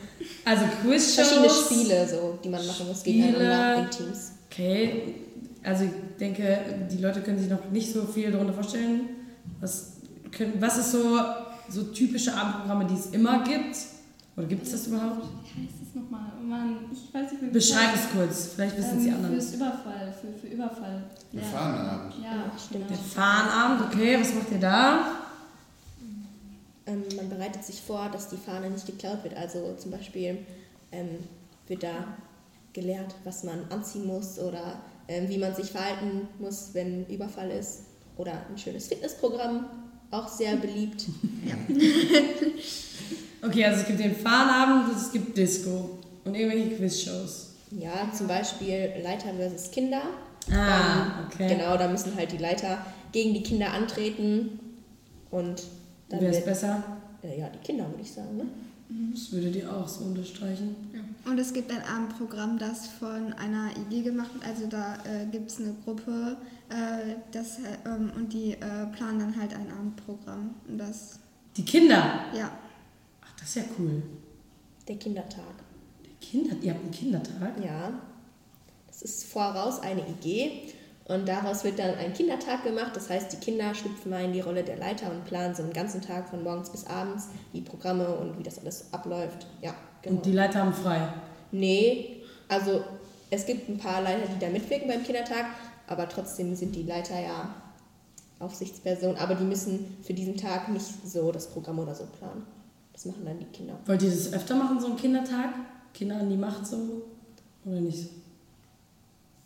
Also 0.44 0.64
Quizshows. 0.82 1.28
Verschiedene 1.28 1.50
Spiele, 1.50 2.08
so, 2.08 2.38
die 2.42 2.48
man 2.48 2.66
machen 2.66 2.86
muss 2.88 3.00
Spiele. 3.00 3.26
gegeneinander 3.32 3.82
in 3.84 3.90
Teams. 3.90 4.32
Okay, 4.50 5.14
also 5.62 5.84
ich 5.84 5.90
denke, 6.18 6.58
die 6.90 6.98
Leute 6.98 7.20
können 7.22 7.38
sich 7.38 7.48
noch 7.50 7.70
nicht 7.70 7.92
so 7.92 8.04
viel 8.04 8.30
darunter 8.30 8.52
vorstellen. 8.52 9.08
Was, 9.60 9.92
können, 10.30 10.54
was 10.60 10.78
ist 10.78 10.92
so, 10.92 11.18
so 11.68 11.82
typische 11.84 12.34
Abendprogramme, 12.34 12.84
die 12.86 12.94
es 12.94 13.06
immer 13.06 13.42
gibt? 13.44 13.76
Oder 14.36 14.46
gibt 14.46 14.64
es 14.64 14.72
das 14.72 14.86
überhaupt? 14.86 15.26
Wie 15.54 15.62
heißt 15.62 15.74
das 15.84 16.02
nochmal? 16.02 16.32
Oh 16.40 16.44
Mann, 16.44 16.76
ich 16.92 17.12
weiß 17.12 17.32
nicht 17.32 17.42
mehr. 17.42 17.50
wie 17.50 17.54
Beschreib 17.54 17.94
es 17.94 18.10
kurz, 18.16 18.50
vielleicht 18.54 18.78
wissen 18.78 18.96
es 18.98 19.02
die 19.04 19.08
ähm, 19.10 19.16
anderen. 19.16 19.34
Fürs 19.40 19.54
Überfall, 19.54 20.14
für, 20.20 20.38
für 20.40 20.52
Überfall. 20.54 21.02
Der 21.32 21.42
Fahnenabend. 21.42 22.14
Ja, 22.22 22.30
Ja, 22.30 22.52
stimmt. 22.58 22.88
Der 22.90 22.96
Genau. 22.96 23.08
Fahnenabend, 23.14 23.86
okay, 23.92 24.18
was 24.20 24.34
macht 24.34 24.50
ihr 24.52 24.58
da? 24.60 25.04
Ähm, 26.86 27.04
man 27.16 27.28
bereitet 27.28 27.64
sich 27.64 27.80
vor, 27.80 28.08
dass 28.12 28.28
die 28.28 28.36
Fahne 28.36 28.70
nicht 28.70 28.86
geklaut 28.86 29.22
wird. 29.22 29.36
Also 29.36 29.74
zum 29.78 29.90
Beispiel 29.90 30.38
ähm, 30.90 31.08
wird 31.68 31.82
da 31.82 32.16
gelehrt, 32.72 33.14
was 33.24 33.44
man 33.44 33.64
anziehen 33.70 34.06
muss 34.06 34.38
oder 34.38 34.80
ähm, 35.08 35.28
wie 35.28 35.38
man 35.38 35.54
sich 35.54 35.70
verhalten 35.70 36.28
muss, 36.38 36.70
wenn 36.72 37.06
Überfall 37.06 37.50
ist. 37.50 37.84
Oder 38.16 38.46
ein 38.50 38.58
schönes 38.58 38.88
Fitnessprogramm, 38.88 39.66
auch 40.10 40.28
sehr 40.28 40.56
beliebt. 40.56 41.06
Okay, 43.44 43.64
also 43.64 43.80
es 43.80 43.86
gibt 43.88 43.98
den 43.98 44.14
Fahnenabend 44.14 44.90
und 44.90 44.96
es 44.96 45.10
gibt 45.10 45.36
Disco 45.36 45.98
und 46.24 46.34
irgendwelche 46.34 46.76
Quizshows. 46.76 47.54
Ja, 47.72 48.08
zum 48.16 48.28
Beispiel 48.28 48.92
Leiter 49.02 49.34
versus 49.34 49.70
Kinder. 49.72 50.02
Ah, 50.50 51.26
okay. 51.26 51.48
Genau, 51.48 51.76
da 51.76 51.88
müssen 51.88 52.14
halt 52.16 52.30
die 52.30 52.36
Leiter 52.38 52.78
gegen 53.10 53.34
die 53.34 53.42
Kinder 53.42 53.72
antreten 53.72 54.60
und 55.30 55.62
dann 56.12 56.20
Wer 56.20 56.30
ist 56.30 56.36
wird, 56.36 56.46
besser? 56.46 56.82
äh, 57.22 57.38
ja, 57.40 57.48
die 57.48 57.58
Kinder 57.58 57.88
würde 57.88 58.02
ich 58.02 58.12
sagen. 58.12 58.36
Ne? 58.36 58.44
Das 59.14 59.32
würdet 59.32 59.56
ihr 59.56 59.72
auch 59.74 59.88
so 59.88 60.04
unterstreichen. 60.04 60.76
Und 61.24 61.38
es 61.38 61.52
gibt 61.54 61.70
ein 61.70 61.82
Abendprogramm, 61.82 62.58
das 62.58 62.86
von 62.88 63.32
einer 63.34 63.70
IG 63.76 64.02
gemacht 64.02 64.34
wird. 64.34 64.44
Also 64.46 64.66
da 64.66 64.96
äh, 65.04 65.24
gibt 65.30 65.50
es 65.50 65.58
eine 65.58 65.74
Gruppe 65.84 66.36
äh, 66.68 67.14
das, 67.32 67.58
äh, 67.58 67.62
ähm, 67.86 68.12
und 68.16 68.32
die 68.32 68.52
äh, 68.52 68.58
planen 68.94 69.18
dann 69.20 69.36
halt 69.40 69.54
ein 69.54 69.70
Abendprogramm. 69.72 70.54
Und 70.68 70.78
das, 70.78 71.18
Die 71.56 71.64
Kinder. 71.64 72.24
ja. 72.36 72.50
Ach, 73.24 73.32
das 73.38 73.48
ist 73.48 73.54
ja 73.56 73.62
cool. 73.78 74.02
Der 74.86 74.96
Kindertag. 74.96 75.54
Die 76.04 76.26
Kinder, 76.26 76.56
ihr 76.60 76.72
habt 76.74 76.82
einen 76.82 76.90
Kindertag? 76.92 77.64
Ja, 77.64 77.92
das 78.88 79.02
ist 79.02 79.24
voraus 79.24 79.80
eine 79.80 80.02
IG 80.06 80.71
und 81.06 81.26
daraus 81.26 81.64
wird 81.64 81.78
dann 81.78 81.94
ein 81.96 82.12
Kindertag 82.12 82.62
gemacht. 82.64 82.92
Das 82.94 83.10
heißt, 83.10 83.32
die 83.32 83.36
Kinder 83.36 83.74
schlüpfen 83.74 84.10
mal 84.10 84.24
in 84.24 84.32
die 84.32 84.40
Rolle 84.40 84.62
der 84.62 84.76
Leiter 84.76 85.10
und 85.10 85.24
planen 85.24 85.54
so 85.54 85.62
einen 85.62 85.72
ganzen 85.72 86.00
Tag 86.00 86.28
von 86.28 86.42
morgens 86.42 86.70
bis 86.70 86.86
abends 86.86 87.28
die 87.52 87.60
Programme 87.60 88.06
und 88.08 88.38
wie 88.38 88.42
das 88.42 88.58
alles 88.58 88.86
abläuft. 88.92 89.46
Ja, 89.60 89.74
genau. 90.02 90.16
Und 90.16 90.26
die 90.26 90.32
Leiter 90.32 90.60
haben 90.60 90.72
frei. 90.72 91.12
Nee, 91.50 92.22
also 92.48 92.82
es 93.30 93.46
gibt 93.46 93.68
ein 93.68 93.78
paar 93.78 94.02
Leiter, 94.02 94.28
die 94.34 94.38
da 94.38 94.48
mitwirken 94.48 94.88
beim 94.88 95.02
Kindertag, 95.02 95.46
aber 95.86 96.08
trotzdem 96.08 96.54
sind 96.54 96.74
die 96.76 96.84
Leiter 96.84 97.18
ja 97.20 97.54
Aufsichtspersonen, 98.38 99.16
aber 99.16 99.34
die 99.34 99.44
müssen 99.44 99.96
für 100.02 100.14
diesen 100.14 100.36
Tag 100.36 100.68
nicht 100.68 100.86
so 101.06 101.30
das 101.32 101.48
Programm 101.48 101.78
oder 101.78 101.94
so 101.94 102.06
planen. 102.18 102.44
Das 102.92 103.06
machen 103.06 103.24
dann 103.24 103.38
die 103.38 103.46
Kinder. 103.46 103.78
Wollt 103.86 104.02
ihr 104.02 104.10
das 104.10 104.32
öfter 104.32 104.54
machen, 104.54 104.80
so 104.80 104.86
einen 104.86 104.96
Kindertag? 104.96 105.50
Kinder 105.94 106.16
an 106.16 106.28
die 106.28 106.36
Macht 106.36 106.66
so? 106.66 107.02
Oder 107.64 107.80
nicht 107.80 107.98
so? 107.98 108.08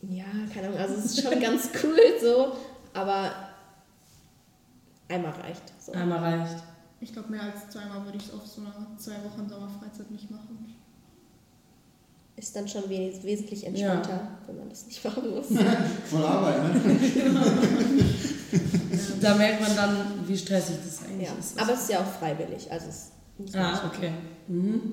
Ja, 0.02 0.24
keine 0.52 0.68
Ahnung, 0.68 0.78
also 0.80 0.94
es 0.94 1.04
ist 1.06 1.22
schon 1.22 1.40
ganz 1.40 1.70
cool 1.82 1.98
so, 2.20 2.52
aber 2.94 3.32
einmal 5.08 5.32
reicht. 5.32 5.62
So. 5.84 5.92
Einmal 5.92 6.18
reicht. 6.18 6.62
Ich 7.00 7.12
glaube, 7.12 7.30
mehr 7.30 7.42
als 7.42 7.68
zweimal 7.70 8.04
würde 8.04 8.18
ich 8.18 8.26
es 8.26 8.32
auf 8.34 8.46
so 8.46 8.60
einer 8.62 8.72
zwei 8.98 9.14
Wochen 9.24 9.48
Sommerfreizeit 9.48 10.10
nicht 10.10 10.30
machen. 10.30 10.74
Ist 12.36 12.54
dann 12.54 12.68
schon 12.68 12.88
wes 12.90 13.22
wesentlich 13.22 13.66
entspannter, 13.66 14.28
wenn 14.46 14.58
man 14.58 14.68
das 14.68 14.86
nicht 14.86 15.02
machen 15.04 15.30
muss. 15.30 15.46
Voll 16.10 16.24
Arbeit, 16.24 16.74
ne? 16.84 16.96
Da 19.20 19.34
merkt 19.34 19.60
man 19.62 19.74
dann, 19.76 19.96
wie 20.26 20.36
stressig 20.36 20.76
das 20.84 21.02
eigentlich 21.04 21.28
Ja, 21.28 21.34
ist. 21.38 21.58
aber 21.58 21.72
es 21.72 21.80
ist 21.82 21.90
ja 21.90 22.00
auch 22.00 22.06
freiwillig, 22.18 22.70
also 22.70 22.86
Ah, 23.54 23.80
okay. 23.86 24.12
Mhm. 24.48 24.92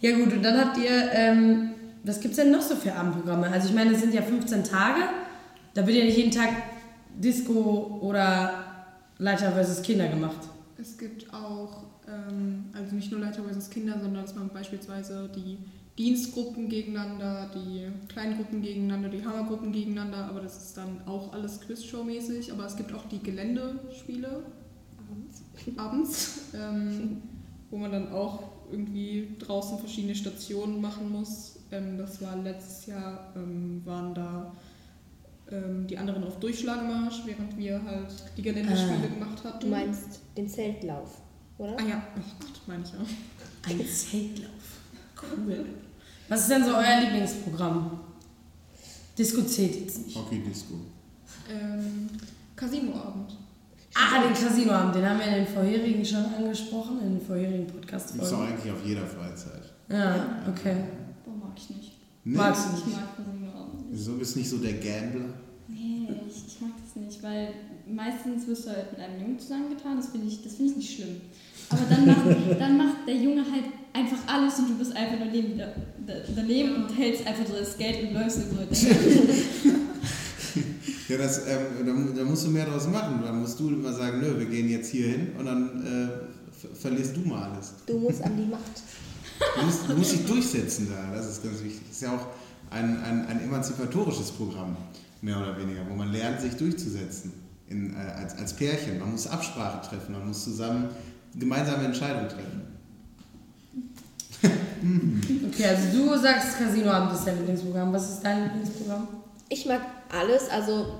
Ja 0.00 0.16
gut, 0.16 0.32
und 0.32 0.42
dann 0.42 0.58
habt 0.58 0.78
ihr, 0.78 1.12
ähm, 1.12 1.74
was 2.04 2.20
gibt 2.20 2.32
es 2.32 2.36
denn 2.36 2.50
noch 2.50 2.62
so 2.62 2.76
für 2.76 2.94
Abendprogramme? 2.94 3.48
Also 3.48 3.68
ich 3.68 3.74
meine, 3.74 3.92
es 3.92 4.00
sind 4.00 4.14
ja 4.14 4.22
15 4.22 4.64
Tage, 4.64 5.00
da 5.74 5.86
wird 5.86 5.96
ja 5.96 6.04
nicht 6.04 6.16
jeden 6.16 6.30
Tag 6.30 6.50
Disco 7.16 7.98
oder 8.00 8.64
Leiter 9.18 9.52
versus 9.52 9.82
Kinder 9.82 10.08
gemacht. 10.08 10.48
Es 10.78 10.96
gibt 10.96 11.32
auch, 11.32 11.84
ähm, 12.08 12.64
also 12.72 12.94
nicht 12.94 13.10
nur 13.10 13.20
Leiter 13.20 13.42
versus 13.42 13.68
Kinder, 13.68 13.98
sondern 14.00 14.24
dass 14.24 14.34
man 14.34 14.48
beispielsweise 14.48 15.30
die 15.34 15.58
Dienstgruppen 15.98 16.70
gegeneinander, 16.70 17.50
die 17.54 17.86
Kleingruppen 18.08 18.62
gegeneinander, 18.62 19.10
die 19.10 19.22
Hammergruppen 19.22 19.70
gegeneinander, 19.70 20.24
aber 20.24 20.40
das 20.40 20.56
ist 20.56 20.76
dann 20.76 21.02
auch 21.06 21.34
alles 21.34 21.60
Quizshow-mäßig. 21.60 22.52
Aber 22.52 22.64
es 22.64 22.76
gibt 22.76 22.94
auch 22.94 23.04
die 23.06 23.22
Geländespiele 23.22 24.42
abends, 25.76 26.44
ähm, 26.54 27.20
wo 27.70 27.76
man 27.76 27.92
dann 27.92 28.12
auch 28.12 28.44
irgendwie 28.72 29.36
draußen 29.38 29.78
verschiedene 29.78 30.14
Stationen 30.14 30.80
machen 30.80 31.12
muss. 31.12 31.56
Ähm, 31.72 31.98
das 31.98 32.20
war 32.22 32.36
letztes 32.36 32.86
Jahr, 32.86 33.32
ähm, 33.36 33.82
waren 33.84 34.14
da 34.14 34.52
ähm, 35.50 35.86
die 35.86 35.96
anderen 35.98 36.24
auf 36.24 36.38
Durchschlagemarsch, 36.40 37.22
während 37.26 37.56
wir 37.56 37.82
halt 37.84 38.08
die 38.36 38.42
Geländespiele 38.42 39.08
Ah. 39.10 39.14
gemacht 39.18 39.44
hatten. 39.44 39.60
Du 39.60 39.66
meinst 39.68 40.20
den 40.36 40.48
Zeltlauf, 40.48 41.20
oder? 41.58 41.76
Ah 41.78 41.82
ja, 41.88 42.02
oh 42.16 42.20
Gott, 42.40 42.60
meine 42.66 42.82
ich 42.84 42.90
ja. 42.92 42.98
Ein 43.68 43.86
Zeltlauf. 43.86 44.50
Cool. 45.22 45.66
Was 46.28 46.40
ist 46.42 46.50
denn 46.50 46.64
so 46.64 46.70
euer 46.74 47.00
Lieblingsprogramm? 47.02 48.00
Disco 49.18 49.42
zählt 49.42 49.74
jetzt 49.80 50.06
nicht. 50.06 50.16
Hockey-Disco. 50.16 50.74
Ähm, 51.52 52.08
Casinoabend. 52.56 53.36
Ah, 53.94 54.22
den 54.22 54.32
Casinoabend, 54.32 54.94
den 54.94 55.04
haben 55.08 55.18
wir 55.18 55.26
in 55.26 55.34
den 55.44 55.46
vorherigen 55.46 56.04
schon 56.04 56.24
angesprochen, 56.24 57.00
in 57.02 57.18
den 57.18 57.26
vorherigen 57.26 57.66
Gibt 57.66 57.92
es 57.92 58.02
auch 58.12 58.16
Podcast-Folgen. 58.16 58.46
eigentlich 58.52 58.72
auf 58.72 58.86
jeder 58.86 59.04
Freizeit. 59.06 59.72
Ja, 59.88 60.42
okay. 60.48 60.76
Boah, 61.24 61.34
mag 61.48 61.52
ich 61.56 61.70
nicht. 61.70 61.92
Nee, 62.24 62.36
Magst 62.36 62.64
du 62.66 62.78
Ich 62.78 62.86
nicht? 62.86 62.96
mag 62.96 63.16
Casinoabend 63.16 63.90
nicht. 63.90 63.98
Wieso 64.00 64.12
bist 64.14 64.34
du 64.34 64.38
nicht 64.40 64.50
so 64.50 64.58
der 64.58 64.74
Gambler? 64.74 65.34
Nee, 65.68 66.08
ich, 66.28 66.46
ich 66.46 66.60
mag 66.60 66.72
das 66.84 67.02
nicht, 67.02 67.22
weil 67.22 67.48
meistens 67.90 68.46
wirst 68.46 68.66
du 68.66 68.70
halt 68.70 68.92
mit 68.92 69.00
einem 69.00 69.20
Jungen 69.20 69.38
zusammengetan, 69.38 69.96
das 69.96 70.08
finde 70.08 70.26
ich, 70.26 70.42
das 70.42 70.54
finde 70.54 70.70
ich 70.72 70.76
nicht 70.78 70.94
schlimm. 70.96 71.20
Aber 71.70 71.82
dann 71.88 72.06
macht, 72.06 72.26
dann 72.60 72.76
macht 72.76 72.96
der 73.08 73.16
Junge 73.16 73.42
halt 73.50 73.64
einfach 73.92 74.18
alles 74.26 74.58
und 74.58 74.68
du 74.70 74.74
bist 74.74 74.94
einfach 74.94 75.18
nur 75.18 75.28
neben, 75.32 75.56
da, 75.58 75.66
da, 76.06 76.14
daneben 76.36 76.74
und 76.84 76.96
hältst 76.96 77.26
einfach 77.26 77.46
so 77.46 77.54
das 77.54 77.76
Geld 77.78 78.02
und 78.08 78.14
läufst 78.14 78.38
so. 78.38 78.42
Ja, 81.08 81.16
das, 81.18 81.38
ähm, 81.48 81.84
da, 82.14 82.20
da 82.20 82.24
musst 82.24 82.46
du 82.46 82.50
mehr 82.50 82.66
draus 82.66 82.86
machen. 82.86 83.20
Dann 83.24 83.40
musst 83.40 83.58
du 83.58 83.68
immer 83.68 83.92
sagen, 83.92 84.20
nö, 84.20 84.38
wir 84.38 84.46
gehen 84.46 84.68
jetzt 84.70 84.90
hier 84.92 85.08
hin 85.08 85.28
und 85.36 85.44
dann 85.44 85.84
äh, 85.84 86.08
ver- 86.56 86.72
verlierst 86.72 87.16
du 87.16 87.20
mal 87.28 87.50
alles. 87.50 87.72
Du 87.84 87.98
musst 87.98 88.22
an 88.22 88.36
die 88.36 88.46
Macht. 88.48 88.62
Du 89.56 89.64
musst, 89.64 89.88
du 89.88 89.96
musst 89.96 90.12
dich 90.12 90.26
durchsetzen 90.26 90.88
da, 90.90 91.16
das 91.16 91.26
ist 91.26 91.42
ganz 91.42 91.62
wichtig. 91.62 91.82
Das 91.88 91.96
ist 91.96 92.02
ja 92.02 92.14
auch 92.14 92.26
ein, 92.70 93.02
ein, 93.02 93.26
ein 93.26 93.42
emanzipatorisches 93.42 94.30
Programm, 94.32 94.76
mehr 95.22 95.38
oder 95.38 95.58
weniger, 95.58 95.80
wo 95.88 95.94
man 95.94 96.12
lernt, 96.12 96.40
sich 96.40 96.54
durchzusetzen 96.54 97.32
in, 97.68 97.94
äh, 97.94 97.98
als, 97.98 98.36
als 98.36 98.52
Pärchen. 98.54 98.98
Man 98.98 99.12
muss 99.12 99.26
Absprache 99.26 99.88
treffen, 99.88 100.12
man 100.12 100.28
muss 100.28 100.44
zusammen 100.44 100.88
gemeinsame 101.34 101.84
Entscheidungen 101.84 102.28
treffen. 102.28 102.62
Okay, 105.52 105.66
also 105.66 105.98
du 105.98 106.18
sagst 106.18 106.56
Casinoabend 106.56 107.12
ist 107.12 107.26
dein 107.26 107.36
Lieblingsprogramm. 107.36 107.92
Was 107.92 108.08
ist 108.08 108.20
dein 108.22 108.44
Lieblingsprogramm? 108.44 109.08
Ich 109.50 109.66
mag 109.66 109.82
alles, 110.08 110.48
also 110.48 110.94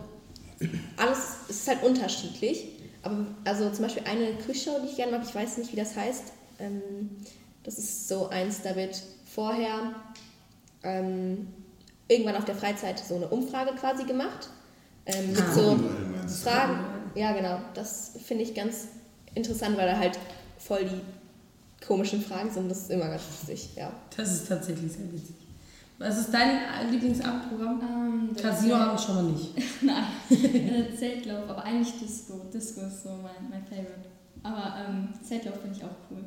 alles 0.99 1.19
ist 1.49 1.67
halt 1.67 1.83
unterschiedlich. 1.83 2.67
Aber 3.03 3.25
also 3.45 3.71
zum 3.71 3.85
Beispiel 3.85 4.03
eine 4.05 4.35
Quizshow, 4.35 4.81
die 4.83 4.91
ich 4.91 4.97
gerne 4.97 5.13
mag, 5.13 5.23
ich 5.27 5.35
weiß 5.35 5.57
nicht, 5.57 5.73
wie 5.73 5.77
das 5.77 5.97
heißt. 5.97 6.25
Ähm, 6.59 7.11
das 7.65 7.79
ist 7.79 8.09
so 8.09 8.29
eins, 8.29 8.63
da 8.63 8.75
wird 8.77 9.01
vorher 9.35 9.95
ähm, 10.83 11.49
irgendwann 12.09 12.37
auf 12.37 12.45
der 12.45 12.55
Freizeit 12.55 12.99
so 12.99 13.17
eine 13.17 13.29
Umfrage 13.29 13.73
quasi 13.75 14.05
gemacht. 14.05 14.49
Ähm, 15.07 15.31
mit 15.33 15.41
Ah. 15.41 15.53
so? 15.53 15.79
Fragen. 16.45 16.85
Ja, 17.15 17.33
genau. 17.33 17.59
Das 17.75 18.13
finde 18.25 18.45
ich 18.45 18.55
ganz 18.55 18.89
interessant, 19.35 19.77
weil 19.77 19.87
da 19.89 19.97
halt 19.99 20.19
voll 20.59 20.85
die 20.85 21.85
komischen 21.87 22.23
Fragen 22.23 22.51
sind. 22.51 22.71
Das 22.71 22.79
ist 22.83 22.91
immer 22.91 23.09
ganz 23.09 23.23
lustig, 23.31 23.71
ja. 23.77 23.93
Das 24.17 24.31
ist 24.33 24.49
tatsächlich 24.49 24.93
sehr 24.93 25.13
witzig. 25.13 25.35
Was 25.99 26.19
ist 26.19 26.33
dein 26.33 26.91
Lieblingsabendprogramm? 26.91 27.81
Ähm, 27.83 28.31
der 28.35 28.43
Casinoabend 28.51 29.01
schon 29.01 29.15
mal 29.17 29.25
nicht. 29.25 29.53
Nein, 29.83 30.87
Zeltlauf, 30.97 31.49
aber 31.51 31.63
eigentlich 31.65 31.99
Disco. 31.99 32.41
Disco 32.53 32.81
ist 32.83 33.03
so 33.03 33.11
mein, 33.11 33.51
mein 33.51 33.65
Favorite. 33.65 34.09
Aber 34.43 34.75
ähm, 34.89 35.09
Zeltlauf 35.23 35.57
finde 35.61 35.77
ich 35.77 35.85
auch 35.85 35.97
cool. 36.11 36.25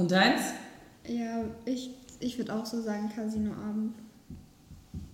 Und 0.00 0.10
deins? 0.10 0.40
Ja, 1.06 1.44
ich, 1.66 1.90
ich 2.20 2.38
würde 2.38 2.54
auch 2.54 2.64
so 2.64 2.80
sagen 2.80 3.10
Casinoabend. 3.14 3.94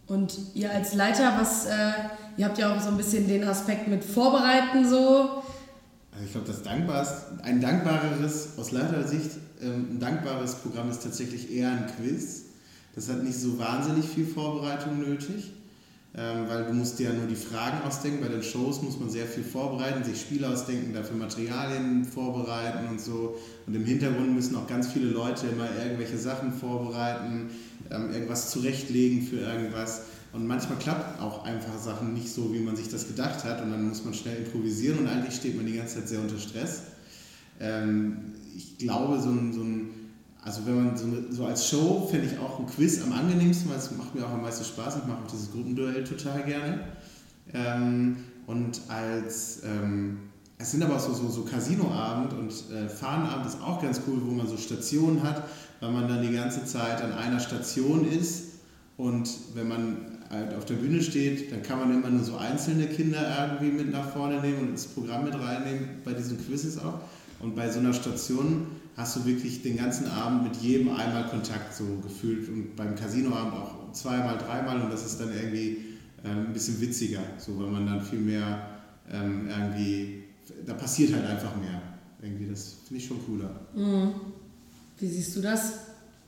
Und 0.06 0.38
ihr 0.54 0.70
als 0.70 0.94
Leiter, 0.94 1.36
was, 1.36 1.66
äh, 1.66 1.92
ihr 2.36 2.44
habt 2.44 2.56
ja 2.58 2.72
auch 2.72 2.80
so 2.80 2.90
ein 2.90 2.96
bisschen 2.96 3.26
den 3.26 3.42
Aspekt 3.42 3.88
mit 3.88 4.04
Vorbereiten 4.04 4.88
so. 4.88 5.42
Also 6.12 6.24
ich 6.24 6.30
glaube, 6.30 6.46
das 6.46 6.62
dankbarste, 6.62 7.42
ein 7.42 7.60
dankbareres, 7.60 8.56
aus 8.56 8.70
Leitersicht, 8.70 9.32
ähm, 9.60 9.88
ein 9.94 9.98
dankbares 9.98 10.54
Programm 10.54 10.88
ist 10.88 11.02
tatsächlich 11.02 11.52
eher 11.52 11.72
ein 11.72 11.86
Quiz. 11.96 12.44
Das 12.94 13.08
hat 13.08 13.24
nicht 13.24 13.38
so 13.38 13.58
wahnsinnig 13.58 14.06
viel 14.06 14.24
Vorbereitung 14.24 15.00
nötig, 15.00 15.52
ähm, 16.18 16.48
weil 16.48 16.64
du 16.64 16.72
musst 16.72 16.98
dir 16.98 17.10
ja 17.10 17.12
nur 17.12 17.26
die 17.26 17.36
Fragen 17.36 17.86
ausdenken. 17.86 18.22
Bei 18.22 18.28
den 18.28 18.42
Shows 18.42 18.80
muss 18.80 18.98
man 18.98 19.10
sehr 19.10 19.26
viel 19.26 19.44
vorbereiten, 19.44 20.02
sich 20.02 20.18
Spiele 20.18 20.48
ausdenken, 20.48 20.94
dafür 20.94 21.16
Materialien 21.16 22.06
vorbereiten 22.06 22.88
und 22.88 23.00
so. 23.00 23.36
Und 23.66 23.74
im 23.74 23.84
Hintergrund 23.84 24.34
müssen 24.34 24.56
auch 24.56 24.66
ganz 24.66 24.88
viele 24.90 25.10
Leute 25.10 25.46
immer 25.48 25.68
irgendwelche 25.78 26.16
Sachen 26.16 26.54
vorbereiten, 26.54 27.50
ähm, 27.90 28.10
irgendwas 28.10 28.50
zurechtlegen 28.50 29.22
für 29.22 29.40
irgendwas. 29.40 30.02
Und 30.32 30.46
manchmal 30.46 30.78
klappt 30.78 31.20
auch 31.20 31.44
einfach 31.44 31.78
Sachen 31.78 32.14
nicht 32.14 32.30
so, 32.30 32.52
wie 32.54 32.60
man 32.60 32.76
sich 32.76 32.88
das 32.88 33.06
gedacht 33.08 33.44
hat. 33.44 33.62
Und 33.62 33.70
dann 33.70 33.86
muss 33.86 34.02
man 34.02 34.14
schnell 34.14 34.38
improvisieren 34.38 35.00
und 35.00 35.08
eigentlich 35.08 35.34
steht 35.34 35.54
man 35.54 35.66
die 35.66 35.76
ganze 35.76 35.96
Zeit 35.96 36.08
sehr 36.08 36.20
unter 36.20 36.38
Stress. 36.38 36.82
Ähm, 37.60 38.32
ich 38.56 38.78
glaube, 38.78 39.20
so 39.20 39.28
ein, 39.28 39.52
so 39.52 39.60
ein 39.60 39.90
also 40.46 40.64
wenn 40.64 40.76
man 40.76 40.96
so, 40.96 41.06
so 41.30 41.44
als 41.44 41.68
Show 41.68 42.06
finde 42.08 42.28
ich 42.28 42.38
auch 42.38 42.60
ein 42.60 42.66
Quiz 42.66 43.02
am 43.02 43.12
angenehmsten, 43.12 43.68
weil 43.68 43.78
es 43.78 43.90
macht 43.90 44.14
mir 44.14 44.24
auch 44.24 44.30
am 44.30 44.42
meisten 44.42 44.64
Spaß. 44.64 44.98
Ich 44.98 45.06
mache 45.06 45.18
auch 45.24 45.30
dieses 45.30 45.50
Gruppenduell 45.50 46.04
total 46.04 46.44
gerne. 46.44 46.84
Ähm, 47.52 48.18
und 48.46 48.80
als 48.86 49.62
ähm, 49.64 50.18
es 50.56 50.70
sind 50.70 50.84
aber 50.84 50.96
auch 50.96 51.00
so, 51.00 51.12
so, 51.12 51.28
so 51.28 51.42
Casinoabend 51.42 52.32
und 52.32 52.52
äh, 52.72 52.88
Fahnenabend 52.88 53.46
ist 53.46 53.60
auch 53.60 53.82
ganz 53.82 54.00
cool, 54.06 54.20
wo 54.24 54.30
man 54.30 54.46
so 54.46 54.56
Stationen 54.56 55.24
hat, 55.24 55.42
weil 55.80 55.90
man 55.90 56.06
dann 56.06 56.22
die 56.22 56.32
ganze 56.32 56.64
Zeit 56.64 57.02
an 57.02 57.12
einer 57.12 57.40
Station 57.40 58.08
ist 58.08 58.44
und 58.96 59.28
wenn 59.54 59.66
man 59.66 59.96
halt 60.30 60.54
auf 60.54 60.64
der 60.64 60.74
Bühne 60.74 61.02
steht, 61.02 61.50
dann 61.50 61.62
kann 61.62 61.80
man 61.80 61.92
immer 61.92 62.08
nur 62.08 62.22
so 62.22 62.36
einzelne 62.36 62.86
Kinder 62.86 63.50
irgendwie 63.50 63.82
mit 63.82 63.92
nach 63.92 64.10
vorne 64.10 64.40
nehmen 64.40 64.60
und 64.60 64.68
ins 64.68 64.86
Programm 64.86 65.24
mit 65.24 65.34
reinnehmen, 65.34 65.88
bei 66.04 66.12
diesen 66.12 66.38
Quizzes 66.38 66.78
auch. 66.78 67.00
Und 67.40 67.56
bei 67.56 67.68
so 67.68 67.80
einer 67.80 67.92
Station 67.92 68.66
hast 68.96 69.16
du 69.16 69.26
wirklich 69.26 69.62
den 69.62 69.76
ganzen 69.76 70.06
Abend 70.06 70.44
mit 70.44 70.56
jedem 70.56 70.88
einmal 70.88 71.28
Kontakt 71.28 71.74
so 71.74 71.84
gefühlt 72.02 72.48
und 72.48 72.76
beim 72.76 72.94
Casinoabend 72.94 73.54
auch 73.54 73.92
zweimal, 73.92 74.38
dreimal 74.38 74.80
und 74.80 74.92
das 74.92 75.04
ist 75.04 75.20
dann 75.20 75.30
irgendwie 75.34 75.78
ähm, 76.24 76.46
ein 76.46 76.52
bisschen 76.52 76.80
witziger, 76.80 77.20
so 77.38 77.58
weil 77.58 77.66
man 77.66 77.86
dann 77.86 78.00
viel 78.00 78.20
mehr 78.20 78.66
ähm, 79.12 79.48
irgendwie, 79.48 80.24
da 80.64 80.74
passiert 80.74 81.12
halt 81.14 81.26
einfach 81.26 81.54
mehr. 81.56 81.82
Irgendwie, 82.22 82.48
das 82.50 82.76
finde 82.86 83.02
ich 83.02 83.06
schon 83.06 83.24
cooler. 83.24 83.50
Mhm. 83.74 84.14
Wie 84.98 85.06
siehst 85.06 85.36
du 85.36 85.42
das? 85.42 85.74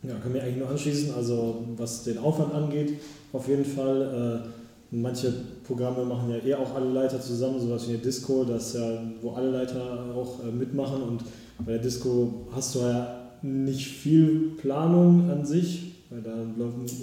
Ja, 0.02 0.14
kann 0.16 0.32
mir 0.32 0.42
eigentlich 0.42 0.58
nur 0.58 0.68
anschließen. 0.68 1.14
Also 1.14 1.66
was 1.76 2.04
den 2.04 2.18
Aufwand 2.18 2.54
angeht, 2.54 3.00
auf 3.32 3.48
jeden 3.48 3.64
Fall. 3.64 4.44
Äh, 4.44 4.48
manche 4.90 5.32
Programme 5.66 6.04
machen 6.04 6.30
ja 6.30 6.38
eh 6.38 6.54
auch 6.54 6.74
alle 6.74 6.90
Leiter 6.90 7.20
zusammen, 7.20 7.60
sowas 7.60 7.86
wie 7.86 7.94
eine 7.94 7.98
Disco, 7.98 8.44
das 8.44 8.72
ja, 8.72 9.02
wo 9.20 9.32
alle 9.32 9.50
Leiter 9.50 10.06
auch 10.14 10.42
äh, 10.44 10.50
mitmachen. 10.50 11.02
Und 11.02 11.24
bei 11.64 11.72
der 11.72 11.82
Disco 11.82 12.46
hast 12.54 12.74
du 12.74 12.80
ja 12.80 13.30
nicht 13.42 13.86
viel 13.86 14.52
Planung 14.60 15.30
an 15.30 15.44
sich, 15.44 15.92
weil 16.10 16.22
da 16.22 16.32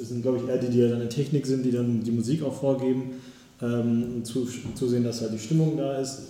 sind, 0.03 0.21
glaube 0.21 0.39
ich, 0.39 0.49
eher 0.49 0.57
die, 0.57 0.69
die 0.69 0.79
ja 0.79 0.89
dann 0.89 1.01
in 1.01 1.09
Technik 1.09 1.45
sind, 1.45 1.63
die 1.63 1.71
dann 1.71 2.03
die 2.03 2.11
Musik 2.11 2.43
auch 2.43 2.53
vorgeben 2.53 3.11
ähm, 3.61 4.15
und 4.15 4.25
zu, 4.25 4.47
zusehen, 4.75 5.03
dass 5.03 5.21
halt 5.21 5.33
die 5.33 5.39
Stimmung 5.39 5.77
da 5.77 5.97
ist. 5.97 6.21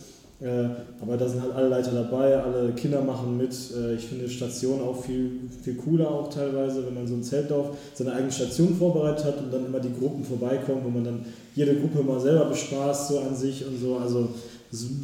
Äh, 0.42 0.68
aber 1.02 1.16
da 1.16 1.30
sind 1.30 1.42
halt 1.42 1.54
alle 1.54 1.70
Leiter 1.70 1.92
dabei, 1.92 2.38
alle 2.38 2.74
Kinder 2.74 3.02
machen 3.02 3.38
mit. 3.38 3.54
Äh, 3.74 3.96
ich 3.96 4.06
finde 4.06 4.28
Station 4.28 4.82
auch 4.82 5.02
viel, 5.02 5.32
viel 5.64 5.76
cooler 5.76 6.12
auch 6.12 6.30
teilweise, 6.30 6.86
wenn 6.86 6.94
man 6.94 7.08
so 7.08 7.14
ein 7.14 7.24
Zeltdorf 7.24 7.78
seine 7.94 8.14
eigene 8.14 8.32
Station 8.32 8.76
vorbereitet 8.76 9.26
hat 9.26 9.38
und 9.38 9.54
dann 9.54 9.66
immer 9.66 9.80
die 9.80 9.94
Gruppen 9.94 10.26
vorbeikommen, 10.26 10.82
wo 10.84 10.90
man 10.90 11.06
dann 11.06 11.26
jede 11.56 11.76
Gruppe 11.76 12.04
mal 12.04 12.20
selber 12.20 12.46
bespaßt 12.46 13.08
so 13.08 13.20
an 13.20 13.34
sich 13.34 13.66
und 13.66 13.80
so. 13.80 13.96
Also 13.96 14.30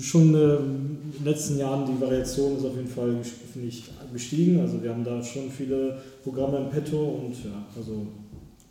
schon 0.01 0.34
äh, 0.34 0.55
in 0.57 1.13
den 1.17 1.26
letzten 1.26 1.57
Jahren 1.57 1.86
die 1.86 2.01
Variation 2.01 2.57
ist 2.57 2.65
auf 2.65 2.76
jeden 2.76 2.88
Fall, 2.88 3.24
finde 3.24 3.67
ich, 3.67 3.84
gestiegen. 4.11 4.59
Also 4.59 4.82
wir 4.82 4.91
haben 4.91 5.03
da 5.03 5.24
schon 5.24 5.49
viele 5.49 6.01
Programme 6.24 6.57
im 6.57 6.69
Petto 6.69 6.97
und 6.97 7.36
ja, 7.43 7.65
also. 7.76 8.07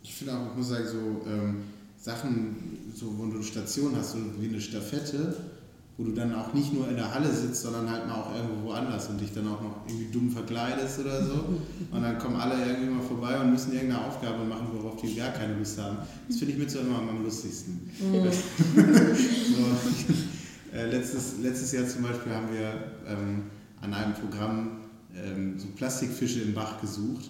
Ich 0.03 0.15
finde 0.15 0.33
auch, 0.33 0.51
ich 0.51 0.57
muss 0.57 0.69
sagen, 0.69 0.87
so 0.87 1.29
ähm, 1.29 1.57
Sachen, 1.99 2.55
so 2.95 3.13
wo 3.17 3.25
du 3.25 3.35
eine 3.35 3.43
Station 3.43 3.95
hast, 3.95 4.13
so 4.13 4.17
wie 4.39 4.47
eine 4.47 4.59
Staffette, 4.59 5.35
wo 5.97 6.03
du 6.03 6.13
dann 6.13 6.33
auch 6.33 6.53
nicht 6.53 6.73
nur 6.73 6.89
in 6.89 6.95
der 6.95 7.13
Halle 7.13 7.31
sitzt, 7.31 7.61
sondern 7.61 7.87
halt 7.89 8.07
mal 8.07 8.15
auch 8.15 8.35
irgendwo 8.35 8.69
woanders 8.69 9.09
und 9.09 9.21
dich 9.21 9.31
dann 9.33 9.47
auch 9.47 9.61
noch 9.61 9.75
irgendwie 9.87 10.11
dumm 10.11 10.31
verkleidest 10.31 10.99
oder 10.99 11.23
so. 11.23 11.33
Und 11.91 12.01
dann 12.01 12.17
kommen 12.17 12.37
alle 12.37 12.55
irgendwie 12.65 12.89
mal 12.89 13.03
vorbei 13.03 13.39
und 13.39 13.51
müssen 13.51 13.73
irgendeine 13.73 14.05
Aufgabe 14.05 14.45
machen, 14.45 14.67
worauf 14.73 14.99
die 15.01 15.13
gar 15.13 15.31
keine 15.31 15.57
Lust 15.57 15.77
haben. 15.77 15.97
Das 16.27 16.37
finde 16.37 16.53
ich 16.53 16.59
mit 16.59 16.71
so 16.71 16.79
immer 16.79 16.99
am 16.99 17.21
lustigsten. 17.23 17.91
so, 17.99 18.07
äh, 20.73 20.85
letztes, 20.85 21.39
letztes 21.41 21.71
Jahr 21.71 21.87
zum 21.87 22.03
Beispiel 22.03 22.33
haben 22.33 22.51
wir 22.51 22.73
ähm, 23.07 23.43
an 23.81 23.93
einem 23.93 24.13
Programm 24.13 24.81
ähm, 25.15 25.59
so 25.59 25.67
Plastikfische 25.75 26.41
im 26.41 26.53
Bach 26.53 26.79
gesucht. 26.79 27.29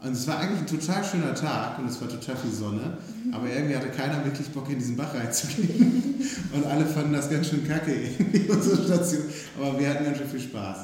Und 0.00 0.12
es 0.12 0.26
war 0.28 0.38
eigentlich 0.38 0.60
ein 0.60 0.66
total 0.66 1.04
schöner 1.04 1.34
Tag 1.34 1.78
und 1.78 1.88
es 1.88 2.00
war 2.00 2.08
total 2.08 2.36
viel 2.36 2.52
Sonne, 2.52 2.98
aber 3.32 3.50
irgendwie 3.50 3.74
hatte 3.76 3.88
keiner 3.88 4.24
wirklich 4.24 4.48
Bock 4.48 4.70
in 4.70 4.78
diesen 4.78 4.96
Bach 4.96 5.12
reinzugehen. 5.12 6.04
Und 6.52 6.66
alle 6.66 6.84
fanden 6.84 7.12
das 7.12 7.30
ganz 7.30 7.48
schön 7.48 7.66
kacke, 7.66 7.92
irgendwie, 7.92 8.40
unsere 8.50 8.84
Station. 8.84 9.22
Aber 9.60 9.78
wir 9.78 9.88
hatten 9.88 10.04
ganz 10.04 10.18
schön 10.18 10.28
viel 10.28 10.40
Spaß. 10.40 10.78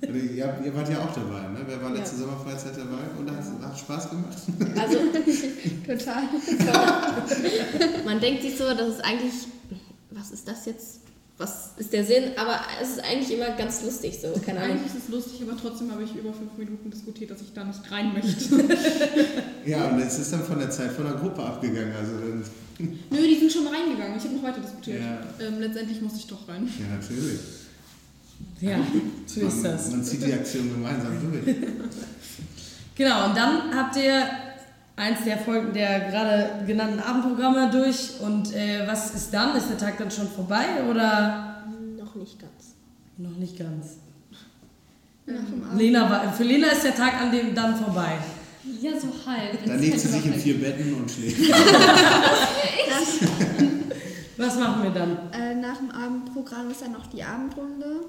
Und 0.00 0.14
ihr, 0.14 0.58
ihr 0.64 0.74
wart 0.74 0.90
ja 0.90 0.98
auch 0.98 1.14
dabei, 1.14 1.42
ne? 1.48 1.60
Wer 1.66 1.80
war 1.80 1.90
letzte 1.90 2.16
ja. 2.16 2.22
Sommerfreizeit 2.22 2.72
dabei 2.76 3.02
und 3.16 3.30
hat, 3.30 3.70
hat 3.70 3.78
Spaß 3.78 4.10
gemacht? 4.10 4.36
Also, 4.76 4.98
total. 5.86 6.24
Man 8.04 8.20
denkt 8.20 8.42
sich 8.42 8.58
so, 8.58 8.64
dass 8.64 8.88
es 8.88 9.00
eigentlich, 9.00 9.46
was 10.22 10.30
ist 10.30 10.46
das 10.46 10.66
jetzt? 10.66 11.00
was 11.38 11.70
ist 11.76 11.92
der 11.92 12.04
Sinn? 12.04 12.32
Aber 12.36 12.60
es 12.80 12.90
ist 12.90 13.00
eigentlich 13.04 13.32
immer 13.36 13.50
ganz 13.56 13.82
lustig 13.82 14.16
so, 14.20 14.28
keine 14.44 14.60
Ahnung. 14.60 14.76
Eigentlich 14.76 14.94
ist 14.94 15.04
es 15.04 15.08
lustig, 15.08 15.42
aber 15.42 15.56
trotzdem 15.60 15.90
habe 15.90 16.04
ich 16.04 16.14
über 16.14 16.32
fünf 16.32 16.56
Minuten 16.56 16.90
diskutiert, 16.90 17.30
dass 17.30 17.40
ich 17.40 17.52
da 17.52 17.64
nicht 17.64 17.80
rein 17.90 18.12
möchte. 18.14 18.78
ja, 19.66 19.88
und 19.88 20.00
es 20.00 20.18
ist 20.18 20.32
dann 20.32 20.44
von 20.44 20.58
der 20.58 20.70
Zeit 20.70 20.92
von 20.92 21.04
der 21.04 21.14
Gruppe 21.14 21.42
abgegangen. 21.42 21.92
Also 21.96 22.12
Nö, 22.78 23.26
die 23.26 23.38
sind 23.38 23.52
schon 23.52 23.66
reingegangen. 23.66 24.16
Ich 24.16 24.24
habe 24.24 24.34
noch 24.36 24.42
weiter 24.44 24.60
diskutiert. 24.60 25.00
Ja. 25.00 25.46
Ähm, 25.46 25.60
letztendlich 25.60 26.00
musste 26.00 26.18
ich 26.18 26.26
doch 26.26 26.48
rein. 26.48 26.68
Ja, 26.78 26.96
natürlich. 26.96 27.40
Ja, 28.60 28.78
so 29.26 29.40
ist 29.40 29.64
das. 29.64 29.90
Man 29.90 30.04
zieht 30.04 30.24
die 30.24 30.32
Aktion 30.32 30.70
gemeinsam 30.72 31.12
durch. 31.20 31.56
genau, 32.94 33.28
und 33.28 33.36
dann 33.36 33.74
habt 33.74 33.96
ihr 33.96 34.24
eins 34.96 35.24
der 35.24 35.38
Folgen 35.38 35.72
der 35.72 36.00
gerade 36.00 36.64
genannten 36.66 37.00
Abendprogramme 37.00 37.70
durch. 37.70 38.20
Und 38.20 38.54
äh, 38.54 38.86
was 38.86 39.14
ist 39.14 39.32
dann? 39.32 39.56
Ist 39.56 39.70
der 39.70 39.78
Tag 39.78 39.98
dann 39.98 40.10
schon 40.10 40.28
vorbei 40.28 40.64
oder? 40.90 41.62
Noch 41.96 42.14
nicht 42.14 42.38
ganz. 42.38 42.74
Noch 43.16 43.36
nicht 43.36 43.58
ganz. 43.58 43.96
Lena 45.76 46.10
war, 46.10 46.32
für 46.32 46.42
Lena 46.44 46.68
ist 46.68 46.84
der 46.84 46.94
Tag 46.94 47.20
an 47.20 47.30
dem 47.30 47.54
dann 47.54 47.76
vorbei. 47.76 48.18
Ja, 48.80 48.92
so 48.98 49.08
halb. 49.26 49.64
Dann 49.64 49.80
legt 49.80 50.00
sie 50.00 50.08
sich 50.08 50.26
in 50.26 50.34
vier 50.34 50.60
Betten 50.60 50.94
und 50.94 51.10
schläft. 51.10 51.52
Was 54.36 54.58
machen 54.58 54.82
wir 54.82 54.90
dann? 54.90 55.18
Äh, 55.32 55.54
nach 55.54 55.76
dem 55.76 55.90
Abendprogramm 55.90 56.70
ist 56.70 56.82
dann 56.82 56.92
noch 56.92 57.06
die 57.06 57.22
Abendrunde. 57.22 58.00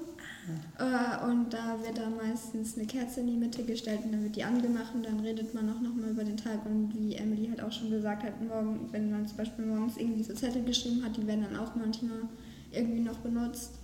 Äh, 0.78 1.24
und 1.24 1.52
da 1.52 1.78
wird 1.82 1.98
dann 1.98 2.16
meistens 2.16 2.76
eine 2.76 2.86
Kerze 2.86 3.20
in 3.20 3.28
die 3.28 3.36
Mitte 3.36 3.64
gestellt 3.64 4.00
und 4.04 4.12
dann 4.12 4.22
wird 4.22 4.36
die 4.36 4.44
angemacht 4.44 4.94
und 4.94 5.04
dann 5.04 5.20
redet 5.20 5.54
man 5.54 5.70
auch 5.70 5.80
nochmal 5.80 6.10
über 6.10 6.24
den 6.24 6.36
Tag. 6.36 6.64
Und 6.66 6.94
wie 6.94 7.14
Emily 7.14 7.48
halt 7.48 7.62
auch 7.62 7.72
schon 7.72 7.90
gesagt 7.90 8.24
hat, 8.24 8.40
morgen, 8.42 8.88
wenn 8.92 9.10
man 9.10 9.26
zum 9.26 9.36
Beispiel 9.36 9.64
morgens 9.64 9.96
irgendwie 9.96 10.22
so 10.22 10.34
Zettel 10.34 10.64
geschrieben 10.64 11.04
hat, 11.04 11.16
die 11.16 11.26
werden 11.26 11.44
dann 11.50 11.56
auch 11.56 11.74
manchmal 11.74 12.28
irgendwie 12.72 13.00
noch 13.00 13.18
benutzt. 13.18 13.78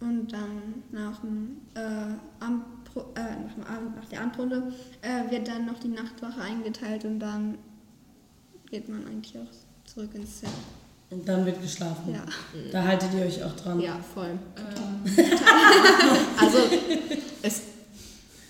Und 0.00 0.32
dann 0.32 0.82
nach, 0.90 1.20
dem, 1.20 1.58
äh, 1.74 2.14
Abendpro 2.40 3.12
äh, 3.14 3.44
nach, 3.44 3.54
dem 3.54 3.64
Abend, 3.64 3.96
nach 3.96 4.04
der 4.06 4.22
Abendrunde 4.22 4.72
äh, 5.00 5.30
wird 5.30 5.46
dann 5.46 5.66
noch 5.66 5.78
die 5.78 5.88
Nachtwache 5.88 6.40
eingeteilt 6.40 7.04
und 7.04 7.20
dann 7.20 7.56
geht 8.68 8.88
man 8.88 9.06
eigentlich 9.06 9.38
auch 9.38 9.86
zurück 9.86 10.10
ins 10.14 10.40
Zelt. 10.40 10.52
Und 11.12 11.28
dann 11.28 11.44
wird 11.44 11.60
geschlafen. 11.60 12.14
Ja. 12.14 12.24
Da 12.72 12.84
haltet 12.84 13.10
ihr 13.14 13.26
euch 13.26 13.42
auch 13.44 13.54
dran. 13.54 13.80
Ja, 13.80 13.98
voll. 14.14 14.30
Ähm. 14.30 15.24
also, 16.40 16.58
es, 17.42 17.62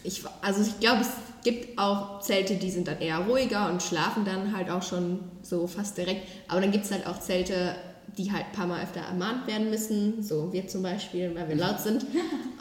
ich, 0.04 0.22
also 0.40 0.62
ich 0.62 0.78
glaube, 0.78 1.00
es 1.00 1.10
gibt 1.42 1.78
auch 1.78 2.20
Zelte, 2.20 2.54
die 2.54 2.70
sind 2.70 2.86
dann 2.86 3.00
eher 3.00 3.18
ruhiger 3.18 3.68
und 3.68 3.82
schlafen 3.82 4.24
dann 4.24 4.56
halt 4.56 4.70
auch 4.70 4.82
schon 4.82 5.20
so 5.42 5.66
fast 5.66 5.98
direkt. 5.98 6.28
Aber 6.48 6.60
dann 6.60 6.70
gibt 6.70 6.84
es 6.84 6.92
halt 6.92 7.06
auch 7.06 7.18
Zelte, 7.18 7.74
die 8.16 8.30
halt 8.30 8.46
ein 8.46 8.52
paar 8.52 8.66
Mal 8.66 8.82
öfter 8.82 9.00
ermahnt 9.00 9.46
werden 9.46 9.70
müssen. 9.70 10.22
So 10.22 10.52
wir 10.52 10.68
zum 10.68 10.82
Beispiel, 10.82 11.34
weil 11.34 11.48
wir 11.48 11.56
laut 11.56 11.80
sind. 11.80 12.06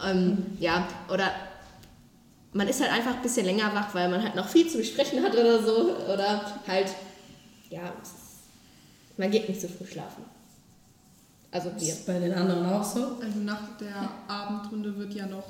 ähm, 0.05 0.45
ja, 0.59 0.87
oder 1.13 1.31
man 2.53 2.67
ist 2.67 2.81
halt 2.81 2.91
einfach 2.91 3.15
ein 3.15 3.21
bisschen 3.21 3.45
länger 3.45 3.73
wach, 3.73 3.93
weil 3.93 4.09
man 4.09 4.23
halt 4.23 4.35
noch 4.35 4.47
viel 4.47 4.67
zu 4.67 4.77
besprechen 4.77 5.23
hat 5.23 5.33
oder 5.33 5.61
so. 5.61 5.95
Oder 6.11 6.41
halt, 6.67 6.87
ja, 7.69 7.93
man 9.21 9.29
geht 9.29 9.47
nicht 9.47 9.61
so 9.61 9.67
früh 9.67 9.85
schlafen. 9.85 10.23
Also 11.51 11.69
wir. 11.77 11.87
Ist 11.87 12.07
bei 12.07 12.17
den 12.17 12.33
anderen 12.33 12.65
auch 12.65 12.83
so? 12.83 13.17
Also 13.21 13.39
nach 13.43 13.77
der 13.77 13.89
ja. 13.89 14.11
Abendrunde 14.27 14.97
wird 14.97 15.13
ja 15.13 15.27
noch 15.27 15.47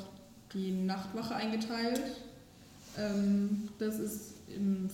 die 0.54 0.72
Nachtwache 0.72 1.36
eingeteilt. 1.36 2.02
Ähm, 2.98 3.70
das 3.80 4.00
ist 4.00 4.32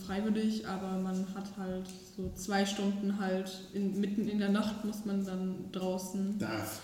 freiwillig, 0.05 0.67
aber 0.67 0.99
man 0.99 1.25
hat 1.33 1.45
halt 1.57 1.87
so 2.15 2.31
zwei 2.35 2.63
Stunden 2.67 3.19
halt 3.19 3.51
in, 3.73 3.99
mitten 3.99 4.27
in 4.27 4.37
der 4.37 4.49
Nacht 4.49 4.85
muss 4.85 5.05
man 5.05 5.25
dann 5.25 5.55
draußen. 5.71 6.37
Darf. 6.37 6.81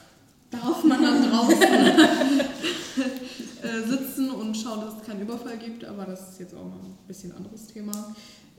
Darf 0.50 0.84
man 0.84 1.00
dann 1.00 1.30
draußen 1.30 1.62
äh, 3.62 3.88
sitzen 3.88 4.32
und 4.32 4.58
schauen, 4.58 4.82
dass 4.82 4.96
es 4.96 5.04
keinen 5.06 5.22
Überfall 5.22 5.58
gibt, 5.58 5.86
aber 5.86 6.06
das 6.06 6.32
ist 6.32 6.40
jetzt 6.40 6.56
auch 6.56 6.64
mal 6.64 6.80
ein 6.80 6.98
bisschen 7.08 7.32
anderes 7.34 7.68
Thema. 7.68 8.16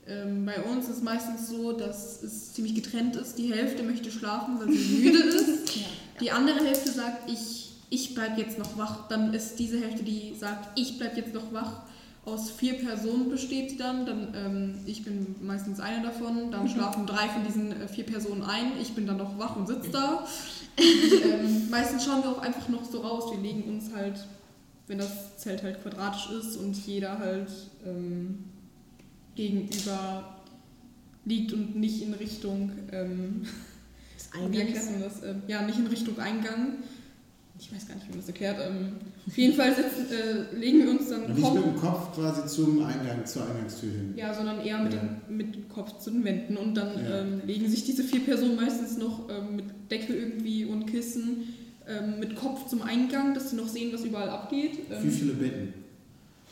Ähm, 0.07 0.45
bei 0.45 0.63
uns 0.63 0.89
ist 0.89 1.03
meistens 1.03 1.49
so, 1.49 1.73
dass 1.73 2.23
es 2.23 2.53
ziemlich 2.53 2.75
getrennt 2.75 3.17
ist. 3.17 3.39
Die 3.39 3.53
Hälfte 3.53 3.83
möchte 3.83 4.11
schlafen, 4.11 4.59
weil 4.59 4.71
sie 4.71 4.97
müde 4.97 5.19
ist. 5.29 5.77
Ja. 5.77 5.83
Die 6.21 6.31
andere 6.31 6.65
Hälfte 6.65 6.91
sagt, 6.91 7.31
ich, 7.31 7.73
ich 7.89 8.15
bleibe 8.15 8.41
jetzt 8.41 8.59
noch 8.59 8.77
wach. 8.77 9.09
Dann 9.09 9.33
ist 9.33 9.59
diese 9.59 9.81
Hälfte, 9.81 10.03
die 10.03 10.35
sagt, 10.39 10.79
ich 10.79 10.99
bleibe 10.99 11.17
jetzt 11.17 11.33
noch 11.33 11.53
wach. 11.53 11.83
Aus 12.27 12.51
vier 12.51 12.75
Personen 12.75 13.31
besteht 13.31 13.71
sie 13.71 13.77
dann. 13.79 14.05
dann 14.05 14.35
ähm, 14.35 14.75
ich 14.87 15.05
bin 15.05 15.37
meistens 15.41 15.81
eine 15.81 16.03
davon. 16.03 16.51
Dann 16.51 16.65
mhm. 16.65 16.69
schlafen 16.69 17.07
drei 17.07 17.29
von 17.29 17.45
diesen 17.45 17.73
äh, 17.73 17.89
vier 17.89 18.05
Personen 18.05 18.43
ein. 18.43 18.73
Ich 18.81 18.95
bin 18.95 19.07
dann 19.07 19.17
noch 19.17 19.39
wach 19.39 19.57
und 19.57 19.67
sitze 19.67 19.91
da. 19.91 20.27
Und, 20.79 21.23
ähm, 21.25 21.71
meistens 21.71 22.05
schauen 22.05 22.23
wir 22.23 22.31
auch 22.31 22.43
einfach 22.43 22.69
noch 22.69 22.85
so 22.85 23.01
raus. 23.01 23.31
Wir 23.31 23.41
legen 23.41 23.63
uns 23.71 23.91
halt, 23.95 24.23
wenn 24.87 24.99
das 24.99 25.39
Zelt 25.39 25.63
halt 25.63 25.83
quadratisch 25.83 26.31
ist 26.31 26.57
und 26.57 26.75
jeder 26.87 27.19
halt 27.19 27.49
ähm, 27.87 28.45
gegenüber 29.35 30.43
liegt 31.25 31.53
und 31.53 31.77
nicht 31.77 32.03
in 32.03 32.15
Richtung 32.15 32.73
ähm, 32.93 33.43
wie 34.51 34.59
erklärt 34.59 34.91
man 34.91 35.01
das? 35.01 35.23
Ähm, 35.23 35.43
ja, 35.47 35.63
nicht 35.63 35.79
in 35.79 35.87
Richtung 35.87 36.19
Eingang. 36.19 36.75
Ich 37.59 37.73
weiß 37.73 37.87
gar 37.87 37.95
nicht, 37.95 38.07
wie 38.07 38.11
man 38.11 38.19
das 38.19 38.29
erklärt. 38.29 38.57
Ähm, 38.61 38.95
auf 39.27 39.39
jeden 39.39 39.55
Fall 39.55 39.75
sitzen, 39.75 40.07
äh, 40.13 40.57
legen 40.57 40.81
wir 40.81 40.91
uns 40.91 41.09
dann. 41.09 41.25
Und 41.25 41.39
nicht 41.39 41.55
mit 41.55 41.65
dem 41.65 41.77
Kopf 41.77 42.15
quasi 42.15 42.47
zum 42.47 42.85
Eingang, 42.85 43.25
zur 43.25 43.47
Eingangstür 43.47 43.91
hin. 43.91 44.15
Ja, 44.17 44.35
sondern 44.35 44.61
eher 44.61 44.79
mit, 44.79 44.93
ja. 44.93 45.01
dem, 45.01 45.37
mit 45.37 45.55
dem 45.55 45.69
Kopf 45.69 45.99
zu 45.99 46.11
den 46.11 46.25
Wänden. 46.25 46.57
Und 46.57 46.75
dann 46.75 46.95
ja. 47.03 47.21
ähm, 47.21 47.43
legen 47.47 47.69
sich 47.69 47.85
diese 47.85 48.03
vier 48.03 48.21
Personen 48.21 48.57
meistens 48.57 48.99
noch 48.99 49.29
ähm, 49.31 49.57
mit 49.57 49.67
Decke 49.91 50.15
irgendwie 50.15 50.65
und 50.65 50.87
Kissen 50.87 51.55
ähm, 51.87 52.19
mit 52.19 52.35
Kopf 52.35 52.67
zum 52.67 52.83
Eingang, 52.83 53.35
dass 53.35 53.51
sie 53.51 53.57
noch 53.57 53.69
sehen, 53.69 53.93
was 53.93 54.05
überall 54.05 54.31
abgeht. 54.31 54.79
Wie 55.03 55.11
viele 55.11 55.35
Betten? 55.35 55.84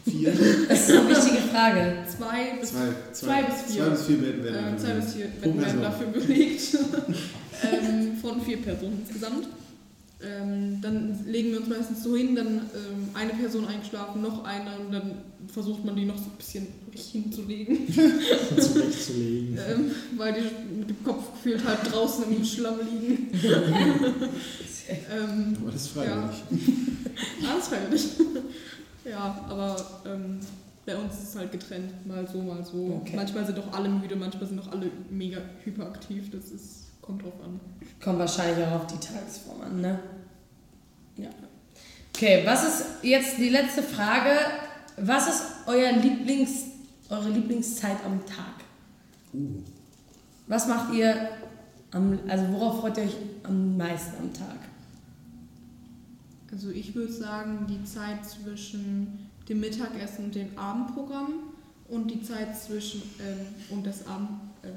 Vier? 0.05 0.33
Das 0.69 0.89
ist 0.89 0.91
eine 0.97 1.09
wichtige 1.17 1.39
Frage. 1.53 1.97
Zwei 2.17 2.57
bis, 2.61 2.71
zwei, 2.71 2.79
zwei, 3.13 3.27
zwei 3.27 3.43
bis 3.45 3.73
vier. 3.73 3.85
Zwei 3.85 3.91
bis 3.91 4.03
vier 4.07 4.17
Betten 4.19 4.45
werden, 4.45 4.75
äh, 4.75 4.79
zwei 4.79 4.93
bis 4.95 5.15
vier 5.15 5.27
Betten 5.27 5.61
werden 5.61 5.83
dafür 5.83 6.07
belegt. 6.09 6.77
ähm, 7.63 8.17
von 8.21 8.41
vier 8.43 8.57
Personen 8.59 9.03
insgesamt. 9.07 9.47
Ähm, 10.25 10.81
dann 10.81 11.19
legen 11.27 11.51
wir 11.51 11.59
uns 11.59 11.69
meistens 11.69 12.05
so 12.05 12.17
hin, 12.17 12.37
dann 12.37 12.47
ähm, 12.47 13.09
eine 13.13 13.31
Person 13.33 13.67
eingeschlafen, 13.67 14.23
noch 14.23 14.45
eine 14.45 14.71
und 14.79 14.93
dann 14.93 15.13
versucht 15.53 15.85
man 15.85 15.97
die 15.97 16.05
noch 16.05 16.17
so 16.17 16.25
ein 16.27 16.37
bisschen 16.39 16.69
richtig 16.93 17.23
hinzulegen. 17.23 17.79
Zurechtzulegen. 18.57 19.59
ähm, 19.69 19.91
weil 20.17 20.35
die 20.35 20.77
mit 20.79 20.91
dem 20.91 21.03
Kopf 21.03 21.33
gefühlt 21.33 21.65
halt 21.65 21.93
draußen 21.93 22.25
im 22.33 22.45
Schlamm 22.45 22.77
liegen. 22.79 23.31
ähm, 25.11 25.57
Aber 25.61 25.73
das 25.73 25.83
ist 25.83 25.89
freiwillig. 25.89 26.37
Ja. 27.41 27.51
Alles 27.53 27.67
freiwillig. 27.67 28.05
Ja, 29.05 29.45
aber 29.49 29.77
ähm, 30.07 30.41
bei 30.87 30.97
uns 30.97 31.15
ist 31.15 31.29
es 31.31 31.37
halt 31.37 31.53
getrennt, 31.53 32.07
mal 32.07 32.27
so, 32.27 32.41
mal 32.43 32.65
so. 32.65 33.01
Okay. 33.03 33.17
Manchmal 33.17 33.47
sind 33.47 33.59
doch 33.59 33.73
alle 33.73 33.89
müde, 33.89 34.17
manchmal 34.17 34.47
sind 34.47 34.59
doch 34.59 34.71
alle 34.71 34.91
mega 35.11 35.41
hyperaktiv. 35.65 36.31
Das 36.31 36.51
ist, 36.51 37.01
kommt 37.01 37.23
drauf 37.23 37.35
an. 37.45 37.61
Kommt 38.03 38.19
wahrscheinlich 38.19 38.65
auch 38.67 38.83
auf 38.83 38.87
die 38.87 38.99
Tagesform 38.99 39.61
an, 39.63 39.81
ne? 39.81 39.99
Okay, 42.23 42.43
was 42.45 42.63
ist 42.63 42.85
jetzt 43.03 43.37
die 43.39 43.49
letzte 43.49 43.83
Frage? 43.83 44.31
Was 44.97 45.27
ist 45.27 45.43
euer 45.67 45.91
Lieblings, 45.91 46.67
eure 47.09 47.31
Lieblingszeit 47.31 47.97
am 48.07 48.25
Tag? 48.25 48.63
Was 50.47 50.69
macht 50.69 50.95
ihr, 50.95 51.31
am, 51.91 52.19
also 52.29 52.45
worauf 52.53 52.81
freut 52.81 52.97
ihr 52.99 53.05
euch 53.05 53.17
am 53.43 53.77
meisten 53.77 54.19
am 54.21 54.33
Tag? 54.33 54.59
Also 56.53 56.71
ich 56.71 56.95
würde 56.95 57.13
sagen, 57.13 57.67
die 57.67 57.83
Zeit 57.85 58.25
zwischen 58.27 59.31
dem 59.49 59.61
Mittagessen 59.61 60.27
und 60.27 60.35
dem 60.35 60.57
Abendprogramm 60.57 61.33
und 61.89 62.11
die 62.11 62.23
Zeit 62.23 62.57
zwischen 62.57 63.03
ähm, 63.21 63.47
und 63.71 63.87
das 63.87 64.07
Abend 64.07 64.29
äh, 64.63 64.69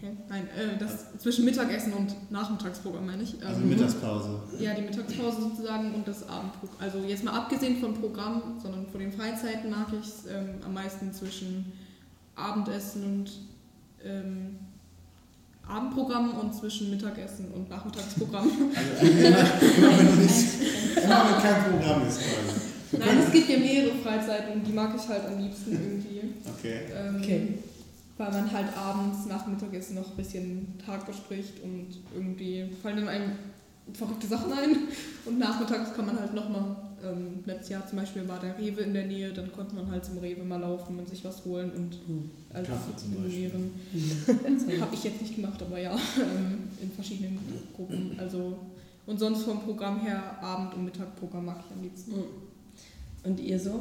hä? 0.00 0.10
Nein, 0.28 0.46
äh, 0.48 0.78
das 0.78 1.18
zwischen 1.18 1.46
Mittagessen 1.46 1.94
und 1.94 2.30
Nachmittagsprogramm 2.30 3.06
meine 3.06 3.22
ich. 3.22 3.42
Also 3.44 3.62
Ähm, 3.62 3.70
Mittagspause. 3.70 4.40
Ja, 4.60 4.74
die 4.74 4.82
Mittagspause 4.82 5.40
sozusagen 5.40 5.94
und 5.94 6.06
das 6.06 6.28
Abendprogramm. 6.28 6.76
Also 6.78 6.98
jetzt 6.98 7.24
mal 7.24 7.32
abgesehen 7.32 7.80
vom 7.80 7.94
Programm, 7.94 8.42
sondern 8.62 8.86
von 8.86 9.00
den 9.00 9.12
Freizeiten 9.12 9.70
mag 9.70 9.88
ich 9.98 10.06
es 10.06 10.26
ähm, 10.26 10.60
am 10.64 10.74
meisten 10.74 11.12
zwischen 11.12 11.72
Abendessen 12.36 13.04
und 13.04 13.30
ähm, 14.04 14.58
Abendprogramm 15.68 16.34
und 16.38 16.54
zwischen 16.54 16.90
Mittagessen 16.90 17.46
und 17.54 17.68
Nachmittagsprogramm. 17.70 18.50
Also 18.74 19.06
immer, 19.06 19.28
immer 19.76 19.98
wenn 19.98 20.06
du 20.06 20.22
nicht, 20.22 20.46
immer 20.96 21.24
wenn 21.24 21.42
kein 21.42 21.64
Programm 21.70 22.06
ist 22.06 22.18
quasi. 22.18 22.60
Nein, 22.98 23.18
es 23.26 23.32
gibt 23.32 23.48
ja 23.48 23.58
mehrere 23.58 23.96
Freizeiten, 23.96 24.62
die 24.64 24.72
mag 24.72 24.94
ich 24.96 25.08
halt 25.08 25.26
am 25.26 25.38
liebsten 25.38 25.72
irgendwie. 25.72 26.20
Okay. 26.58 26.80
Ähm, 26.94 27.16
Okay. 27.20 27.48
Weil 28.16 28.30
man 28.30 28.52
halt 28.52 28.66
abends 28.76 29.26
nach 29.26 29.44
Mittagessen 29.48 29.96
noch 29.96 30.10
ein 30.10 30.16
bisschen 30.16 30.78
Tag 30.86 31.04
bespricht 31.04 31.54
und 31.64 31.88
irgendwie 32.14 32.66
fallen 32.80 32.98
dann 32.98 33.08
einem 33.08 33.32
verrückte 33.92 34.28
Sachen 34.28 34.52
ein. 34.52 34.76
Und 35.24 35.38
nachmittags 35.40 35.92
kann 35.94 36.06
man 36.06 36.20
halt 36.20 36.32
nochmal, 36.32 36.76
ähm, 37.04 37.42
letztes 37.44 37.70
Jahr 37.70 37.86
zum 37.86 37.98
Beispiel 37.98 38.26
war 38.28 38.40
der 38.40 38.58
Rewe 38.58 38.82
in 38.82 38.94
der 38.94 39.06
Nähe, 39.06 39.32
dann 39.32 39.52
konnte 39.52 39.74
man 39.74 39.90
halt 39.90 40.04
zum 40.04 40.18
Rewe 40.18 40.42
mal 40.42 40.60
laufen 40.60 40.98
und 40.98 41.08
sich 41.08 41.24
was 41.24 41.44
holen 41.44 41.70
und 41.72 41.98
also 42.52 42.72
Kaffee 42.72 42.96
zum 42.96 43.14
kombinieren. 43.14 43.72
Habe 44.80 44.94
ich 44.94 45.04
jetzt 45.04 45.20
nicht 45.20 45.36
gemacht, 45.36 45.60
aber 45.62 45.78
ja, 45.78 45.92
ähm, 45.92 46.68
in 46.80 46.90
verschiedenen 46.90 47.38
Gruppen. 47.74 48.16
Also 48.18 48.58
und 49.06 49.18
sonst 49.18 49.42
vom 49.44 49.60
Programm 49.62 50.00
her 50.00 50.38
Abend- 50.42 50.74
und 50.74 50.84
Mittagprogramm 50.84 51.44
mag 51.44 51.58
ich 51.60 51.76
am 51.76 51.82
liebsten. 51.82 52.14
Und 53.22 53.40
ihr 53.40 53.58
so? 53.60 53.80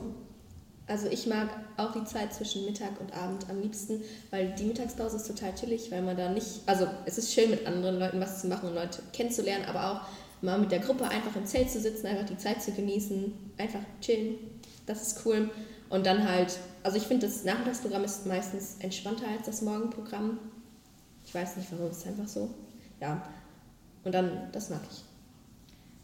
Also 0.86 1.08
ich 1.08 1.28
mag 1.28 1.48
auch 1.78 1.94
die 1.94 2.04
Zeit 2.04 2.34
zwischen 2.34 2.66
Mittag 2.66 3.00
und 3.00 3.14
Abend 3.14 3.50
am 3.50 3.62
liebsten, 3.62 4.02
weil 4.32 4.54
die 4.58 4.66
Mittagspause 4.66 5.16
ist 5.16 5.28
total 5.28 5.56
chillig, 5.56 5.90
weil 5.92 6.02
man 6.02 6.18
da 6.18 6.30
nicht, 6.30 6.62
also 6.66 6.88
es 7.06 7.18
ist 7.18 7.34
schön 7.34 7.52
mit 7.52 7.66
anderen 7.66 8.00
Leuten 8.00 8.20
was 8.20 8.42
zu 8.42 8.48
machen 8.48 8.68
und 8.68 8.76
Leute 8.76 9.02
kennenzulernen, 9.14 9.64
aber 9.66 9.92
auch 9.92 10.02
mal 10.44 10.60
mit 10.60 10.72
der 10.72 10.80
Gruppe 10.80 11.08
einfach 11.08 11.36
im 11.36 11.46
Zelt 11.46 11.70
zu 11.70 11.80
sitzen, 11.80 12.08
einfach 12.08 12.26
die 12.26 12.38
Zeit 12.38 12.62
zu 12.62 12.72
genießen, 12.72 13.32
einfach 13.58 13.80
chillen, 14.02 14.36
das 14.86 15.08
ist 15.08 15.26
cool. 15.26 15.50
Und 15.90 16.06
dann 16.06 16.28
halt, 16.28 16.60
also 16.84 16.98
ich 16.98 17.04
finde 17.04 17.28
das 17.28 17.46
Nachmittagsprogramm 17.46 18.04
ist 18.04 18.26
meistens 18.26 18.76
entspannter 18.80 19.28
als 19.28 19.46
das 19.46 19.62
Morgenprogramm. 19.62 20.40
Ich 21.26 21.34
weiß 21.34 21.56
nicht 21.58 21.72
warum, 21.72 21.92
es 21.92 22.00
ist 22.00 22.08
einfach 22.08 22.28
so. 22.28 22.50
Ja. 23.00 23.24
Und 24.04 24.14
dann, 24.14 24.50
das 24.52 24.70
mag 24.70 24.82
ich. 24.92 25.04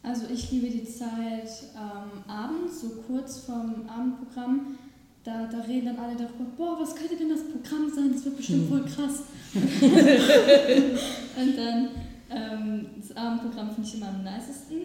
Also 0.02 0.26
ich 0.32 0.50
liebe 0.50 0.70
die 0.70 0.84
Zeit 0.84 1.50
ähm, 1.76 2.22
abends, 2.26 2.80
so 2.80 2.88
kurz 3.06 3.40
vorm 3.40 3.86
Abendprogramm. 3.88 4.78
Da, 5.22 5.46
da 5.52 5.60
reden 5.60 5.84
dann 5.84 5.98
alle 5.98 6.16
darüber, 6.16 6.46
boah, 6.56 6.80
was 6.80 6.96
könnte 6.96 7.16
denn 7.16 7.28
das 7.28 7.42
Programm 7.42 7.92
sein? 7.94 8.10
Das 8.12 8.24
wird 8.24 8.38
bestimmt 8.38 8.70
voll 8.70 8.84
krass. 8.84 9.24
und 9.52 11.58
dann 11.58 11.90
ähm, 12.30 12.86
das 13.00 13.16
Abendprogramm 13.16 13.70
finde 13.70 13.88
ich 13.88 13.94
immer 13.96 14.08
am 14.08 14.22
nicesten. 14.22 14.80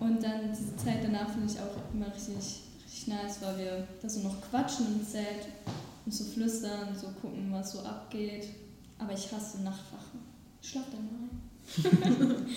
Und 0.00 0.22
dann 0.22 0.50
diese 0.50 0.76
Zeit 0.76 1.02
danach 1.02 1.28
finde 1.30 1.52
ich 1.52 1.58
auch 1.58 1.94
immer 1.94 2.06
richtig, 2.06 2.62
richtig 2.84 3.08
nice, 3.08 3.42
weil 3.42 3.58
wir 3.58 3.88
da 4.00 4.08
so 4.08 4.20
noch 4.20 4.40
quatschen 4.50 4.86
im 4.86 5.06
Zelt 5.06 5.48
und 6.04 6.14
so 6.14 6.24
flüstern, 6.24 6.94
so 6.94 7.08
gucken, 7.20 7.48
was 7.50 7.72
so 7.72 7.80
abgeht. 7.80 8.48
Aber 8.98 9.12
ich 9.12 9.30
hasse 9.32 9.62
Nachtwachen. 9.62 10.20
Schlaf 10.62 10.84
dann 10.90 11.04
mal 11.04 12.34
ein. 12.36 12.46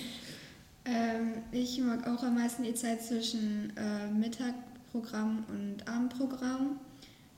Ähm, 0.86 1.34
ich 1.52 1.80
mag 1.82 2.08
auch 2.08 2.24
am 2.24 2.36
meisten 2.36 2.64
die 2.64 2.74
Zeit 2.74 3.04
zwischen 3.04 3.74
äh, 3.78 4.08
Mittagprogramm 4.08 5.44
und 5.50 5.88
Abendprogramm. 5.88 6.80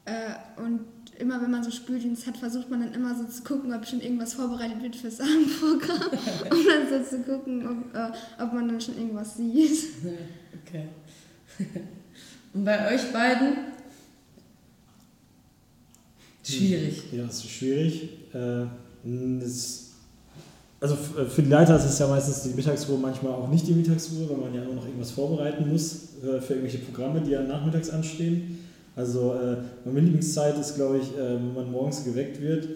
Äh, 0.06 0.62
und 0.62 0.82
immer 1.20 1.42
wenn 1.42 1.52
man 1.52 1.64
so 1.64 1.72
Spüldienst 1.72 2.28
hat, 2.28 2.38
versucht 2.38 2.70
man 2.70 2.82
dann 2.82 2.94
immer 2.94 3.16
so 3.16 3.26
zu 3.26 3.44
gucken, 3.44 3.74
ob 3.74 3.86
schon 3.86 4.02
irgendwas 4.02 4.34
vorbereitet 4.34 4.82
wird 4.82 4.96
fürs 4.96 5.20
Abendprogramm. 5.22 6.10
um 6.52 6.58
dann 6.66 7.04
so 7.04 7.18
zu 7.18 7.24
gucken, 7.24 7.68
ob, 7.68 7.96
äh, 7.96 8.44
ob 8.44 8.54
man 8.54 8.68
dann 8.68 8.82
schon 8.82 8.98
irgendwas 8.98 9.38
sieht. 9.38 9.80
Okay. 10.64 10.86
Und 12.54 12.64
bei 12.64 12.94
euch 12.94 13.12
beiden? 13.12 13.56
Schwierig. 16.44 17.04
Ja, 17.12 17.26
es 17.26 17.38
ist 17.38 17.50
schwierig. 17.50 18.10
Äh, 18.34 18.66
das, 19.40 19.92
also 20.80 20.96
äh, 20.96 21.26
für 21.26 21.44
die 21.44 21.50
Leiter 21.50 21.76
ist 21.76 21.86
es 21.86 22.00
ja 22.00 22.08
meistens 22.08 22.44
die 22.44 22.50
Mittagsruhe, 22.50 22.98
manchmal 22.98 23.34
auch 23.34 23.50
nicht 23.50 23.68
die 23.68 23.74
Mittagsruhe, 23.74 24.30
weil 24.30 24.38
man 24.38 24.54
ja 24.54 24.62
auch 24.64 24.74
noch 24.74 24.86
irgendwas 24.86 25.12
vorbereiten 25.12 25.70
muss 25.70 25.94
äh, 26.24 26.42
für 26.42 26.54
irgendwelche 26.54 26.80
Programme, 26.80 27.22
die 27.22 27.32
ja 27.32 27.42
nachmittags 27.42 27.90
anstehen. 27.90 28.60
Also 28.96 29.34
äh, 29.34 29.58
meine 29.86 30.02
Lieblingszeit 30.02 30.58
ist, 30.58 30.76
glaube 30.76 30.98
ich, 30.98 31.18
äh, 31.18 31.36
wenn 31.36 31.54
man 31.54 31.72
morgens 31.72 32.04
geweckt 32.04 32.42
wird 32.42 32.68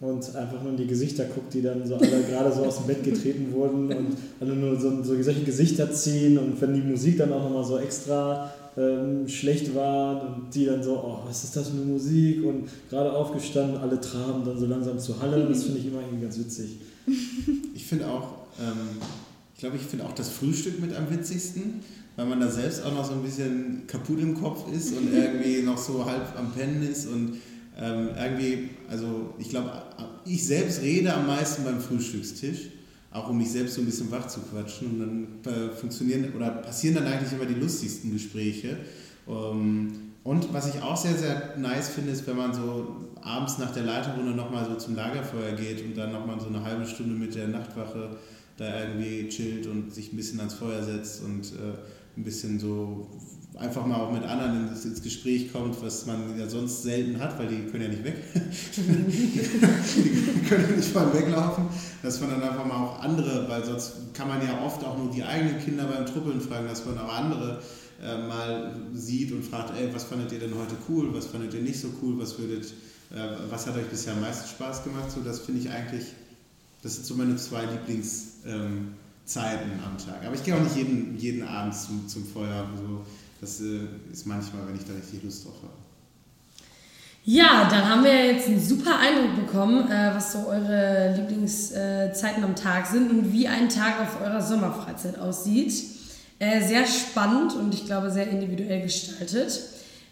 und 0.00 0.36
einfach 0.36 0.62
nur 0.62 0.72
in 0.72 0.76
die 0.76 0.86
Gesichter 0.86 1.24
guckt, 1.24 1.52
die 1.54 1.62
dann 1.62 1.86
so 1.86 1.96
alle 1.96 2.22
gerade 2.30 2.52
so 2.52 2.64
aus 2.64 2.78
dem 2.78 2.86
Bett 2.86 3.02
getreten 3.02 3.52
wurden 3.52 3.92
und 3.92 4.16
alle 4.40 4.54
nur 4.54 4.78
so, 4.78 5.02
so 5.02 5.20
solche 5.20 5.42
Gesichter 5.42 5.90
ziehen 5.92 6.38
und 6.38 6.60
wenn 6.60 6.74
die 6.74 6.80
Musik 6.80 7.18
dann 7.18 7.32
auch 7.32 7.42
nochmal 7.42 7.64
so 7.64 7.78
extra 7.78 8.52
ähm, 8.76 9.28
schlecht 9.28 9.74
war 9.74 10.22
und 10.22 10.54
die 10.54 10.66
dann 10.66 10.82
so, 10.82 10.94
oh, 10.96 11.28
was 11.28 11.44
ist 11.44 11.56
das 11.56 11.68
für 11.68 11.76
eine 11.76 11.84
Musik? 11.84 12.44
Und 12.44 12.68
gerade 12.90 13.12
aufgestanden, 13.12 13.76
alle 13.78 14.00
traben 14.00 14.44
dann 14.44 14.58
so 14.58 14.66
langsam 14.66 14.98
zur 14.98 15.20
Halle, 15.20 15.46
das 15.46 15.64
finde 15.64 15.78
ich 15.78 15.86
immer 15.86 16.00
irgendwie 16.00 16.22
ganz 16.22 16.38
witzig. 16.38 16.76
Ich 17.74 17.86
finde 17.86 18.06
auch, 18.08 18.28
ähm, 18.60 18.98
ich 19.54 19.60
glaube, 19.60 19.76
ich 19.76 19.82
finde 19.82 20.04
auch 20.04 20.12
das 20.12 20.28
Frühstück 20.28 20.80
mit 20.80 20.96
am 20.96 21.10
witzigsten, 21.10 21.80
weil 22.16 22.26
man 22.26 22.40
da 22.40 22.48
selbst 22.48 22.84
auch 22.84 22.94
noch 22.94 23.04
so 23.04 23.12
ein 23.12 23.22
bisschen 23.22 23.86
kaputt 23.86 24.20
im 24.20 24.40
Kopf 24.40 24.70
ist 24.72 24.96
und 24.96 25.12
irgendwie 25.14 25.62
noch 25.62 25.78
so 25.78 26.04
halb 26.04 26.38
am 26.38 26.52
Pennen 26.52 26.82
ist 26.82 27.06
und 27.06 27.38
ähm, 27.76 28.10
irgendwie, 28.16 28.70
also 28.88 29.34
ich 29.38 29.48
glaube, 29.48 29.72
ich 30.24 30.46
selbst 30.46 30.82
rede 30.82 31.12
am 31.12 31.26
meisten 31.26 31.64
beim 31.64 31.80
Frühstückstisch, 31.80 32.70
auch 33.10 33.28
um 33.28 33.38
mich 33.38 33.50
selbst 33.50 33.74
so 33.74 33.80
ein 33.80 33.86
bisschen 33.86 34.10
wach 34.10 34.28
zu 34.28 34.40
quatschen 34.40 34.88
und 34.88 35.00
dann 35.44 35.52
äh, 35.52 35.70
funktionieren 35.70 36.32
oder 36.36 36.50
passieren 36.50 36.96
dann 36.96 37.06
eigentlich 37.06 37.32
immer 37.32 37.46
die 37.46 37.54
lustigsten 37.54 38.12
Gespräche. 38.12 38.78
Ähm, 39.28 39.92
und 40.22 40.54
was 40.54 40.74
ich 40.74 40.80
auch 40.80 40.96
sehr, 40.96 41.14
sehr 41.14 41.54
nice 41.58 41.90
finde, 41.90 42.12
ist, 42.12 42.26
wenn 42.26 42.36
man 42.36 42.54
so 42.54 42.96
abends 43.20 43.58
nach 43.58 43.72
der 43.72 43.82
Leiterrunde 43.82 44.32
nochmal 44.32 44.64
so 44.64 44.74
zum 44.76 44.94
Lagerfeuer 44.94 45.52
geht 45.52 45.84
und 45.84 45.96
dann 45.96 46.12
nochmal 46.12 46.40
so 46.40 46.46
eine 46.46 46.62
halbe 46.62 46.86
Stunde 46.86 47.14
mit 47.14 47.34
der 47.34 47.48
Nachtwache 47.48 48.16
da 48.56 48.80
irgendwie 48.80 49.28
chillt 49.28 49.66
und 49.66 49.92
sich 49.92 50.12
ein 50.12 50.16
bisschen 50.16 50.38
ans 50.38 50.54
Feuer 50.54 50.82
setzt 50.82 51.22
und 51.24 51.44
äh, 51.52 51.74
ein 52.16 52.24
bisschen 52.24 52.58
so 52.58 53.08
einfach 53.56 53.86
mal 53.86 53.96
auch 53.96 54.12
mit 54.12 54.24
anderen 54.24 54.68
ins, 54.68 54.84
ins 54.84 55.02
Gespräch 55.02 55.52
kommt, 55.52 55.80
was 55.82 56.06
man 56.06 56.38
ja 56.38 56.48
sonst 56.48 56.82
selten 56.82 57.20
hat, 57.20 57.38
weil 57.38 57.46
die 57.48 57.66
können 57.70 57.84
ja 57.84 57.88
nicht 57.88 58.04
weg. 58.04 58.16
die 58.76 60.48
können 60.48 60.70
ja 60.70 60.76
nicht 60.76 60.94
mal 60.94 61.12
weglaufen, 61.14 61.66
dass 62.02 62.20
man 62.20 62.30
dann 62.30 62.42
einfach 62.42 62.66
mal 62.66 62.76
auch 62.76 63.00
andere, 63.00 63.48
weil 63.48 63.64
sonst 63.64 64.12
kann 64.12 64.28
man 64.28 64.44
ja 64.44 64.60
oft 64.64 64.84
auch 64.84 64.98
nur 64.98 65.10
die 65.10 65.22
eigenen 65.22 65.60
Kinder 65.60 65.84
beim 65.84 66.04
Truppeln 66.06 66.40
fragen, 66.40 66.66
dass 66.66 66.84
man 66.84 66.98
auch 66.98 67.12
andere 67.12 67.62
äh, 68.02 68.26
mal 68.26 68.74
sieht 68.92 69.30
und 69.32 69.44
fragt, 69.44 69.72
ey, 69.78 69.94
was 69.94 70.04
fandet 70.04 70.32
ihr 70.32 70.40
denn 70.40 70.54
heute 70.54 70.74
cool, 70.88 71.14
was 71.14 71.26
fandet 71.26 71.54
ihr 71.54 71.62
nicht 71.62 71.78
so 71.78 71.88
cool, 72.02 72.18
was 72.18 72.38
würdet, 72.38 72.66
äh, 73.12 73.36
was 73.50 73.66
hat 73.66 73.76
euch 73.76 73.86
bisher 73.86 74.14
am 74.14 74.20
meisten 74.20 74.48
Spaß 74.48 74.82
gemacht? 74.82 75.12
So, 75.12 75.20
das 75.20 75.40
finde 75.40 75.60
ich 75.60 75.70
eigentlich, 75.70 76.06
das 76.82 76.96
sind 76.96 77.06
so 77.06 77.14
meine 77.14 77.36
zwei 77.36 77.64
Lieblingszeiten 77.64 78.34
ähm, 78.46 78.88
Zeiten 79.24 79.70
am 79.84 79.96
Tag. 79.98 80.24
Aber 80.24 80.34
ich 80.34 80.44
gehe 80.44 80.54
auch 80.54 80.60
nicht 80.60 80.76
jeden, 80.76 81.16
jeden 81.16 81.46
Abend 81.46 81.74
zum, 81.74 82.06
zum 82.08 82.26
Feuer. 82.26 82.66
So. 82.76 83.04
Das 83.40 83.60
äh, 83.60 83.80
ist 84.12 84.26
manchmal, 84.26 84.66
wenn 84.68 84.76
ich 84.76 84.84
da 84.84 84.92
richtig 84.94 85.22
Lust 85.22 85.44
drauf 85.44 85.54
habe. 85.62 85.72
Ja, 87.26 87.66
dann 87.70 87.88
haben 87.88 88.04
wir 88.04 88.26
jetzt 88.32 88.48
einen 88.48 88.60
super 88.60 88.98
Eindruck 88.98 89.46
bekommen, 89.46 89.90
äh, 89.90 90.14
was 90.14 90.32
so 90.32 90.46
eure 90.46 91.14
Lieblingszeiten 91.16 92.44
am 92.44 92.54
Tag 92.54 92.86
sind 92.86 93.10
und 93.10 93.32
wie 93.32 93.48
ein 93.48 93.70
Tag 93.70 94.00
auf 94.02 94.20
eurer 94.20 94.42
Sommerfreizeit 94.42 95.18
aussieht. 95.18 95.72
Äh, 96.38 96.60
sehr 96.62 96.86
spannend 96.86 97.54
und 97.54 97.72
ich 97.72 97.86
glaube 97.86 98.10
sehr 98.10 98.28
individuell 98.28 98.82
gestaltet. 98.82 99.58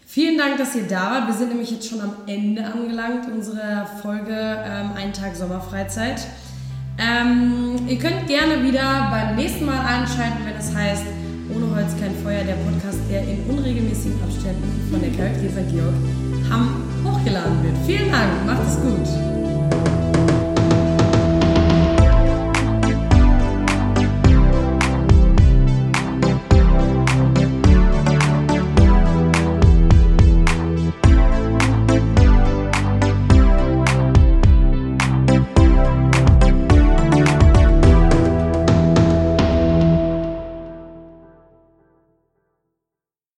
Vielen 0.06 0.38
Dank, 0.38 0.56
dass 0.56 0.74
ihr 0.74 0.86
da 0.86 1.10
wart. 1.10 1.26
Wir 1.26 1.34
sind 1.34 1.48
nämlich 1.50 1.70
jetzt 1.70 1.88
schon 1.88 2.00
am 2.00 2.14
Ende 2.26 2.64
angelangt 2.64 3.30
unserer 3.30 3.86
Folge 3.86 4.34
ähm, 4.34 4.92
Ein 4.94 5.12
Tag 5.12 5.36
Sommerfreizeit. 5.36 6.26
Ähm, 7.02 7.74
ihr 7.88 7.98
könnt 7.98 8.28
gerne 8.28 8.62
wieder 8.62 9.08
beim 9.10 9.34
nächsten 9.34 9.66
Mal 9.66 9.80
einschalten, 9.80 10.38
wenn 10.44 10.56
es 10.56 10.74
heißt 10.74 11.04
Ohne 11.54 11.74
Holz 11.74 11.92
kein 12.00 12.14
Feuer, 12.22 12.44
der 12.44 12.54
Podcast, 12.54 12.98
der 13.10 13.22
in 13.22 13.42
unregelmäßigen 13.48 14.22
Abständen 14.22 14.88
von 14.90 15.00
der 15.00 15.10
St. 15.10 15.72
Georg 15.72 15.94
Hamm 16.48 16.84
hochgeladen 17.04 17.62
wird. 17.62 17.74
Vielen 17.86 18.10
Dank, 18.10 18.46
macht 18.46 18.62
es 18.66 18.76
gut. 18.80 19.41